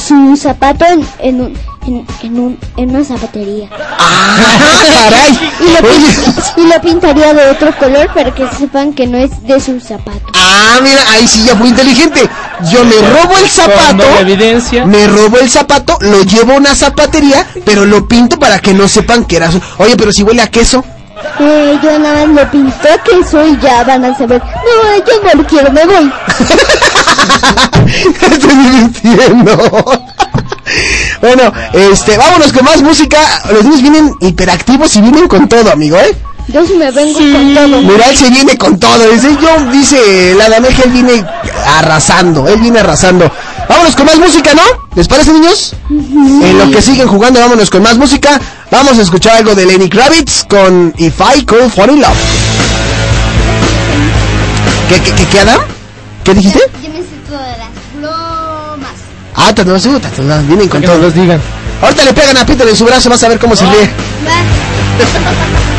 su 0.08 0.36
zapato 0.38 0.86
en, 0.86 1.08
en, 1.20 1.42
un, 1.42 1.58
en, 1.90 2.06
en, 2.24 2.40
un, 2.40 2.60
en 2.78 2.90
una 2.96 3.04
zapatería. 3.04 3.68
¡Ah, 3.98 4.38
caray! 4.82 5.52
Y 5.60 5.72
lo, 5.74 5.80
pin- 5.90 6.36
y 6.58 6.68
lo 6.74 6.82
pintaría 6.82 7.34
de 7.34 7.50
otro 7.50 7.76
color 7.78 8.08
para 8.14 8.34
que 8.34 8.48
sepan 8.58 8.94
que 8.94 9.08
no 9.08 9.18
es 9.18 9.32
de 9.44 9.60
su 9.60 9.80
zapato. 9.80 10.22
Ah, 10.34 10.80
mira, 10.82 11.02
ahí 11.12 11.28
sí 11.28 11.44
ya 11.46 11.56
fue 11.56 11.68
inteligente. 11.68 12.30
Yo 12.72 12.84
me 12.86 12.96
robo 12.96 13.38
el 13.38 13.50
zapato. 13.50 14.04
Evidencia. 14.20 14.86
Me 14.86 15.08
robo 15.08 15.38
el 15.40 15.50
zapato, 15.50 15.98
lo 16.02 16.22
llevo 16.24 16.54
a 16.54 16.58
una 16.58 16.76
zapatería, 16.76 17.46
pero 17.66 17.86
lo 17.86 18.08
pinto 18.08 18.38
para 18.40 18.60
que 18.60 18.74
no 18.74 18.88
sepan 18.88 19.26
que 19.26 19.38
era 19.38 19.52
su... 19.52 19.60
Oye, 19.78 19.96
pero 19.98 20.12
si 20.12 20.24
huele 20.24 20.42
a 20.42 20.48
queso. 20.48 20.84
Eh, 21.40 21.78
yo 21.84 22.00
nada 22.00 22.26
más 22.26 22.44
lo 22.46 22.52
pinté 22.52 22.90
que 23.04 23.24
soy 23.30 23.58
ya 23.62 23.84
van 23.84 24.06
a 24.06 24.18
saber. 24.18 24.42
No, 24.42 24.98
yo 25.06 25.14
no 25.24 25.42
lo 25.42 25.48
quiero, 25.48 25.70
me 25.72 25.86
voy. 25.86 26.12
Estoy 28.32 28.56
divirtiendo. 28.56 29.84
bueno, 31.22 31.52
este, 31.74 32.18
vámonos 32.18 32.52
con 32.54 32.66
más 32.66 32.82
música. 32.82 33.20
Los 33.52 33.64
niños 33.64 33.82
vienen 33.82 34.16
hiperactivos 34.20 34.96
y 34.96 35.02
vienen 35.02 35.28
con 35.28 35.48
todo, 35.48 35.72
amigo, 35.72 35.98
¿eh? 35.98 36.16
Yo 36.48 36.66
sí 36.66 36.74
me 36.74 36.90
vengo 36.90 37.14
con 37.14 37.54
todo. 37.54 37.82
Mira, 37.82 38.10
él 38.10 38.18
se 38.18 38.30
viene 38.30 38.58
con 38.58 38.80
todo. 38.80 39.08
Dice, 39.12 39.38
yo, 39.40 39.72
dice 39.72 40.34
la 40.36 40.50
dame 40.50 40.70
que 40.70 40.82
él 40.84 40.90
viene 40.90 41.24
arrasando. 41.78 42.48
Él 42.48 42.60
viene 42.60 42.80
arrasando. 42.80 43.32
Vámonos 43.68 43.96
con 43.96 44.08
más 44.08 44.18
música, 44.18 44.54
¿no? 44.56 44.64
¿Les 44.96 45.08
parece, 45.08 45.32
niños? 45.32 45.76
En 45.90 46.58
lo 46.58 46.72
que 46.72 46.82
siguen 46.82 47.08
jugando, 47.08 47.40
vámonos 47.40 47.70
con 47.70 47.84
más 47.84 47.98
música. 47.98 48.42
Vamos 48.72 48.98
a 48.98 49.04
escuchar 49.04 49.38
algo 49.38 49.54
de 49.54 49.68
Lenny 49.68 49.90
Kravitz 49.90 50.46
con 50.50 50.92
If 50.98 51.20
I 51.20 51.46
Could 51.46 51.70
Fall 51.70 51.92
in 51.92 52.02
Love. 52.02 52.18
¿Qué, 54.90 55.00
qué, 55.02 55.12
qué, 55.12 55.26
qué, 55.28 55.40
Adam? 55.42 55.62
¿Qué 56.24 56.34
dijiste? 56.34 56.62
Ah, 59.42 59.54
te 59.56 59.64
no, 59.66 59.80
sí, 59.80 59.90
te 60.16 60.22
no, 60.22 60.38
vienen 60.44 60.68
con 60.68 60.82
Que 60.82 60.88
todo. 60.88 60.98
los 61.00 61.14
digan. 61.14 61.42
Ahorita 61.82 62.04
le 62.04 62.14
pegan 62.14 62.38
a 62.38 62.46
Peter 62.46 62.68
en 62.68 62.76
su 62.76 62.86
brazo, 62.86 63.10
vas 63.10 63.24
a 63.24 63.30
ver 63.30 63.40
cómo 63.40 63.56
se 63.56 63.66
ríe. 63.66 63.90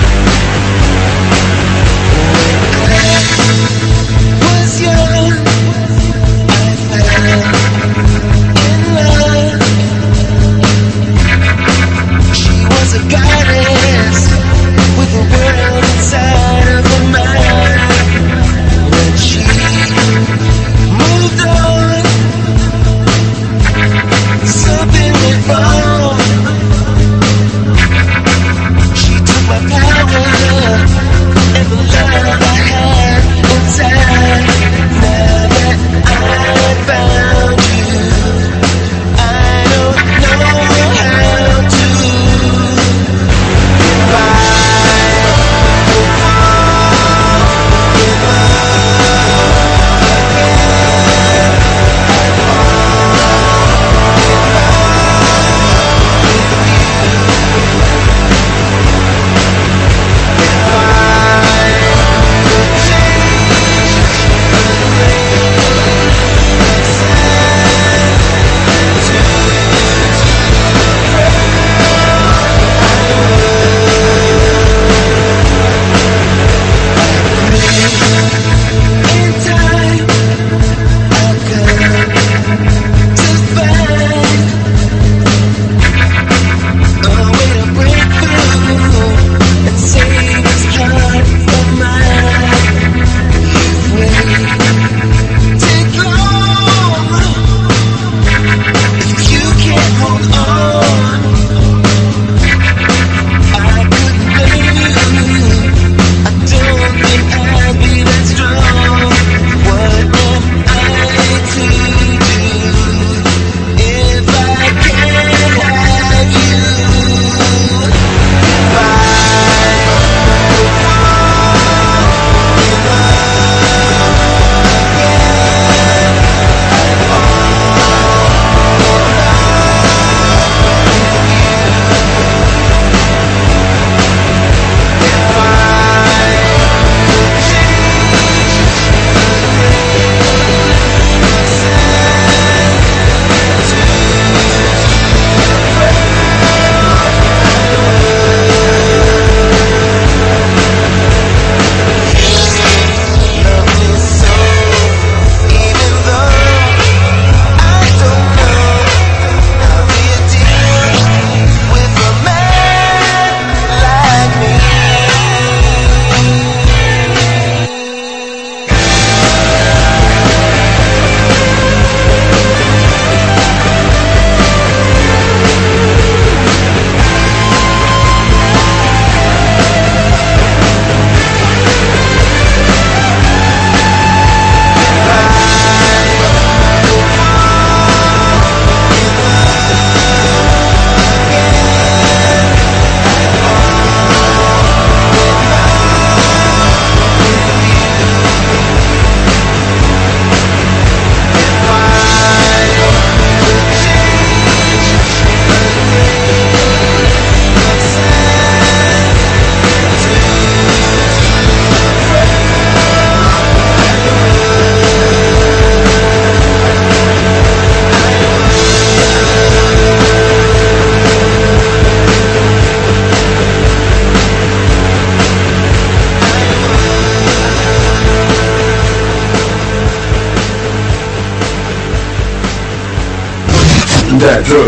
True 234.50 234.66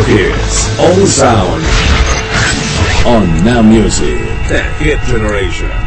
All 0.79 1.07
Sound. 1.09 1.65
On 3.05 3.45
Now 3.45 3.63
Music. 3.63 4.17
The 4.47 4.63
Hit 4.79 5.01
Generation. 5.09 5.82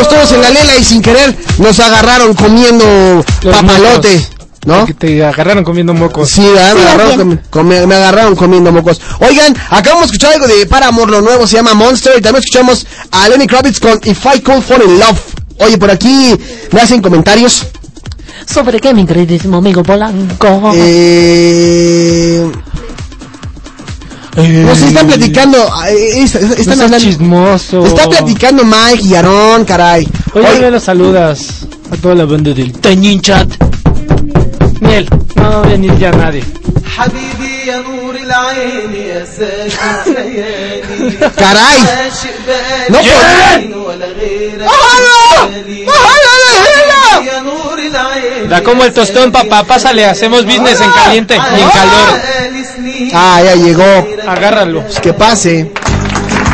Estábamos 0.00 0.28
todos 0.28 0.32
en 0.32 0.40
la 0.42 0.50
lela 0.50 0.76
y 0.76 0.84
sin 0.84 1.02
querer 1.02 1.36
nos 1.58 1.78
agarraron 1.80 2.34
comiendo 2.34 3.24
Los 3.42 3.56
papalote. 3.56 4.14
mocos. 4.14 4.28
¿No? 4.66 4.84
Que 4.84 4.92
te 4.92 5.24
agarraron 5.24 5.64
comiendo 5.64 5.94
mocos. 5.94 6.28
Sí, 6.30 6.42
¿verdad? 6.42 6.74
me, 6.74 6.82
agarraron 6.82 7.18
comi- 7.18 7.40
comi- 7.50 7.86
me 7.86 7.94
agarraron 7.94 8.36
comiendo 8.36 8.70
mocos. 8.72 9.00
Oigan, 9.20 9.56
acabamos 9.70 10.08
de 10.10 10.16
escuchar 10.16 10.34
algo 10.34 10.46
de 10.46 10.66
Paramore, 10.66 11.10
lo 11.10 11.20
nuevo 11.22 11.46
se 11.46 11.56
llama 11.56 11.72
Monster. 11.74 12.14
Y 12.18 12.20
también 12.20 12.42
escuchamos 12.44 12.86
a 13.10 13.28
Lenny 13.28 13.46
Kravitz 13.46 13.80
con 13.80 13.98
If 14.04 14.26
I 14.34 14.40
Could 14.40 14.62
Fall 14.62 14.82
in 14.84 14.98
Love. 14.98 15.18
Oye, 15.60 15.78
por 15.78 15.90
aquí 15.90 16.34
me 16.72 16.80
hacen 16.80 17.00
comentarios. 17.00 17.66
¿Sobre 18.46 18.78
qué, 18.80 18.92
mi 18.92 19.06
queridísimo 19.06 19.56
amigo 19.58 19.82
Polanco? 19.82 20.72
Eh... 20.74 22.50
Eh, 24.38 24.62
pues 24.64 24.82
están 24.82 25.06
platicando. 25.06 25.68
Ah, 25.74 25.90
eh, 25.90 26.22
es, 26.22 26.34
es, 26.36 26.60
están 26.60 26.78
no 26.78 26.84
hablando, 26.84 27.04
chismoso. 27.04 27.84
Está 27.84 28.08
platicando 28.08 28.64
Mike 28.64 29.02
y 29.04 29.14
Aarón, 29.14 29.64
caray. 29.64 30.08
Oye, 30.34 30.48
Oye. 30.48 30.70
los 30.70 30.84
saludas 30.84 31.66
a 31.90 31.96
toda 31.96 32.14
la 32.14 32.24
banda 32.24 32.52
del 32.52 32.72
Tañín 32.72 33.20
Chat. 33.20 33.48
Miel, 34.80 35.08
no 35.34 35.42
va 35.42 35.58
a 35.58 35.62
venir 35.62 35.98
ya 35.98 36.12
nadie. 36.12 36.44
Caray. 41.36 41.80
No 42.88 42.98
pues. 42.98 43.08
Da 48.48 48.62
como 48.62 48.84
el 48.84 48.92
tostón, 48.92 49.32
papá. 49.32 49.64
Pásale, 49.64 50.04
hacemos 50.04 50.44
business 50.44 50.80
en 50.80 50.90
caliente 50.92 51.34
y 51.34 51.60
en 51.60 51.70
calor. 51.70 52.20
Ah, 53.14 53.40
ya 53.44 53.54
llegó. 53.54 54.08
Agárralo. 54.26 54.82
Pues 54.82 55.00
que 55.00 55.12
pase. 55.12 55.72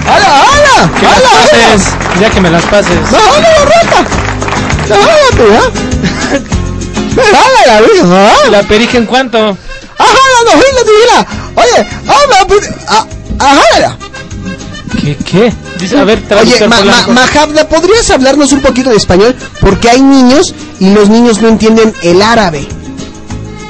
¡Hala, 0.07 0.43
hala! 0.43 0.91
Que 0.99 1.07
¡Hala, 1.07 1.31
las 1.73 2.21
Ya 2.21 2.31
que 2.31 2.41
me 2.41 2.51
las 2.51 2.65
pases. 2.65 2.99
¡No, 3.11 3.19
no, 3.19 3.41
no, 3.41 3.65
rata! 3.65 4.05
¡Hala, 7.17 7.79
ah. 8.13 8.35
la 8.45 8.51
¿La 8.51 8.63
perija 8.65 8.99
en 8.99 9.07
cuánto? 9.07 9.39
¡Ajá, 9.39 9.57
la 9.99 10.53
novela, 10.53 10.81
tibila! 10.85 11.27
Oye, 11.57 11.87
¡ah, 12.09 12.23
la 12.29 12.47
ah, 12.89 13.07
¡Ajá, 13.39 13.97
¿Qué, 15.01 15.17
qué? 15.17 15.53
Dice, 15.79 15.99
a 15.99 16.05
ver, 16.05 16.23
Oye, 16.41 16.67
ma, 16.69 16.81
Mahabla, 17.09 17.69
¿podrías 17.69 18.11
hablarnos 18.11 18.53
un 18.53 18.61
poquito 18.61 18.91
de 18.91 18.97
español? 18.97 19.35
Porque 19.61 19.91
hay 19.91 20.01
niños 20.01 20.55
y 20.81 20.93
los 20.93 21.09
niños 21.09 21.41
no 21.43 21.49
entienden 21.49 21.95
el 22.03 22.23
árabe. 22.23 22.67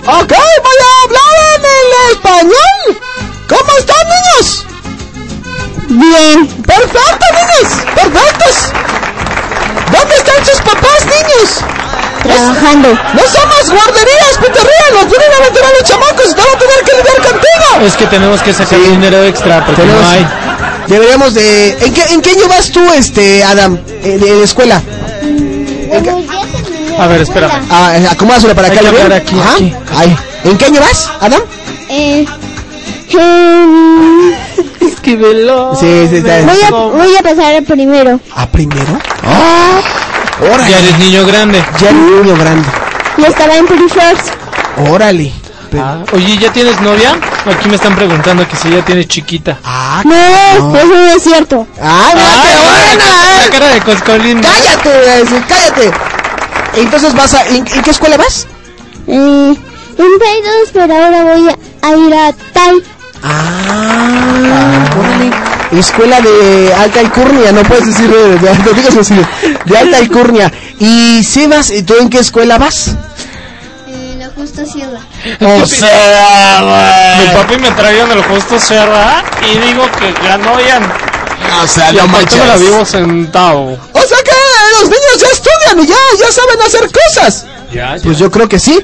Ok, 0.07 0.33
español. 2.13 3.01
¿Cómo 3.49 3.79
están, 3.79 4.07
niños? 4.15 4.67
Bien. 5.89 6.47
Perfecto, 6.63 7.27
niños. 7.39 7.73
Perfectos. 7.95 8.73
¿Dónde 9.93 10.15
están 10.17 10.45
sus 10.47 10.61
papás, 10.63 11.01
niños? 11.05 11.65
trabajando. 12.25 12.89
¡No 12.89 13.21
somos 13.21 13.71
guarderías, 13.71 14.39
Peterría! 14.41 14.87
¡Nos 14.95 15.07
vienen 15.11 15.31
a 15.37 15.41
meter 15.45 15.63
a 15.63 15.69
los 15.79 15.83
chamacos 15.85 16.25
y 16.31 16.35
te 16.35 16.41
van 16.41 16.55
a 16.55 16.59
tener 16.59 16.85
que 16.85 16.93
lidiar 16.97 17.17
contigo! 17.17 17.87
Es 17.87 17.97
que 17.97 18.07
tenemos 18.07 18.41
que 18.43 18.55
sacar 18.55 18.81
dinero 18.81 19.23
extra 19.25 19.65
porque 19.67 19.83
Tenemos- 19.83 20.01
no 20.03 20.09
hay. 20.09 20.27
Deberíamos 20.89 21.35
de... 21.35 21.73
¿En 21.83 21.93
qué, 21.93 22.03
¿En 22.15 22.23
qué 22.23 22.31
año 22.31 22.49
vas 22.49 22.71
tú, 22.73 22.81
este, 22.95 23.45
Adam? 23.45 23.79
Eh, 24.03 24.17
de, 24.19 24.37
de 24.37 24.43
escuela. 24.43 24.81
A 26.99 27.07
ver, 27.09 27.21
espérame. 27.23 27.53
Ah, 27.71 27.93
acomódaselo 28.11 28.55
para 28.55 28.69
Hay 28.69 28.73
acá. 28.79 28.81
que 28.81 28.87
¿lo 28.87 28.93
ven? 28.93 29.03
hablar 29.03 29.21
aquí, 29.21 29.39
Ajá. 29.39 29.55
aquí. 30.01 30.17
¿En 30.45 30.57
qué 30.59 30.65
año 30.67 30.81
vas, 30.81 31.11
Adam? 31.21 31.43
Eh, 31.89 32.27
Esquívelo. 34.81 35.75
Sí, 35.77 36.07
sí, 36.09 36.17
está 36.17 36.41
voy, 36.43 36.63
a, 36.63 36.71
voy 36.71 37.17
a 37.17 37.23
pasar 37.23 37.55
al 37.55 37.65
primero. 37.65 38.21
¿A 38.35 38.47
primero? 38.47 38.99
¡Ah! 39.23 39.81
¡Órale! 40.41 40.71
Ya 40.71 40.79
eres 40.79 40.99
niño 40.99 41.27
grande. 41.27 41.65
Ya 41.81 41.91
eres 41.91 42.01
niño 42.01 42.37
grande. 42.37 42.69
Y 43.19 43.25
estaba 43.25 43.57
en 43.57 43.67
pre-first. 43.67 44.29
¡Órale! 44.91 45.33
Ah, 45.77 45.99
oye, 46.13 46.39
¿ya 46.39 46.53
tienes 46.53 46.81
novia? 46.83 47.19
Aquí 47.47 47.69
me 47.69 47.75
están 47.75 47.97
preguntando 47.97 48.47
que 48.47 48.55
si 48.57 48.71
ya 48.71 48.85
tienes 48.85 49.09
chiquita. 49.09 49.59
Ah, 49.65 50.03
No, 50.05 50.77
eso 50.77 50.87
no 50.87 51.07
es 51.17 51.23
cierto. 51.23 51.67
¡Ah, 51.83 52.11
mira 52.15 52.27
qué 52.43 52.57
buena! 52.65 53.45
La 53.45 53.51
cara 53.51 53.69
de 53.75 53.81
Coscolín. 53.81 54.41
¡Cállate! 54.41 54.89
voy 54.99 55.09
a 55.09 55.17
decir, 55.17 55.43
¡Cállate! 55.49 55.91
Entonces 56.77 57.15
vas 57.15 57.35
a... 57.35 57.47
¿En, 57.49 57.57
en 57.57 57.83
qué 57.83 57.91
escuela 57.91 58.17
vas? 58.17 58.47
Eh, 59.09 59.57
en 59.99 60.19
Play 60.19 60.43
2, 60.63 60.71
pero 60.73 60.95
ahora 60.95 61.23
voy 61.25 61.49
a, 61.49 61.57
a 61.85 61.97
ir 61.97 62.15
a 62.15 62.33
Tai. 62.53 62.83
Ah, 63.23 64.85
órale. 64.99 65.31
Escuela 65.79 66.21
de 66.21 66.73
alta 66.75 67.01
alcurnia, 67.01 67.51
no 67.53 67.63
puedes 67.63 67.87
decir 67.87 68.09
de, 68.09 68.39
de, 68.39 68.59
no 68.59 68.73
digas 68.73 68.97
así, 68.97 69.15
de 69.65 69.79
alta 69.79 69.99
alcurnia. 69.99 70.53
Y 70.79 71.23
Sebas, 71.25 71.71
¿y 71.71 71.83
¿tú 71.83 71.95
en 72.01 72.11
qué 72.11 72.19
escuela 72.19 72.59
vas? 72.59 72.93
Eh, 73.89 74.15
la 74.19 74.29
justa 74.31 74.65
sierra. 74.65 75.01
O 75.41 75.67
sea, 75.67 77.17
Mi 77.21 77.35
papi 77.35 77.57
me 77.59 77.71
traía 77.73 78.05
en 78.05 78.13
el 78.13 78.23
justo 78.25 78.61
Serra 78.61 79.25
y 79.43 79.59
digo 79.59 79.85
que 79.99 80.13
ganó 80.29 80.61
ya. 80.61 80.81
O 81.63 81.67
sea, 81.67 81.93
y 81.93 81.97
no 81.97 82.07
me 82.07 82.13
la 82.13 82.19
manches. 82.19 82.61
vivo 82.61 82.85
sentado. 82.85 83.61
O 83.93 84.01
sea 84.01 84.19
que 84.23 84.33
los 84.81 84.85
niños 84.85 85.19
ya 85.19 85.27
estudian 85.33 85.81
y 85.81 85.87
ya, 85.87 85.97
ya 86.21 86.33
saben 86.33 86.61
hacer 86.67 86.89
cosas. 86.93 87.47
Ya, 87.73 87.97
Pues 88.03 88.19
yo 88.19 88.31
creo 88.31 88.49
que 88.49 88.59
sí. 88.61 88.79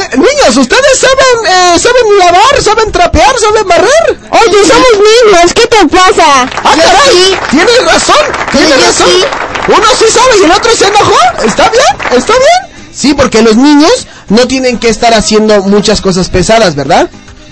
Eh, 0.00 0.16
niños, 0.16 0.56
ustedes 0.56 0.98
saben, 0.98 1.46
eh, 1.46 1.78
saben 1.78 2.18
lavar, 2.18 2.62
saben 2.62 2.90
trapear, 2.90 3.38
saben 3.38 3.68
barrer. 3.68 4.18
Oye, 4.30 4.64
somos 4.66 4.88
niños, 4.94 5.52
¿qué 5.54 5.66
te 5.66 5.86
pasa? 5.88 6.48
¡Ah, 6.64 6.74
caray! 6.76 7.38
Tienes 7.50 7.84
razón, 7.84 8.16
tienes 8.50 8.70
yo 8.70 8.76
razón. 8.86 9.06
sí. 9.08 9.24
Uno 9.68 9.86
sí 9.98 10.06
sabe 10.10 10.38
y 10.40 10.44
el 10.44 10.52
otro 10.52 10.70
se 10.74 10.86
enojó. 10.86 11.18
¿Está 11.44 11.68
bien? 11.68 11.84
¿Está 12.18 12.32
bien? 12.32 12.88
Sí, 12.94 13.12
porque 13.14 13.42
los 13.42 13.56
niños 13.56 14.06
no 14.28 14.46
tienen 14.48 14.78
que 14.78 14.88
estar 14.88 15.12
haciendo 15.12 15.60
muchas 15.62 16.00
cosas 16.00 16.30
pesadas, 16.30 16.74
¿verdad? 16.74 17.10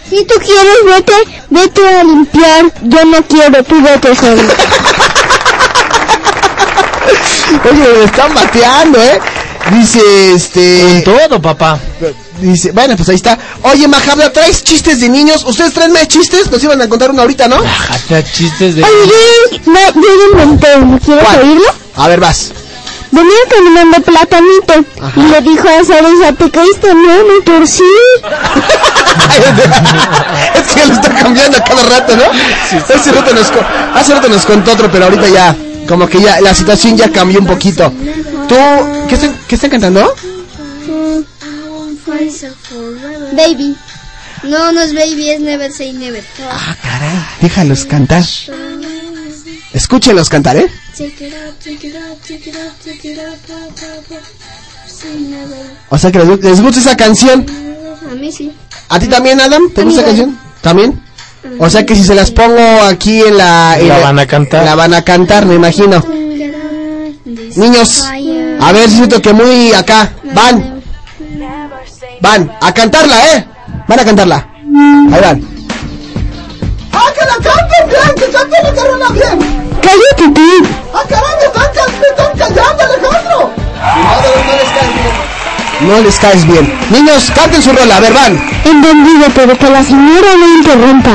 Si 0.08 0.24
tú 0.24 0.34
quieres, 0.40 0.76
vete, 0.86 1.12
vete 1.50 1.86
a 1.86 2.02
limpiar. 2.02 2.64
Yo 2.82 3.04
no 3.04 3.22
quiero, 3.24 3.62
tú 3.62 3.80
vete 3.82 4.16
solo. 4.16 4.42
Oye, 7.70 7.88
me 7.98 8.04
están 8.04 8.34
bateando, 8.34 8.98
¿eh? 9.02 9.20
Dice, 9.70 10.00
este... 10.34 11.02
Todo, 11.04 11.40
papá. 11.40 11.78
Dice, 12.40 12.72
bueno, 12.72 12.96
pues 12.96 13.08
ahí 13.08 13.14
está. 13.16 13.38
Oye, 13.62 13.88
Majabla, 13.88 14.30
¿traes 14.32 14.62
chistes 14.64 15.00
de 15.00 15.08
niños? 15.08 15.44
¿Ustedes 15.44 15.72
traen 15.72 15.92
más 15.92 16.08
chistes? 16.08 16.50
Nos 16.50 16.62
iban 16.62 16.80
a 16.80 16.88
contar 16.88 17.10
uno 17.10 17.22
ahorita, 17.22 17.48
¿no? 17.48 17.56
Chistes 18.32 18.76
de. 18.76 18.84
Oye, 18.84 19.12
yo, 19.50 19.58
no, 19.72 19.80
yo 19.94 20.08
inventé 20.32 20.76
uno. 20.76 21.00
¿Quieres 21.04 21.24
¿Cuál? 21.24 21.40
oírlo? 21.40 21.74
A 21.96 22.08
ver, 22.08 22.20
vas. 22.20 22.52
Venía 23.10 23.38
caminando 23.48 24.02
platanito 24.02 24.74
y 25.16 25.20
le 25.20 25.40
dijo 25.40 25.66
a 25.66 25.82
Cereza, 25.84 26.32
te 26.36 26.50
caíste, 26.50 26.94
no, 26.94 27.24
me 27.24 27.40
torcí. 27.44 27.82
es 30.54 30.74
que 30.74 30.86
lo 30.86 30.92
está 30.92 31.14
cambiando 31.14 31.56
a 31.56 31.64
cada 31.64 31.84
rato, 31.84 32.14
¿no? 32.16 32.24
hace, 32.94 33.12
rato 33.12 33.32
nos, 33.34 33.46
hace 33.94 34.14
rato 34.14 34.28
nos 34.28 34.44
contó 34.44 34.72
otro, 34.72 34.90
pero 34.92 35.06
ahorita 35.06 35.26
ya, 35.28 35.56
como 35.88 36.06
que 36.06 36.20
ya, 36.20 36.40
la 36.40 36.54
situación 36.54 36.96
ya 36.96 37.10
cambió 37.10 37.40
un 37.40 37.46
poquito. 37.46 37.90
¿Tú, 38.46 38.54
qué 39.08 39.14
están, 39.14 39.38
qué 39.48 39.54
están 39.54 39.70
cantando? 39.70 40.14
Baby. 43.32 43.76
No, 44.44 44.70
no 44.72 44.82
es 44.82 44.94
baby, 44.94 45.30
es 45.30 45.40
never 45.40 45.72
say 45.72 45.92
never. 45.92 46.22
Ah, 46.48 46.76
caray, 46.82 47.18
déjalos 47.40 47.86
cantar. 47.86 48.22
Escúchenlos 49.72 50.28
cantar, 50.28 50.56
¿eh? 50.56 50.70
O 55.88 55.98
sea 55.98 56.12
que 56.12 56.18
les, 56.18 56.40
les 56.40 56.60
gusta 56.60 56.80
esa 56.80 56.96
canción. 56.96 57.46
A 58.10 58.14
mí 58.14 58.30
sí. 58.30 58.52
¿A 58.90 58.98
ti 58.98 59.06
también, 59.08 59.40
Adam? 59.40 59.70
¿Te 59.74 59.82
gusta 59.82 60.00
esa 60.00 60.06
canción? 60.08 60.38
¿También? 60.60 61.07
O 61.58 61.70
sea 61.70 61.84
que 61.84 61.94
si 61.94 62.04
se 62.04 62.14
las 62.14 62.30
pongo 62.30 62.82
aquí 62.82 63.20
en 63.20 63.36
la... 63.36 63.78
en 63.78 63.88
La 63.88 63.98
van 63.98 64.18
a 64.18 64.26
cantar. 64.26 64.64
La 64.64 64.74
van 64.74 64.94
a 64.94 65.02
cantar, 65.02 65.46
me 65.46 65.54
imagino. 65.54 66.04
Niños, 67.56 68.04
a 68.60 68.72
ver, 68.72 68.88
siento 68.88 69.20
que 69.20 69.32
muy 69.32 69.72
acá. 69.72 70.12
Van. 70.34 70.82
Van 72.20 72.52
a 72.60 72.72
cantarla, 72.74 73.16
¿eh? 73.34 73.46
Van 73.86 74.00
a 74.00 74.04
cantarla. 74.04 74.48
Ahí 75.12 75.20
van. 75.20 75.42
¡Ah, 76.92 77.12
que 77.14 77.24
la 77.24 77.34
canten 77.34 77.88
bien! 77.88 78.14
¡Que 78.16 78.26
canten 78.32 78.62
la 78.62 78.74
carrera 78.74 79.08
bien! 79.12 79.38
Cállate 79.80 80.34
tú. 80.34 80.66
¡Ah, 80.92 81.02
caray! 81.08 81.36
¡Me 81.38 81.46
están, 81.46 81.68
están 82.10 82.38
callando, 82.38 82.82
Alejandro! 82.82 83.50
No 83.80 84.14
les 84.22 85.37
caes 86.20 86.46
bien. 86.46 86.78
Niños, 86.90 87.30
canten 87.34 87.62
su 87.62 87.72
rola. 87.72 87.96
A 87.96 88.00
ver, 88.00 88.12
van. 88.12 88.38
Entendido, 88.64 89.26
pero 89.34 89.56
que 89.56 89.70
la 89.70 89.82
señora 89.82 90.28
no 90.38 90.48
interrumpa. 90.56 91.10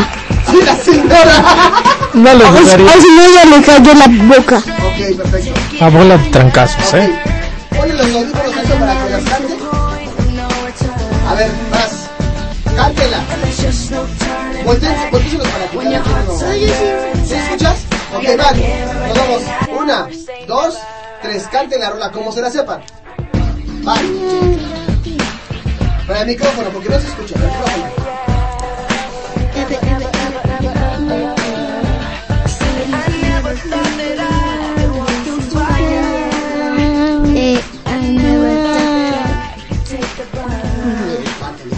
Sí, 0.51 0.59
la 0.63 0.75
señora. 0.77 1.43
No 2.13 2.33
le 2.33 2.45
dudaría. 2.45 2.91
al 2.93 3.01
señor 3.01 3.25
ya 3.33 3.45
le 3.45 3.61
cayó 3.63 3.93
la 3.95 4.07
boca. 4.35 4.57
Ok, 4.57 5.17
perfecto. 5.17 5.83
A 5.85 5.89
bola 5.89 6.17
de 6.17 6.29
trancazos, 6.29 6.93
¿eh? 6.93 7.19
Ponle 7.75 7.93
los 7.95 8.05
audífonos 8.05 8.55
eso 8.57 8.75
para 8.79 9.03
que 9.03 9.09
las 9.09 9.23
cante. 9.23 9.57
A 11.27 11.33
ver, 11.35 11.51
vas. 11.71 12.09
Cántela. 12.75 13.17
Voltéenselos 14.65 15.47
para 15.47 15.65
que 15.67 15.77
cada 15.77 16.01
quien 16.03 16.27
lo- 16.27 16.39
¿Sí 17.27 17.33
escuchas? 17.35 17.79
Ok, 18.15 18.23
van. 18.37 18.55
Nos 19.07 19.17
vamos. 19.17 19.41
Una, 19.81 20.07
dos, 20.47 20.77
tres. 21.21 21.47
Canten 21.51 21.79
la 21.81 21.89
rola 21.89 22.11
como 22.11 22.31
se 22.31 22.41
la 22.41 22.49
sepan. 22.51 22.81
Para 23.83 23.99
el 26.21 26.27
micrófono, 26.27 26.69
porque 26.69 26.89
no 26.89 26.99
se 26.99 27.07
escucha. 27.07 27.35
El 27.35 27.41
micrófono. 27.41 28.03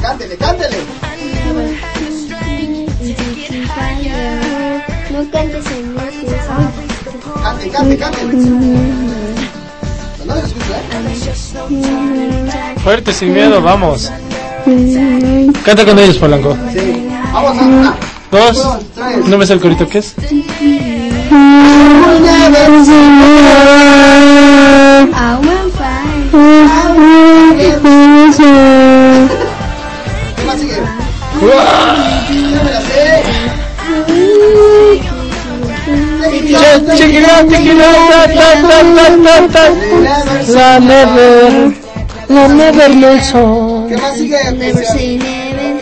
Cántele, 0.02 0.38
cántele. 0.38 0.78
No 5.12 5.32
cantes 5.32 5.66
en 5.72 5.96
Cante, 7.44 7.70
cante, 7.70 7.98
cante. 7.98 9.25
No. 10.26 10.34
Fuerte, 12.84 13.14
sin 13.14 13.34
miedo, 13.34 13.62
vamos. 13.62 14.12
Canta 15.64 15.86
con 15.86 16.00
ellos, 16.00 16.18
Polanco. 16.18 16.58
Sí. 16.74 17.08
Vamos 17.32 17.58
a... 17.58 17.96
Dos. 18.32 18.80
No 19.28 19.38
me 19.38 19.46
sé 19.46 19.54
el 19.54 19.60
corito, 19.60 19.88
¿qué 19.88 20.00
es? 20.00 20.16
Check 36.46 37.14
it 37.14 37.26
out, 37.26 37.50
check 37.50 37.66
it 37.66 37.82
out, 37.82 38.00
ta, 38.10 38.20
ta, 38.34 38.48
ta, 38.62 38.78
ta, 38.96 39.08
ta, 39.24 39.36
ta. 39.54 39.64
La 40.54 40.80
never, 40.80 41.74
la 42.30 42.48
never 42.48 42.90
no 42.96 43.20
so. 43.22 43.86
¿Qué 43.90 43.98
más 43.98 44.16
sigue? 44.18 44.52
Never 44.54 44.86
say 44.86 45.18
never. 45.18 45.82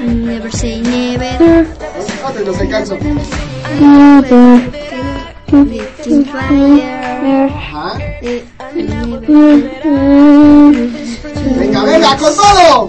Never 0.00 0.50
say 0.50 0.80
never. 0.80 1.66
Little 5.52 6.24
fire. 6.24 6.90
Ajá. 7.50 7.98
Eh, 8.22 8.44
Venga, 11.58 11.84
venga, 11.84 12.16
con 12.16 12.32
todo. 12.34 12.88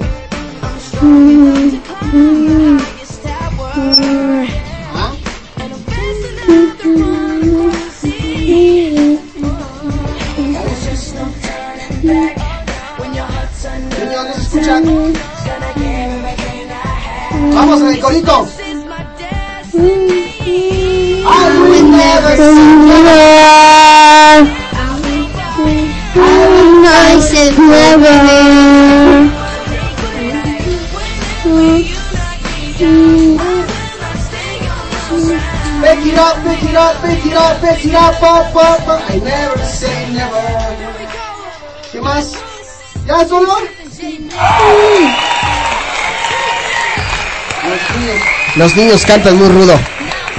Vamos 17.54 17.82
en 17.82 17.88
el 17.88 18.00
corito. 18.00 18.48
I 21.26 21.50
will 21.70 21.88
never 21.90 22.36
say 22.36 22.54
never. 22.86 23.20
I 26.86 27.20
said 27.22 27.58
never. 27.58 28.20
Pick 35.82 36.06
it 36.06 36.18
up, 36.18 36.36
pick 36.44 36.64
it 36.64 36.76
up, 36.76 37.02
pick 37.02 37.26
it 37.26 37.34
up, 37.34 37.62
pick 37.62 37.86
it 37.86 37.96
up, 37.96 38.24
up, 38.24 38.56
up, 38.56 38.88
up. 38.88 39.10
I 39.10 39.20
never 39.20 39.60
say 39.66 40.12
never. 40.14 40.42
¿Qué 41.92 42.02
más? 42.02 42.36
¿Ya 43.06 43.26
solo? 43.28 43.54
Los 47.64 48.00
niños. 48.00 48.22
Los 48.56 48.76
niños 48.76 49.06
cantan 49.06 49.38
muy 49.38 49.50
rudo. 49.50 49.80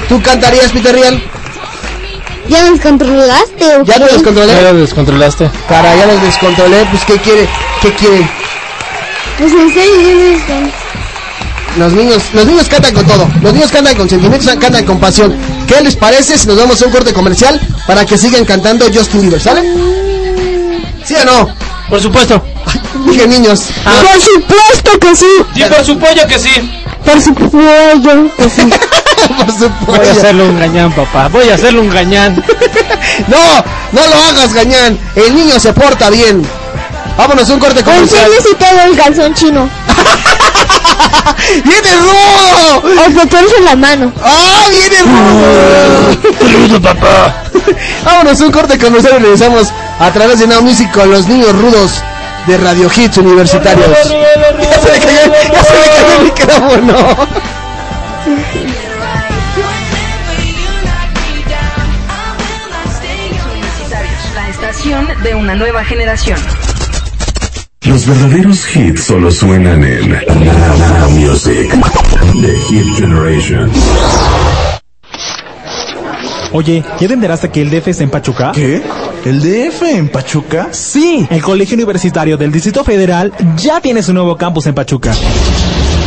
¿Tú 0.08 0.20
cantarías, 0.22 0.72
Peter 0.72 0.94
Riel? 0.94 1.22
¿Ya 2.48 2.68
nos 2.68 2.80
controlaste 2.80 3.76
o 3.76 3.84
¿Ya 3.84 3.98
lo 3.98 4.06
descontrolé? 4.06 4.52
Ya 4.52 4.72
lo 4.72 4.80
descontrolaste. 4.80 5.50
Cara, 5.68 5.96
ya 5.96 6.06
los 6.06 6.20
descontrolé. 6.22 6.84
Pues, 6.90 7.04
¿qué 7.04 7.18
quiere? 7.18 7.48
¿Qué 7.80 7.92
quieren? 7.94 8.28
Pues 9.38 9.52
en 9.52 9.72
serio, 9.72 10.38
nos 11.76 11.78
Los 11.78 11.92
niños, 11.92 12.22
los 12.34 12.46
niños 12.46 12.68
cantan 12.68 12.94
con 12.94 13.06
todo. 13.06 13.28
Los 13.42 13.52
niños 13.54 13.72
cantan 13.72 13.96
con 13.96 14.08
sentimientos, 14.08 14.54
cantan 14.60 14.84
con 14.84 15.00
pasión. 15.00 15.34
¿Qué 15.66 15.80
les 15.80 15.96
parece 15.96 16.36
si 16.36 16.46
nos 16.46 16.56
vamos 16.56 16.80
a 16.82 16.86
un 16.86 16.92
corte 16.92 17.12
comercial 17.12 17.60
para 17.86 18.04
que 18.04 18.18
sigan 18.18 18.44
cantando 18.44 18.86
Justin 18.92 19.22
Bieber, 19.22 19.40
¿sale? 19.40 19.62
¿Sí 21.04 21.14
o 21.14 21.24
no? 21.24 21.48
Por 21.88 22.00
supuesto. 22.00 22.53
Dije 23.06 23.26
niños. 23.26 23.64
Por 23.84 24.20
supuesto 24.20 24.98
que 25.00 25.16
sí. 25.16 25.26
Sí, 25.54 25.64
por 25.64 25.84
su 25.84 25.98
pollo 25.98 26.26
que 26.28 26.38
sí. 26.38 26.84
Por 27.04 27.20
su 27.20 27.34
pollo 27.34 28.36
que 28.36 28.50
sí. 28.50 28.62
Por 29.24 29.50
su 29.50 29.70
Voy 29.86 30.06
a 30.06 30.12
hacerle 30.12 30.42
un 30.42 30.58
gañán, 30.58 30.92
papá. 30.92 31.28
Voy 31.28 31.48
a 31.48 31.54
hacerle 31.54 31.80
un 31.80 31.90
gañán. 31.90 32.42
No, 33.28 33.36
no 33.92 34.06
lo 34.08 34.14
hagas, 34.24 34.52
gañán. 34.52 34.98
El 35.14 35.34
niño 35.36 35.60
se 35.60 35.72
porta 35.72 36.10
bien. 36.10 36.44
Vámonos 37.16 37.48
a 37.48 37.54
un 37.54 37.60
corte 37.60 37.84
comercial. 37.84 38.24
Enséñase 38.24 38.54
todo 38.56 38.80
el 38.90 38.96
calzón 38.96 39.34
chino. 39.34 39.70
¡Viene 41.64 41.96
rudo! 41.96 42.82
O 43.22 43.26
torce 43.28 43.60
la 43.64 43.76
mano. 43.76 44.12
¡Ah, 44.22 44.64
viene 44.70 44.98
rudo! 45.02 46.68
¡Rudo, 46.68 46.82
papá! 46.82 47.44
Vámonos 48.04 48.40
a 48.40 48.44
un 48.44 48.52
corte 48.52 48.78
comercial 48.78 49.14
y 49.18 49.22
regresamos 49.22 49.68
a 50.00 50.10
través 50.10 50.40
de 50.40 50.46
Now 50.46 50.62
Music 50.62 50.90
con 50.92 51.10
los 51.10 51.26
niños 51.28 51.52
rudos 51.52 52.02
de 52.46 52.58
Radio 52.58 52.90
Hits 52.94 53.18
Universitarios. 53.18 53.88
Ya 53.88 54.04
se 54.04 54.92
me 54.92 54.98
cayó, 54.98 55.32
ya 55.52 55.64
se 55.64 55.74
me 55.74 55.86
cayó 55.86 56.16
el 56.18 56.24
micrófono. 56.24 56.94
La 64.34 64.48
estación 64.48 65.08
de 65.22 65.34
una 65.34 65.54
nueva 65.54 65.84
generación. 65.84 66.38
Los 67.82 68.06
verdaderos 68.06 68.76
hits 68.76 69.04
solo 69.04 69.30
suenan 69.30 69.84
en 69.84 70.10
Now 70.10 71.10
Music. 71.10 71.70
The 72.40 72.56
Hit 72.68 72.94
Generation. 72.96 73.70
Oye, 76.56 76.84
¿ya 77.00 77.08
te 77.08 77.14
enteraste 77.14 77.50
que 77.50 77.62
el 77.62 77.68
DF 77.68 77.88
es 77.88 78.00
en 78.00 78.10
Pachuca? 78.10 78.52
¿Qué? 78.54 78.80
¿El 79.24 79.40
DF 79.40 79.82
en 79.82 80.08
Pachuca? 80.08 80.68
Sí, 80.70 81.26
el 81.28 81.42
Colegio 81.42 81.74
Universitario 81.74 82.36
del 82.36 82.52
Distrito 82.52 82.84
Federal 82.84 83.32
ya 83.56 83.80
tiene 83.80 84.04
su 84.04 84.14
nuevo 84.14 84.36
campus 84.36 84.66
en 84.66 84.74
Pachuca. 84.76 85.12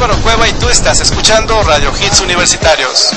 Cueva 0.10 0.50
y 0.50 0.54
tú 0.54 0.68
estás 0.68 1.00
escuchando 1.00 1.62
Radio 1.62 1.92
Hits 1.92 2.22
Universitarios. 2.22 3.12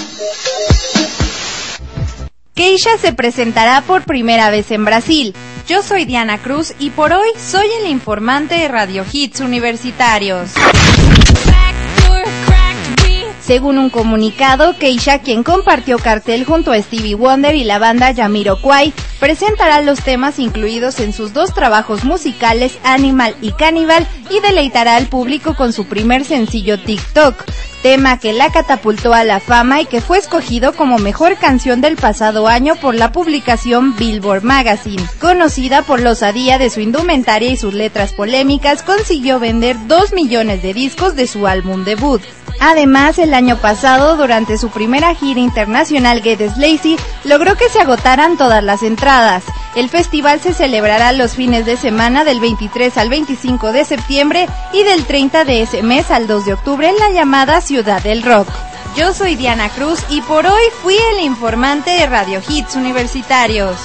Keisha 2.55 2.99
se 2.99 3.15
presentará 3.15 3.81
por 3.81 4.05
primera 4.05 4.51
vez 4.51 4.71
en 4.71 4.85
Brasil. 4.85 5.35
Yo 5.67 5.83
soy 5.83 6.05
Diana 6.05 6.37
Cruz 6.37 6.75
y 6.79 6.91
por 6.91 7.15
hoy 7.15 7.29
soy 7.39 7.69
el 7.81 7.89
informante 7.91 8.57
de 8.57 8.69
Radio 8.69 9.03
Hits 9.11 9.41
Universitarios. 9.41 10.51
Según 13.45 13.77
un 13.77 13.91
comunicado, 13.91 14.75
Keisha, 14.79 15.19
quien 15.19 15.43
compartió 15.43 15.99
cartel 15.99 16.47
junto 16.47 16.73
a 16.73 16.81
Stevie 16.81 17.15
Wonder 17.15 17.55
y 17.55 17.65
la 17.65 17.79
banda 17.79 18.15
Jamiroquai, 18.15 18.95
presentará 19.21 19.83
los 19.83 20.01
temas 20.01 20.39
incluidos 20.39 20.99
en 20.99 21.13
sus 21.13 21.35
dos 21.35 21.53
trabajos 21.53 22.05
musicales 22.05 22.79
Animal 22.85 23.37
y 23.43 23.53
Cannibal 23.53 24.07
y 24.31 24.41
deleitará 24.41 24.97
al 24.97 25.09
público 25.09 25.55
con 25.57 25.75
su 25.75 25.85
primer 25.85 26.25
sencillo 26.25 26.81
TikTok, 26.81 27.45
tema 27.85 28.19
que 28.19 28.33
la 28.33 28.51
catapultó 28.51 29.13
a 29.13 29.25
la 29.25 29.41
fama 29.41 29.83
y 29.83 29.85
que 29.85 30.01
fue 30.01 30.17
escogido 30.17 30.73
como 30.73 30.97
mejor 30.97 31.37
canción 31.37 31.83
del 31.83 31.97
pasado 31.97 32.49
año 32.49 32.77
por 32.77 32.95
la 32.95 33.13
publicación 33.13 33.95
Billboard 33.95 34.43
Magazine. 34.43 35.05
Conocida 35.21 35.83
por 35.83 36.01
la 36.01 36.13
osadía 36.13 36.57
de 36.57 36.71
su 36.71 36.81
indumentaria 36.81 37.51
y 37.51 37.59
sus 37.59 37.75
letras 37.75 38.15
polémicas, 38.15 38.83
consiguió 38.83 39.39
vender 39.39 39.77
2 39.87 40.15
millones 40.15 40.63
de 40.63 40.73
discos 40.73 41.15
de 41.15 41.27
su 41.27 41.47
álbum 41.47 41.85
debut. 41.85 42.23
Además, 42.59 43.19
el 43.19 43.35
año 43.35 43.59
pasado, 43.59 44.17
durante 44.17 44.57
su 44.57 44.71
primera 44.71 45.15
gira 45.15 45.41
internacional 45.41 46.23
Get 46.23 46.41
Lazy, 46.57 46.97
logró 47.25 47.55
que 47.55 47.69
se 47.69 47.81
agotaran 47.81 48.39
todas 48.39 48.65
las 48.65 48.83
entradas. 48.83 49.45
El 49.77 49.89
festival 49.89 50.41
se 50.41 50.55
celebrará 50.55 51.13
los 51.13 51.35
fines 51.35 51.67
de 51.67 51.77
semana 51.77 52.23
del 52.23 52.39
23 52.39 52.97
al 52.97 53.09
25 53.09 53.73
de 53.73 53.85
septiembre 53.85 54.49
y 54.73 54.85
del 54.85 55.05
30 55.05 55.45
de 55.45 55.63
ese 55.63 55.83
mes 55.83 56.13
al 56.13 56.29
2 56.29 56.47
de 56.47 56.53
octubre 56.53 56.89
en 56.89 56.97
la 56.97 57.11
llamada 57.11 57.61
Ciudad 57.61 58.01
del 58.01 58.23
Rock. 58.23 58.47
Yo 58.97 59.13
soy 59.13 59.35
Diana 59.35 59.69
Cruz 59.71 59.99
y 60.09 60.21
por 60.21 60.47
hoy 60.47 60.63
fui 60.81 60.97
el 61.15 61.25
informante 61.25 61.91
de 61.91 62.07
Radio 62.07 62.41
Hits 62.49 62.77
Universitarios. 62.77 63.77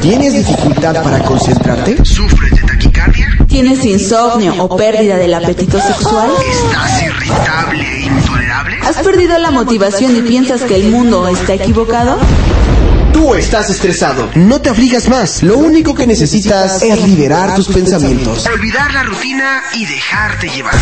¿Tienes 0.00 0.34
dificultad 0.34 1.02
para 1.02 1.18
concentrarte? 1.24 2.04
¿Sufres 2.04 2.52
de 2.52 2.62
taquicardia? 2.62 3.26
¿Tienes 3.48 3.84
insomnio 3.84 4.54
o 4.56 4.76
pérdida 4.76 5.16
del 5.16 5.34
apetito 5.34 5.80
sexual? 5.80 6.30
¿Estás 6.48 7.02
irritable 7.02 7.84
e 7.84 8.00
intolerable? 8.02 8.76
¿Has 8.86 8.96
perdido 8.98 9.36
la 9.38 9.50
motivación 9.50 10.14
y 10.16 10.22
piensas 10.22 10.62
que 10.62 10.76
el 10.76 10.92
mundo 10.92 11.26
está 11.26 11.54
equivocado? 11.54 12.18
Tú 13.16 13.34
estás 13.34 13.70
estresado. 13.70 14.28
No 14.34 14.60
te 14.60 14.68
aflijas 14.68 15.08
más. 15.08 15.42
Lo 15.42 15.56
único 15.56 15.94
que 15.94 16.06
necesitas 16.06 16.82
es 16.82 17.02
liberar 17.02 17.54
tus 17.54 17.68
pensamientos. 17.68 18.44
Olvidar 18.44 18.92
la 18.92 19.04
rutina 19.04 19.62
y 19.72 19.86
dejarte 19.86 20.50
llevar. 20.50 20.74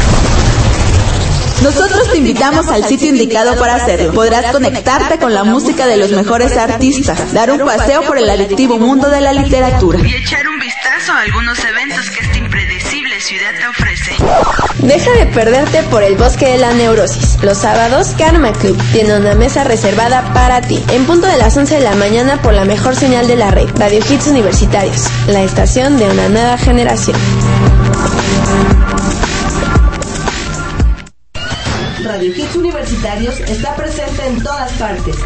Nosotros 1.62 2.10
te 2.10 2.18
invitamos 2.18 2.66
al 2.66 2.84
sitio 2.86 3.10
indicado 3.10 3.56
para 3.56 3.76
hacerlo. 3.76 4.12
Podrás 4.12 4.50
conectarte 4.50 5.18
con 5.18 5.32
la 5.32 5.44
música 5.44 5.86
de 5.86 5.96
los 5.96 6.10
mejores 6.10 6.56
artistas, 6.56 7.32
dar 7.32 7.52
un 7.52 7.60
paseo 7.60 8.02
por 8.02 8.18
el 8.18 8.28
adictivo 8.28 8.80
mundo 8.80 9.08
de 9.10 9.20
la 9.20 9.32
literatura. 9.32 10.00
Y 10.00 10.14
echar 10.16 10.48
un 10.48 10.58
vistazo 10.58 11.12
a 11.12 11.20
algunos 11.20 11.56
eventos 11.64 12.10
que 12.10 12.33
ciudad 13.24 13.52
te 13.58 13.66
ofrece. 13.66 14.12
Deja 14.80 15.10
de 15.12 15.26
perderte 15.32 15.82
por 15.84 16.02
el 16.02 16.14
bosque 16.14 16.46
de 16.46 16.58
la 16.58 16.74
neurosis. 16.74 17.42
Los 17.42 17.56
sábados, 17.56 18.08
Karma 18.18 18.52
Club 18.52 18.78
tiene 18.92 19.16
una 19.16 19.34
mesa 19.34 19.64
reservada 19.64 20.34
para 20.34 20.60
ti. 20.60 20.82
En 20.92 21.06
punto 21.06 21.26
de 21.26 21.38
las 21.38 21.56
11 21.56 21.76
de 21.76 21.80
la 21.80 21.94
mañana 21.94 22.42
por 22.42 22.52
la 22.52 22.66
mejor 22.66 22.94
señal 22.94 23.26
de 23.26 23.36
la 23.36 23.50
red, 23.50 23.68
Radio 23.76 24.00
Hits 24.00 24.26
Universitarios, 24.26 25.06
la 25.26 25.42
estación 25.42 25.96
de 25.96 26.04
una 26.04 26.28
nueva 26.28 26.58
generación. 26.58 27.16
Radio 32.04 32.28
Hits 32.28 32.54
Universitarios 32.56 33.40
está 33.40 33.74
presente 33.74 34.03
en 34.26 34.42
todas 34.42 34.72
partes. 34.72 35.16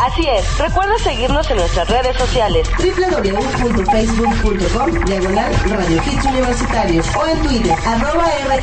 Así 0.00 0.28
es, 0.28 0.58
recuerda 0.58 0.96
seguirnos 1.02 1.50
en 1.50 1.56
nuestras 1.56 1.88
redes 1.88 2.16
sociales. 2.16 2.68
www.facebook.com 2.78 5.04
diagonal 5.04 5.52
Radio 5.68 6.00
Hits 6.06 6.24
Universitarios 6.26 7.04
o 7.16 7.26
en 7.26 7.42
Twitter, 7.42 7.74
arroba 7.86 8.30
R. 8.46 8.62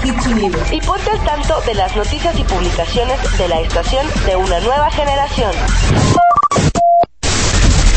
Y 0.71 0.81
ponte 0.81 1.09
al 1.09 1.23
tanto 1.25 1.61
de 1.65 1.73
las 1.73 1.95
noticias 1.95 2.37
y 2.37 2.43
publicaciones 2.43 3.17
de 3.37 3.47
la 3.47 3.61
estación 3.61 4.05
de 4.25 4.35
una 4.35 4.59
nueva 4.59 4.91
generación. 4.91 5.51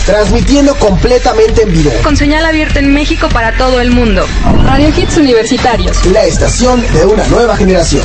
Transmitiendo 0.06 0.74
completamente 0.76 1.62
en 1.62 1.72
vivo. 1.72 1.90
Con 2.02 2.16
señal 2.16 2.44
abierta 2.44 2.80
en 2.80 2.92
México 2.92 3.28
para 3.28 3.56
todo 3.56 3.80
el 3.80 3.90
mundo. 3.90 4.26
Radio 4.64 4.88
Hits 4.88 5.16
Universitarios. 5.16 6.04
La 6.06 6.24
estación 6.24 6.82
de 6.92 7.06
una 7.06 7.24
nueva 7.28 7.56
generación. 7.56 8.02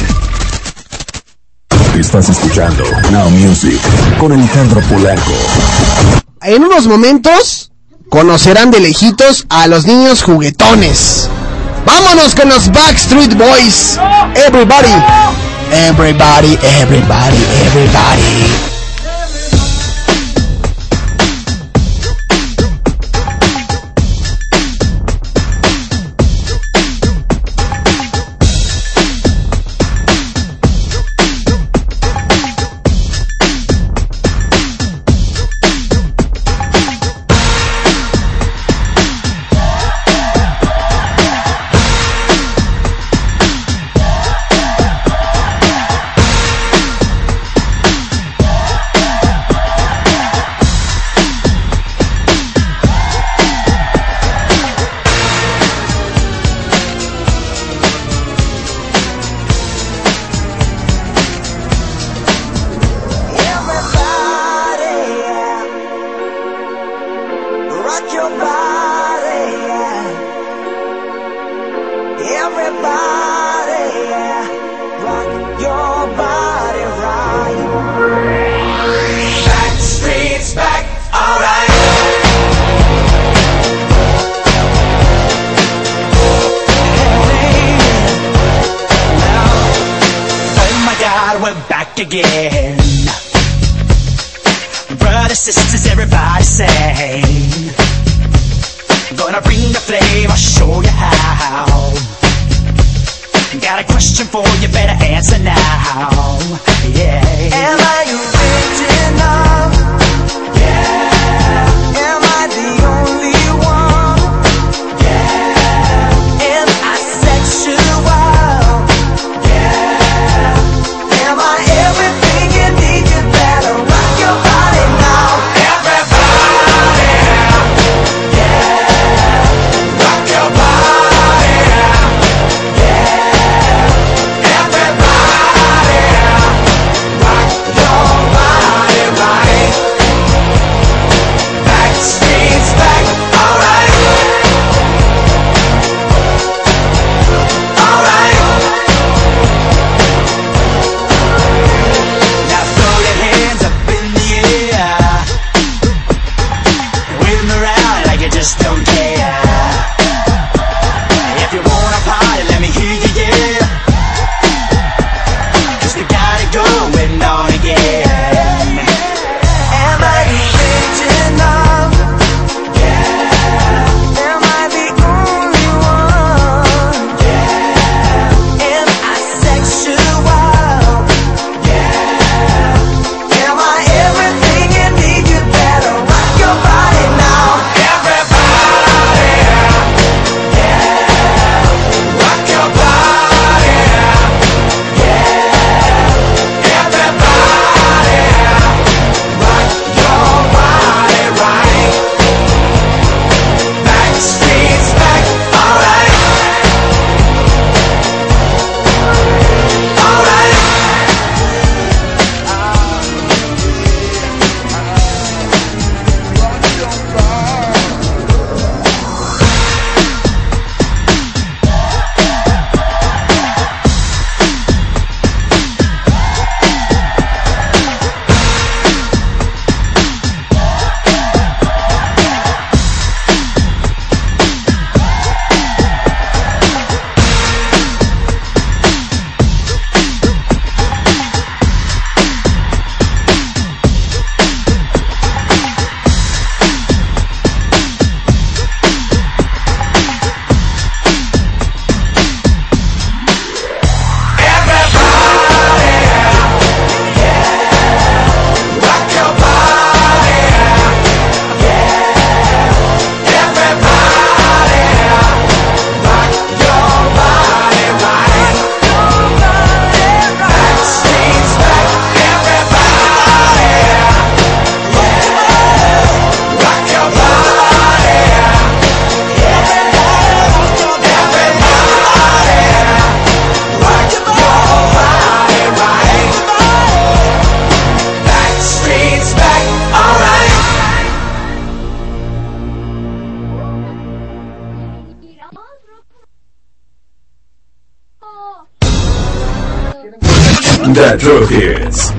Estás 2.00 2.30
escuchando 2.30 2.84
Now 3.12 3.28
Music 3.32 3.80
con 4.20 4.32
Alejandro 4.32 4.82
Polanco. 4.82 5.32
En 6.44 6.64
unos 6.64 6.86
momentos 6.86 7.72
conocerán 8.10 8.70
de 8.70 8.80
lejitos 8.80 9.48
a 9.50 9.66
los 9.66 9.88
niños 9.88 10.22
juguetones. 10.22 11.28
Vámonos 11.88 12.36
con 12.36 12.50
los 12.50 12.72
Backstreet 12.72 13.36
Boys. 13.36 13.98
Everybody. 14.36 14.94
Everybody, 15.72 16.60
everybody, 16.62 17.44
everybody. 17.66 18.77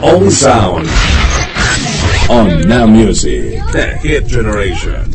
All 0.02 0.30
Sound. 0.30 0.86
On 2.30 2.68
Now 2.68 2.86
Music. 2.86 3.60
The 3.72 3.98
Hit 4.00 4.26
Generation. 4.28 5.07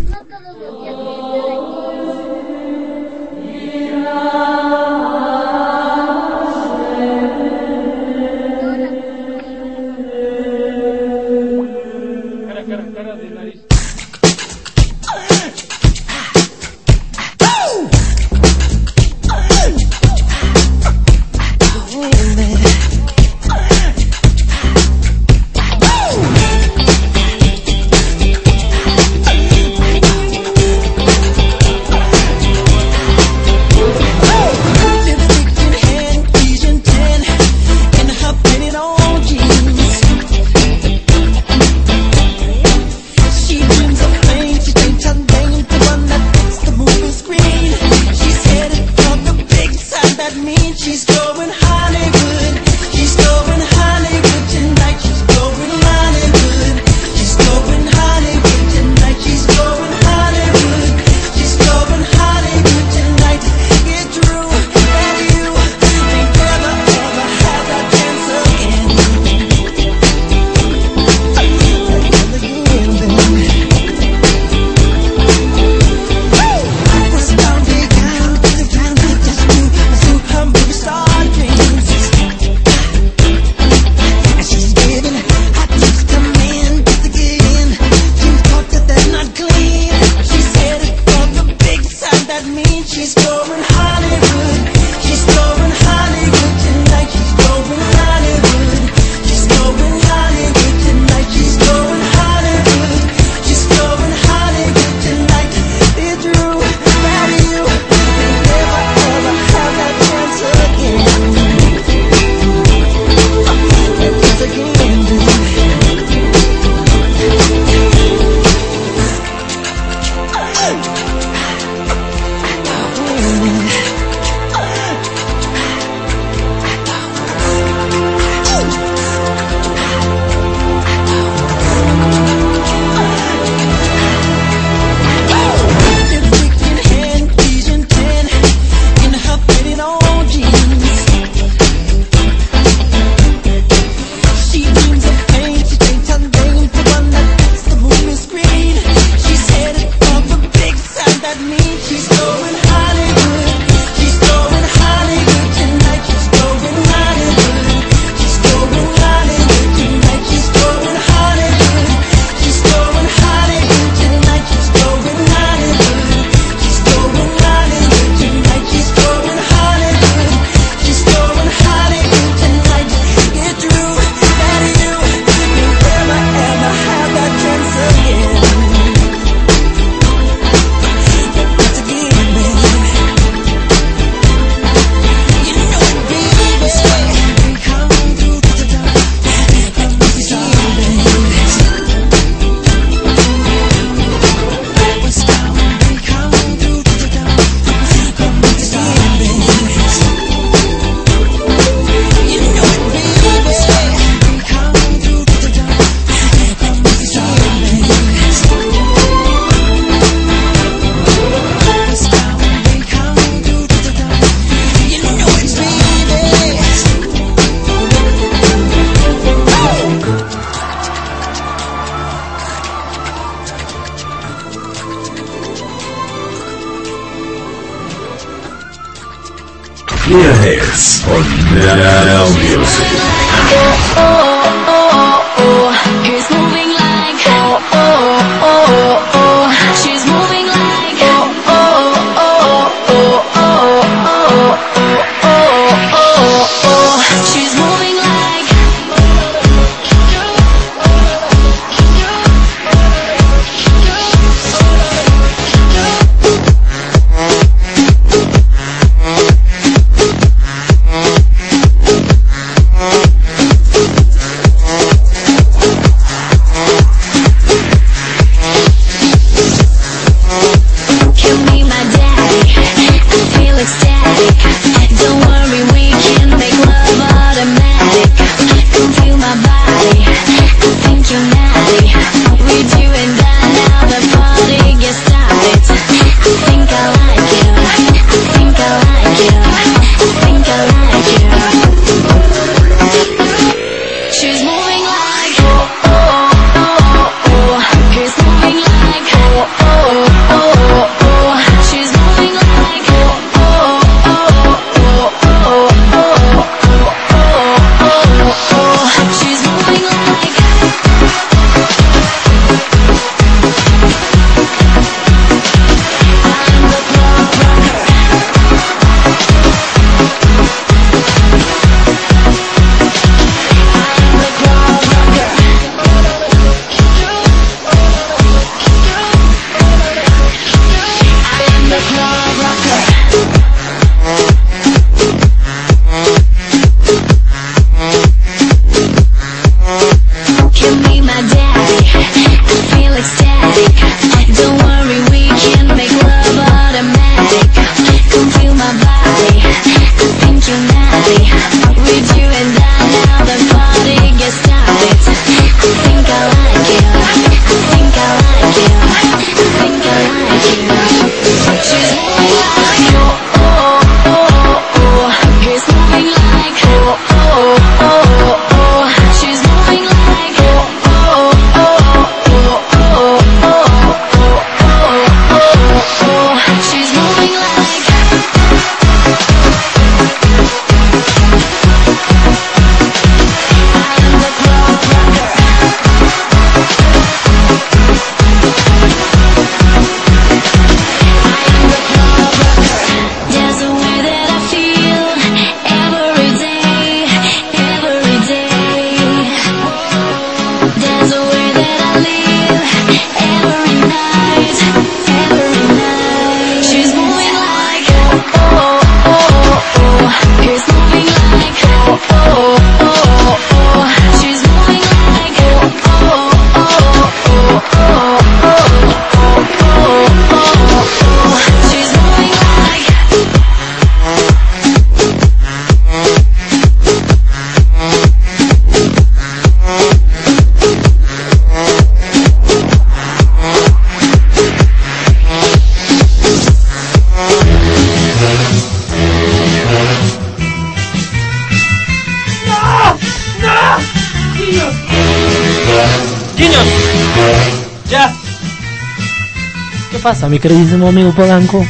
Pasa, 450.03 450.27
mi 450.27 450.37
queridísimo 450.37 450.89
amigo 450.89 451.11
Polanco? 451.13 451.65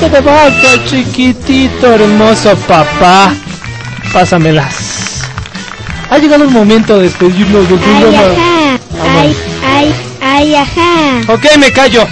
¿Qué 0.00 0.10
te 0.10 0.20
pasa, 0.20 0.84
chiquitito, 0.84 1.94
hermoso 1.94 2.56
papá? 2.66 3.32
Pásamelas. 4.12 5.22
Ha 6.10 6.18
llegado 6.18 6.42
el 6.42 6.50
momento 6.50 6.98
de 6.98 7.04
despedirnos 7.04 7.66
Ay, 7.70 8.14
ajá. 8.16 8.80
Ay, 9.00 9.36
ay, 9.64 9.94
ay, 10.20 10.54
ajá. 10.56 11.32
Ok, 11.32 11.44
me 11.58 11.70
callo. 11.70 12.04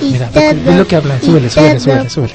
Y 0.00 0.12
Mira, 0.12 0.30
ve, 0.34 0.54
ve 0.54 0.76
lo 0.76 0.86
que 0.86 0.96
hablan. 0.96 1.20
Súbele, 1.22 1.48
súbele, 1.48 1.80
súbele, 1.80 2.10
súbele. 2.10 2.34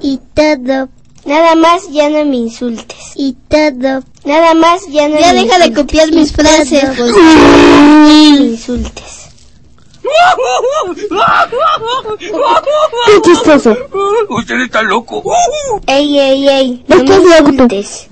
Y 0.00 0.18
todo. 0.34 0.88
Nada 1.26 1.54
más 1.54 1.88
ya 1.92 2.08
no 2.08 2.24
me 2.24 2.36
insultes. 2.36 3.12
Y 3.14 3.36
todo. 3.48 4.02
Nada 4.24 4.54
más 4.54 4.86
ya 4.88 5.08
no 5.08 5.18
Ya 5.18 5.32
me 5.32 5.42
deja 5.44 5.58
de 5.58 5.72
copiar 5.72 6.12
mis 6.12 6.32
frases. 6.32 6.84
No 6.98 7.04
me 8.06 8.28
insultes. 8.46 9.28
Qué 13.06 13.20
chistoso. 13.22 13.76
Usted 14.28 14.60
está 14.60 14.82
loco. 14.82 15.22
Ey, 15.86 16.18
ey, 16.18 16.48
ey. 16.48 16.84
¿Por 16.86 17.04
No 17.04 17.16
me 17.22 17.38
insultes. 17.38 18.08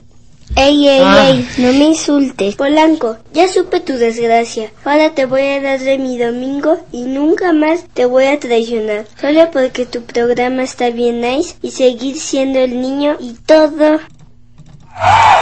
Ey, 0.57 0.89
ey, 0.89 1.01
Ah. 1.05 1.29
ey. 1.31 1.49
No 1.59 1.69
me 1.73 1.85
insultes. 1.87 2.57
Polanco, 2.57 3.17
ya 3.33 3.47
supe 3.49 3.81
tu 3.81 3.93
desgracia. 3.95 4.73
Ahora 4.85 5.15
te 5.15 5.27
voy 5.27 5.43
a 5.43 5.61
dar 5.61 5.79
de 5.81 5.99
mi 5.99 6.19
domingo 6.19 6.79
y 6.93 7.03
nunca 7.03 7.53
más 7.53 7.85
te 7.95 8.05
voy 8.07 8.25
a 8.27 8.41
traicionar. 8.41 9.07
Solo 9.21 9.51
porque 9.53 9.87
tu 9.87 10.03
programa 10.03 10.65
está 10.65 10.91
bien 10.91 11.21
nice 11.21 11.55
y 11.63 11.71
seguir 11.71 12.19
siendo 12.19 12.59
el 12.59 12.81
niño 12.81 13.17
y 13.21 13.35
todo. 13.47 14.01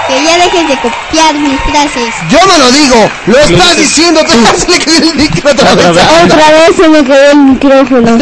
Que 0.07 0.25
ya 0.25 0.39
dejes 0.39 0.69
de 0.69 0.77
copiar 0.81 1.35
mis 1.35 1.61
frases. 1.61 2.15
Yo 2.31 2.39
no 2.47 2.59
lo 2.59 2.71
digo, 2.73 3.11
lo 3.27 3.39
estás 3.39 3.77
diciendo, 3.77 4.21
te 4.23 4.29
se 4.59 4.71
le 4.71 4.79
cayó 4.79 5.11
el 5.11 5.17
micro 5.17 5.51
otra 5.51 5.75
vez. 5.75 5.87
Otra 6.25 6.51
vez 6.51 6.77
se 6.77 6.89
me 6.89 7.05
quedó 7.05 7.31
el 7.33 7.37
micrófono. 7.39 8.19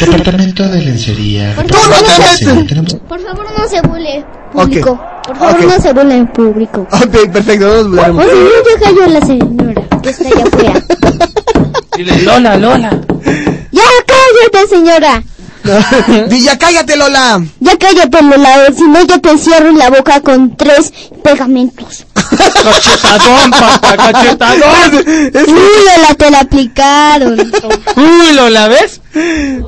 Departamento 0.00 0.68
de 0.68 0.80
lencería. 0.82 1.54
Por 1.56 1.68
favor, 1.68 2.02
no 2.02 2.08
se, 2.36 2.64
tenemos- 2.64 2.94
por 3.08 3.20
favor, 3.20 3.46
no 3.58 3.68
se 3.68 3.80
burle, 3.82 4.24
público. 4.52 5.00
Por 5.24 5.36
favor, 5.36 5.64
no 5.64 5.80
se 5.80 5.92
burle, 5.92 6.24
público. 6.26 6.86
Ok, 6.92 7.30
perfecto, 7.32 7.66
no 7.66 7.74
nos 7.74 7.84
O 7.84 7.88
burlaremos. 7.88 8.24
si 8.24 8.30
no, 8.30 8.50
ya 8.64 8.84
cayó 8.84 9.06
la 9.06 9.20
señora, 9.26 9.82
que 10.02 10.10
está 10.10 10.28
allá 10.28 10.44
afuera. 10.44 10.82
Dile, 11.96 12.22
Lola, 12.22 12.56
Lola. 12.56 12.90
¡Ya 13.72 13.82
cállate, 14.06 14.68
señora! 14.68 15.22
Di, 16.28 16.40
ya 16.42 16.58
cállate, 16.58 16.96
Lola. 16.96 17.42
Ya 17.60 17.76
cállate, 17.76 18.22
Lola, 18.22 18.66
si 18.76 18.82
no 18.84 19.04
yo 19.04 19.20
te 19.20 19.36
cierro 19.38 19.72
la 19.72 19.90
boca 19.90 20.20
con 20.20 20.56
tres 20.56 20.92
pegamentos. 21.22 22.06
Cachetadón, 22.14 23.50
papá, 23.50 23.96
cachetadón. 23.96 24.94
Uy, 25.34 25.84
Lola, 25.86 26.14
te 26.16 26.30
la 26.30 26.40
aplicaron. 26.40 27.52
Uy, 27.96 28.32
Lola, 28.34 28.68
¿ves? 28.68 29.00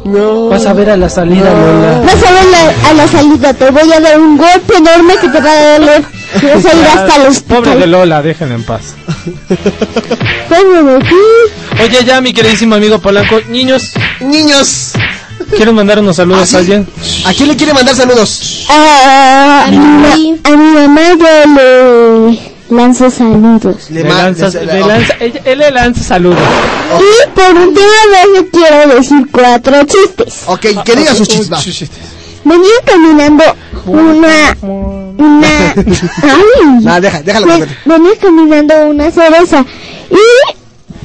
No. 0.05 0.49
Vas 0.49 0.65
a 0.67 0.73
ver 0.73 0.91
a 0.91 0.97
la 0.97 1.09
salida, 1.09 1.51
Lola. 1.53 2.01
Vas 2.07 2.23
a 2.25 2.33
ver 2.33 2.45
la- 2.47 2.89
a 2.91 2.95
la 2.95 3.09
salida, 3.09 3.53
te 3.55 3.71
voy 3.71 3.93
a 3.93 4.01
dar 4.01 4.19
un 4.21 4.37
golpe 4.39 4.77
enorme 4.77 5.15
que 5.21 5.29
te 5.29 5.41
va 5.41 5.51
a 5.51 5.79
doler. 5.79 6.05
Vas 6.35 6.65
a 6.65 6.75
ir 6.75 6.87
hasta 6.87 7.27
el 7.27 7.43
Pobre 7.43 7.77
de. 7.77 7.87
Lola, 7.87 8.23
déjenla 8.23 8.55
en 8.55 8.65
paz. 8.65 8.95
Oye, 11.83 12.05
ya, 12.05 12.21
mi 12.21 12.33
queridísimo 12.33 12.75
amigo 12.77 12.99
Polanco. 13.01 13.41
Niños. 13.49 13.93
Niños. 14.21 14.92
¿Quieren 15.57 15.75
mandar 15.75 15.99
unos 16.01 16.17
saludos 16.17 16.55
a 16.55 16.59
alguien? 16.59 16.87
¿A 17.27 17.33
quién 17.35 17.49
le 17.49 17.57
quiere 17.57 17.75
mandar 17.75 17.95
saludos? 17.95 18.67
A, 18.69 19.67
mi, 19.71 20.41
a 20.45 20.51
mi 20.51 20.71
mamá 20.73 21.01
yo 21.19 22.31
le 22.31 22.39
lanzo 22.71 23.11
saludos. 23.11 23.91
Le 23.91 24.03
le 24.03 24.09
lanza- 24.11 24.49
ella- 25.21 25.41
él 25.45 25.59
le 25.59 25.71
lanza 25.71 26.03
saludos. 26.03 26.39
Y 26.99 27.29
por 27.31 27.55
última 27.55 27.87
vez 28.11 28.27
le 28.43 28.49
quiero 28.49 28.95
decir 28.97 29.27
cuatro 29.31 29.75
chistes. 29.85 30.43
Ok, 30.47 30.67
que 30.85 30.97
diga 30.97 31.15
sus 31.15 31.29
chistes. 31.29 31.91
Venía 32.45 32.73
caminando 32.85 33.45
una... 33.87 34.57
Una... 34.63 35.49
¡Ay! 35.77 36.81
Nah, 36.83 36.99
deja, 37.01 37.23
déjalo 37.23 37.47
venía 37.85 38.13
caminando 38.21 38.75
una 38.89 39.11
cereza 39.11 39.65
y 40.11 40.55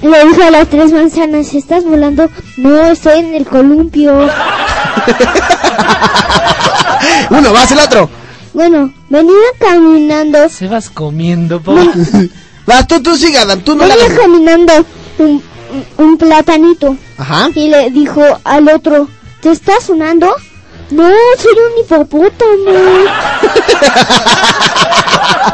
le 0.08 0.26
dijo 0.26 0.44
a 0.44 0.52
las 0.52 0.68
tres 0.68 0.92
manzanas, 0.92 1.54
¿estás 1.54 1.84
volando? 1.84 2.30
No, 2.58 2.86
estoy 2.88 3.20
en 3.20 3.36
el 3.36 3.46
columpio. 3.46 4.14
Uno, 7.30 7.54
vas 7.54 7.72
el 7.72 7.80
otro. 7.80 8.10
Bueno, 8.54 8.92
venía 9.10 9.36
caminando... 9.60 10.50
Se 10.50 10.68
vas 10.68 10.90
comiendo, 10.90 11.62
po. 11.62 11.76
Vas, 12.66 12.86
tú, 12.86 13.02
tú 13.02 13.16
sigue, 13.16 13.38
Adam, 13.38 13.62
tú 13.62 13.76
no 13.76 13.86
la 13.86 13.96
Venía 13.96 14.10
hagas. 14.10 14.20
caminando 14.20 14.74
un, 15.20 15.42
un 15.98 16.18
platanito. 16.18 16.98
Ajá. 17.18 17.50
Y 17.56 17.70
le 17.70 17.92
dijo 17.92 18.22
al 18.44 18.68
otro, 18.68 19.08
¿te 19.40 19.52
está 19.52 19.80
sonando? 19.80 20.30
No, 20.90 21.10
soy 21.38 21.52
un 21.54 21.84
hipopótamo. 21.84 22.72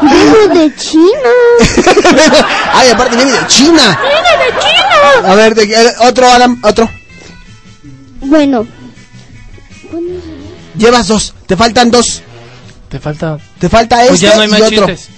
Vengo 0.02 0.54
de 0.60 0.74
China. 0.76 1.30
Ay, 2.72 2.90
aparte 2.90 3.16
viene 3.16 3.32
de 3.32 3.46
China. 3.48 3.98
¡Viene 4.02 4.44
de 4.44 4.60
China! 4.60 5.30
A 5.30 5.34
ver, 5.34 5.54
de- 5.54 5.94
otro, 6.06 6.26
Adam, 6.30 6.60
otro. 6.62 6.88
Bueno, 8.20 8.66
Llevas 10.76 11.06
dos, 11.08 11.34
te 11.46 11.56
faltan 11.56 11.90
dos. 11.90 12.22
Te 12.88 12.98
falta. 12.98 13.38
Te 13.58 13.68
falta 13.68 13.96
Pues 14.08 14.22
este 14.22 14.26
ya 14.26 14.34
no 14.36 14.42
hay 14.42 14.48
y 14.48 14.50
más 14.50 14.60
otro. 14.62 14.86
chistes. 14.86 15.08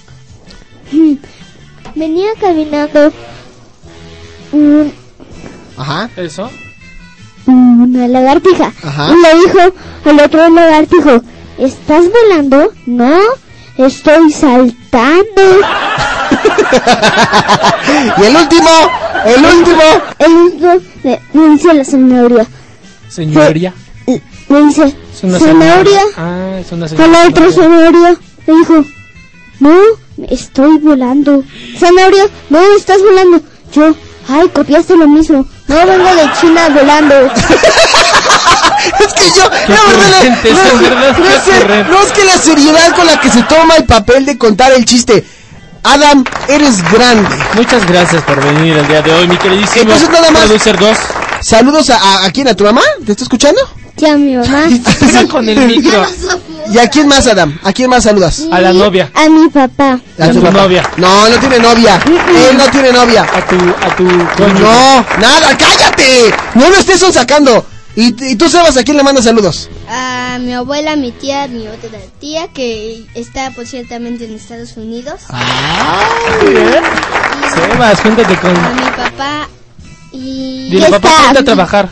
venía 1.95 2.29
caminando 2.39 3.11
un- 4.51 4.93
Ajá. 5.77 6.09
¿Eso? 6.15 6.49
Una 7.47 8.07
lagartija. 8.07 8.71
Ajá. 8.83 9.09
Y 9.11 9.21
le 9.21 9.41
dijo 9.41 9.73
al 10.05 10.19
otro 10.19 10.49
lagartijo, 10.49 11.21
¿estás 11.57 12.05
volando? 12.11 12.71
No, 12.85 13.17
estoy 13.77 14.31
saltando. 14.31 15.41
Y 18.17 18.23
el 18.25 18.35
último, 18.35 18.69
el 19.25 19.45
último. 19.45 19.81
El 20.19 20.31
último 20.33 20.73
le, 21.03 21.21
le 21.33 21.49
dice 21.49 21.71
a 21.71 21.73
la 21.73 21.85
zanahoria. 21.85 22.45
Señoría. 23.09 23.73
Le 24.49 24.65
dice, 24.65 24.93
Es 25.13 25.23
una 25.23 25.39
zanahoria. 25.39 26.01
Ah, 26.17 26.57
es 26.59 26.71
una 26.71 26.85
A 26.85 27.07
la 27.07 27.27
otra 27.27 27.51
zanahoria 27.51 28.17
le 28.45 28.53
dijo, 28.53 28.85
no, 29.59 29.75
estoy 30.29 30.77
volando. 30.77 31.43
Zanahoria, 31.77 32.25
no, 32.49 32.59
estás 32.77 33.01
volando. 33.01 33.41
Yo, 33.73 33.93
ay, 34.29 34.47
copiaste 34.53 34.95
lo 34.95 35.07
mismo. 35.07 35.45
No, 35.67 35.75
vengo 35.85 36.15
de 36.15 36.31
China 36.39 36.69
volando. 36.69 37.15
Es 38.99 39.13
que 39.13 39.25
yo, 39.35 39.49
Qué 39.49 39.73
la 39.73 39.81
verdad, 39.83 40.07
la- 40.11 40.29
no, 40.29 40.61
es 40.71 40.79
verdad, 40.81 41.17
no 41.17 41.25
es 41.25 41.41
que- 41.41 41.51
ocurrente. 41.57 41.91
no 41.91 42.01
es 42.01 42.11
que 42.13 42.23
la 42.23 42.33
seriedad 42.37 42.95
con 42.95 43.05
la 43.05 43.19
que 43.19 43.29
se 43.29 43.43
toma 43.43 43.75
el 43.75 43.85
papel 43.85 44.25
de 44.25 44.37
contar 44.37 44.71
el 44.71 44.85
chiste. 44.85 45.25
Adam, 45.83 46.23
eres 46.47 46.81
grande. 46.91 47.35
Muchas 47.55 47.85
gracias 47.85 48.23
por 48.23 48.43
venir 48.43 48.77
el 48.77 48.87
día 48.87 49.01
de 49.01 49.11
hoy, 49.13 49.27
mi 49.27 49.37
queridísimo. 49.37 49.81
Entonces 49.83 50.09
nada 50.09 50.31
más. 50.31 50.43
Producer 50.45 50.77
2. 50.77 50.97
Saludos 51.41 51.89
a, 51.89 51.97
a, 51.97 52.25
¿a 52.25 52.31
quién, 52.31 52.47
a 52.47 52.55
tu 52.55 52.63
mamá, 52.63 52.81
¿te 53.05 53.11
está 53.11 53.23
escuchando? 53.23 53.61
Ya, 53.97 54.15
mi 54.15 54.35
mamá. 54.35 54.65
Con 55.31 55.49
el 55.49 55.57
micro. 55.67 56.05
¿Y 56.71 56.77
a 56.77 56.87
quién 56.87 57.07
más, 57.07 57.25
Adam? 57.27 57.57
¿A 57.63 57.73
quién 57.73 57.89
más 57.89 58.03
saludas? 58.03 58.43
A 58.51 58.61
la 58.61 58.73
novia. 58.73 59.09
A 59.13 59.27
mi 59.29 59.49
papá. 59.49 59.99
A 60.19 60.27
tu 60.27 60.35
tu 60.35 60.41
papá. 60.41 60.51
novia. 60.61 60.87
No, 60.97 61.29
no 61.29 61.39
tiene 61.39 61.59
novia. 61.59 61.99
Él 62.05 62.57
no 62.57 62.65
tiene 62.69 62.91
novia. 62.91 63.23
A 63.23 63.45
tu, 63.45 63.55
a 63.55 63.95
tu 63.95 64.05
cónyuge. 64.37 64.59
No, 64.61 65.05
nada, 65.19 65.57
cállate. 65.57 66.33
No 66.55 66.69
lo 66.69 66.75
estés 66.75 66.99
sacando. 67.13 67.65
Y, 67.95 68.13
y 68.31 68.35
tú, 68.35 68.47
Sebas, 68.47 68.77
¿a 68.77 68.83
quién 68.83 68.97
le 68.97 69.03
mandas 69.03 69.23
saludos? 69.25 69.69
A 69.89 70.37
mi 70.39 70.53
abuela, 70.53 70.95
mi 70.95 71.11
tía, 71.11 71.47
mi 71.47 71.67
otra 71.67 71.89
tía, 72.19 72.49
que 72.49 73.05
está 73.15 73.49
por 73.51 73.65
ciertamente 73.65 74.25
en 74.25 74.35
Estados 74.35 74.77
Unidos. 74.77 75.21
Sebas, 77.55 77.99
júntate 78.01 78.35
con. 78.37 78.55
A 78.55 78.69
mi 78.69 78.81
papá 78.91 79.47
y... 80.17 80.69
Dile, 80.71 80.89
papá, 80.89 81.09
está. 81.09 81.23
ponte 81.25 81.39
a 81.39 81.43
trabajar. 81.43 81.89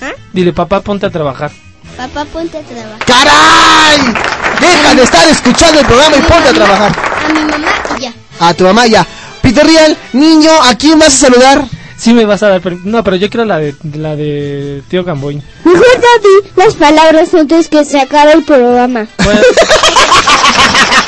¿Ah? 0.00 0.10
Dile, 0.32 0.52
papá, 0.52 0.80
ponte 0.80 1.06
a 1.06 1.10
trabajar. 1.10 1.50
Papá, 1.96 2.24
ponte 2.26 2.58
a 2.58 2.62
trabajar. 2.62 2.98
¡Caray! 3.06 4.14
Deja 4.60 4.94
de 4.94 5.02
estar 5.02 5.28
escuchando 5.28 5.80
el 5.80 5.86
programa 5.86 6.16
y 6.16 6.20
ponte 6.22 6.48
a 6.48 6.52
trabajar. 6.52 6.92
A 7.24 7.28
mi 7.32 7.40
mamá 7.44 7.68
y 7.98 8.02
ya. 8.02 8.12
A 8.40 8.54
tu 8.54 8.64
mamá 8.64 8.86
ya. 8.86 9.06
Peter 9.42 9.66
Real, 9.66 9.96
niño, 10.12 10.50
¿a 10.62 10.74
quién 10.76 10.98
vas 10.98 11.08
a 11.14 11.26
saludar? 11.28 11.64
Sí 11.96 12.12
me 12.12 12.24
vas 12.24 12.42
a 12.42 12.48
dar 12.48 12.60
per- 12.60 12.78
No, 12.84 13.04
pero 13.04 13.16
yo 13.16 13.28
quiero 13.30 13.44
la 13.44 13.58
de 13.58 13.74
la 13.94 14.16
de 14.16 14.82
tío 14.88 15.04
Gamboy. 15.04 15.40
Mejor 15.64 15.84
di 16.22 16.50
las 16.56 16.74
palabras 16.74 17.32
antes 17.34 17.68
que 17.68 17.84
se 17.84 18.00
acabe 18.00 18.32
el 18.32 18.42
programa. 18.44 19.06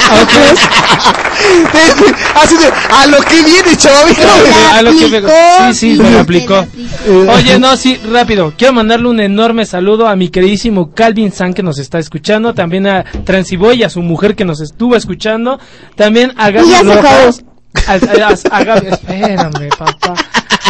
Así 2.34 2.56
de, 2.56 2.72
a 2.90 3.06
lo 3.06 3.20
que 3.22 3.42
viene, 3.42 3.76
chavito. 3.76 4.22
A 4.72 4.82
lo 4.82 4.90
que 4.96 5.08
me- 5.08 5.20
Sí, 5.20 5.74
sí, 5.74 5.94
me 6.00 6.10
lo 6.10 6.20
aplicó. 6.20 6.66
Eh, 7.06 7.26
Oye, 7.36 7.58
no, 7.58 7.76
sí, 7.76 8.00
rápido. 8.10 8.52
Quiero 8.56 8.72
mandarle 8.74 9.08
un 9.08 9.20
enorme 9.20 9.66
saludo 9.66 10.08
a 10.08 10.16
mi 10.16 10.28
queridísimo 10.28 10.92
Calvin 10.94 11.32
San 11.32 11.54
que 11.54 11.62
nos 11.62 11.78
está 11.78 11.98
escuchando. 11.98 12.54
También 12.54 12.86
a 12.86 13.04
Transiboy 13.24 13.76
y 13.78 13.82
a 13.84 13.90
su 13.90 14.02
mujer 14.02 14.34
que 14.34 14.44
nos 14.44 14.60
estuvo 14.60 14.96
escuchando. 14.96 15.58
También 15.96 16.32
a 16.36 16.50
Y 16.50 16.54
Gaby. 16.54 16.72
Rojas. 16.82 17.42
A, 17.86 17.92
a- 17.92 18.58
a 18.58 18.64
Gaby, 18.64 18.86
espérame, 18.88 19.68
papá. 19.78 20.14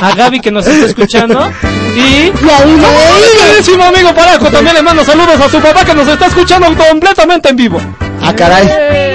A 0.01 0.15
Gaby 0.15 0.41
que 0.41 0.51
nos 0.51 0.67
está 0.67 0.87
escuchando. 0.87 1.51
Y. 1.97 2.31
Queridísimo 2.33 3.85
amigo 3.85 4.15
Paraco, 4.15 4.47
también 4.51 4.75
le 4.77 4.83
mando 4.83 5.05
saludos 5.05 5.41
a 5.41 5.49
su 5.49 5.61
papá 5.61 5.85
que 5.85 5.95
nos 5.95 6.09
está 6.09 6.27
escuchando 6.27 6.67
completamente 6.77 7.49
en 7.51 7.57
vivo. 7.57 7.81
Ah, 8.21 8.35
caray. 8.35 8.67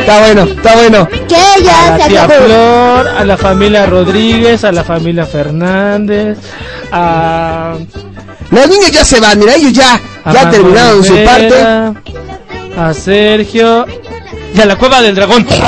Está 0.10 0.22
bueno, 0.22 0.42
está 0.42 0.74
bueno. 0.74 1.08
Que 1.28 1.36
A 1.36 1.58
ya 1.60 1.92
la 1.92 2.00
se 2.04 2.10
tía 2.10 2.24
acabó. 2.24 2.46
Flor, 2.46 3.08
a 3.10 3.24
la 3.26 3.38
familia 3.38 3.86
Rodríguez, 3.86 4.64
a 4.64 4.72
la 4.72 4.84
familia 4.84 5.28
Fernández, 5.28 6.40
a. 6.92 7.76
Los 8.50 8.70
niños 8.70 8.90
ya 8.90 9.06
se 9.06 9.20
van, 9.20 9.38
mira, 9.38 9.54
ellos 9.54 9.72
ya, 9.72 10.02
a 10.26 10.34
ya 10.34 10.50
terminaron 10.50 11.04
su 11.04 11.14
parte. 11.24 11.54
A 12.76 12.92
Sergio. 12.92 13.86
Y 14.56 14.60
a 14.60 14.66
la 14.66 14.78
cueva 14.78 15.00
del 15.00 15.14
dragón. 15.14 15.44
¿Cómo 15.44 15.60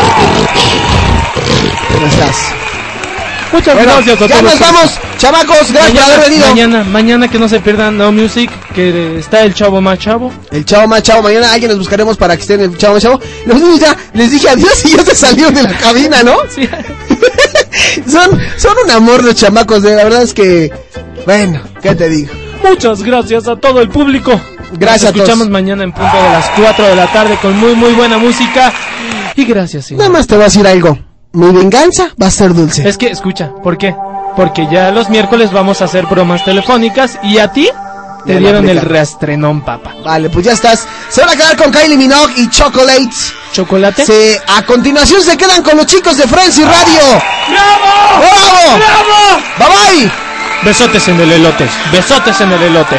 estás? 2.08 2.38
Muchas 3.52 3.74
Bueno, 3.76 3.92
gracias 3.96 4.22
a 4.22 4.28
ya 4.28 4.40
todos. 4.40 4.44
nos 4.44 4.60
vamos, 4.60 4.92
chamacos, 5.18 5.72
gracias 5.74 5.92
por 6.06 6.14
haber 6.14 6.30
venido. 6.30 6.48
Mañana, 6.48 6.84
mañana 6.86 7.28
que 7.28 7.38
no 7.38 7.50
se 7.50 7.60
pierdan 7.60 7.98
No 7.98 8.12
Music, 8.12 8.50
que 8.74 9.20
está 9.20 9.44
el 9.44 9.54
chavo 9.54 9.82
más 9.82 10.00
chavo. 10.00 10.32
El 10.52 10.64
chavo 10.66 10.88
más 10.88 11.04
chavo, 11.04 11.22
mañana 11.24 11.52
alguien 11.52 11.70
nos 11.70 11.80
buscaremos 11.80 12.16
para 12.18 12.36
que 12.36 12.42
estén 12.44 12.62
el 12.62 12.78
chavo 12.78 12.94
más 12.94 13.04
chavo. 13.04 13.20
Los 13.46 13.60
niños 13.60 13.80
ya 13.80 13.98
les 14.14 14.32
dije 14.32 14.48
adiós 14.50 14.86
y 14.86 14.96
ya 14.96 15.04
se 15.04 15.16
salieron 15.16 15.54
de 15.54 15.64
la 15.64 15.78
cabina, 15.78 16.24
¿no? 16.24 16.38
Sí. 16.50 16.68
son, 18.10 18.40
son 18.58 18.76
un 18.86 18.92
amor 18.92 19.24
los 19.24 19.36
chamacos, 19.36 19.82
de 19.82 19.96
la 19.96 20.04
verdad 20.06 20.22
es 20.24 20.34
que, 20.34 20.72
bueno, 21.26 21.62
¿qué 21.82 21.94
te 21.96 22.10
digo? 22.10 22.32
Muchas 22.64 23.02
gracias 23.04 23.48
a 23.48 23.56
todo 23.58 23.82
el 23.82 23.90
público. 23.90 24.40
Gracias 24.74 25.04
a 25.04 25.08
Nos 25.12 25.16
escuchamos 25.18 25.40
todos. 25.40 25.50
mañana 25.52 25.84
en 25.84 25.92
punto 25.92 26.16
de 26.16 26.30
las 26.30 26.50
4 26.56 26.86
de 26.86 26.96
la 26.96 27.12
tarde 27.12 27.38
con 27.42 27.58
muy 27.58 27.74
muy 27.76 27.92
buena 27.94 28.18
música. 28.18 28.72
Y 29.36 29.44
gracias, 29.46 29.88
señor. 29.88 30.00
Nada 30.04 30.12
más 30.14 30.28
te 30.28 30.36
voy 30.36 30.44
a 30.44 30.46
decir 30.46 30.66
algo. 30.66 30.98
Mi 31.34 31.50
venganza 31.52 32.10
va 32.22 32.28
a 32.28 32.32
ser 32.32 32.54
dulce. 32.54 32.88
Es 32.88 32.98
que, 32.98 33.10
escucha, 33.10 33.52
¿por 33.64 33.78
qué? 33.78 33.96
Porque 34.36 34.68
ya 34.70 34.92
los 34.92 35.10
miércoles 35.10 35.52
vamos 35.52 35.82
a 35.82 35.86
hacer 35.86 36.06
bromas 36.06 36.44
telefónicas 36.44 37.18
y 37.24 37.38
a 37.38 37.52
ti 37.52 37.70
te 38.26 38.38
dieron 38.38 38.68
el 38.68 38.82
rastrenón, 38.82 39.62
papá. 39.62 39.96
Vale, 40.04 40.30
pues 40.30 40.46
ya 40.46 40.54
estás. 40.54 40.86
Se 41.10 41.22
van 41.22 41.30
a 41.30 41.36
quedar 41.36 41.56
con 41.56 41.72
Kylie 41.72 41.98
Minogue 41.98 42.34
y 42.38 42.50
Chocolates. 42.50 43.34
¿Chocolate? 43.54 44.06
Se, 44.06 44.42
a 44.48 44.62
continuación 44.64 45.22
se 45.22 45.38
quedan 45.38 45.64
con 45.64 45.78
los 45.78 45.86
chicos 45.86 46.18
de 46.18 46.28
Frenzy 46.28 46.64
Radio. 46.64 47.02
¡Bravo! 47.50 48.20
¡Bravo! 48.20 48.78
¡Bravo! 48.78 49.42
¡Bye 49.58 50.04
bye! 50.04 50.12
Besotes 50.64 51.08
en 51.08 51.20
el 51.20 51.32
elote. 51.32 51.68
Besotes 51.92 52.40
en 52.42 52.52
el 52.52 52.62
elote. 52.62 52.98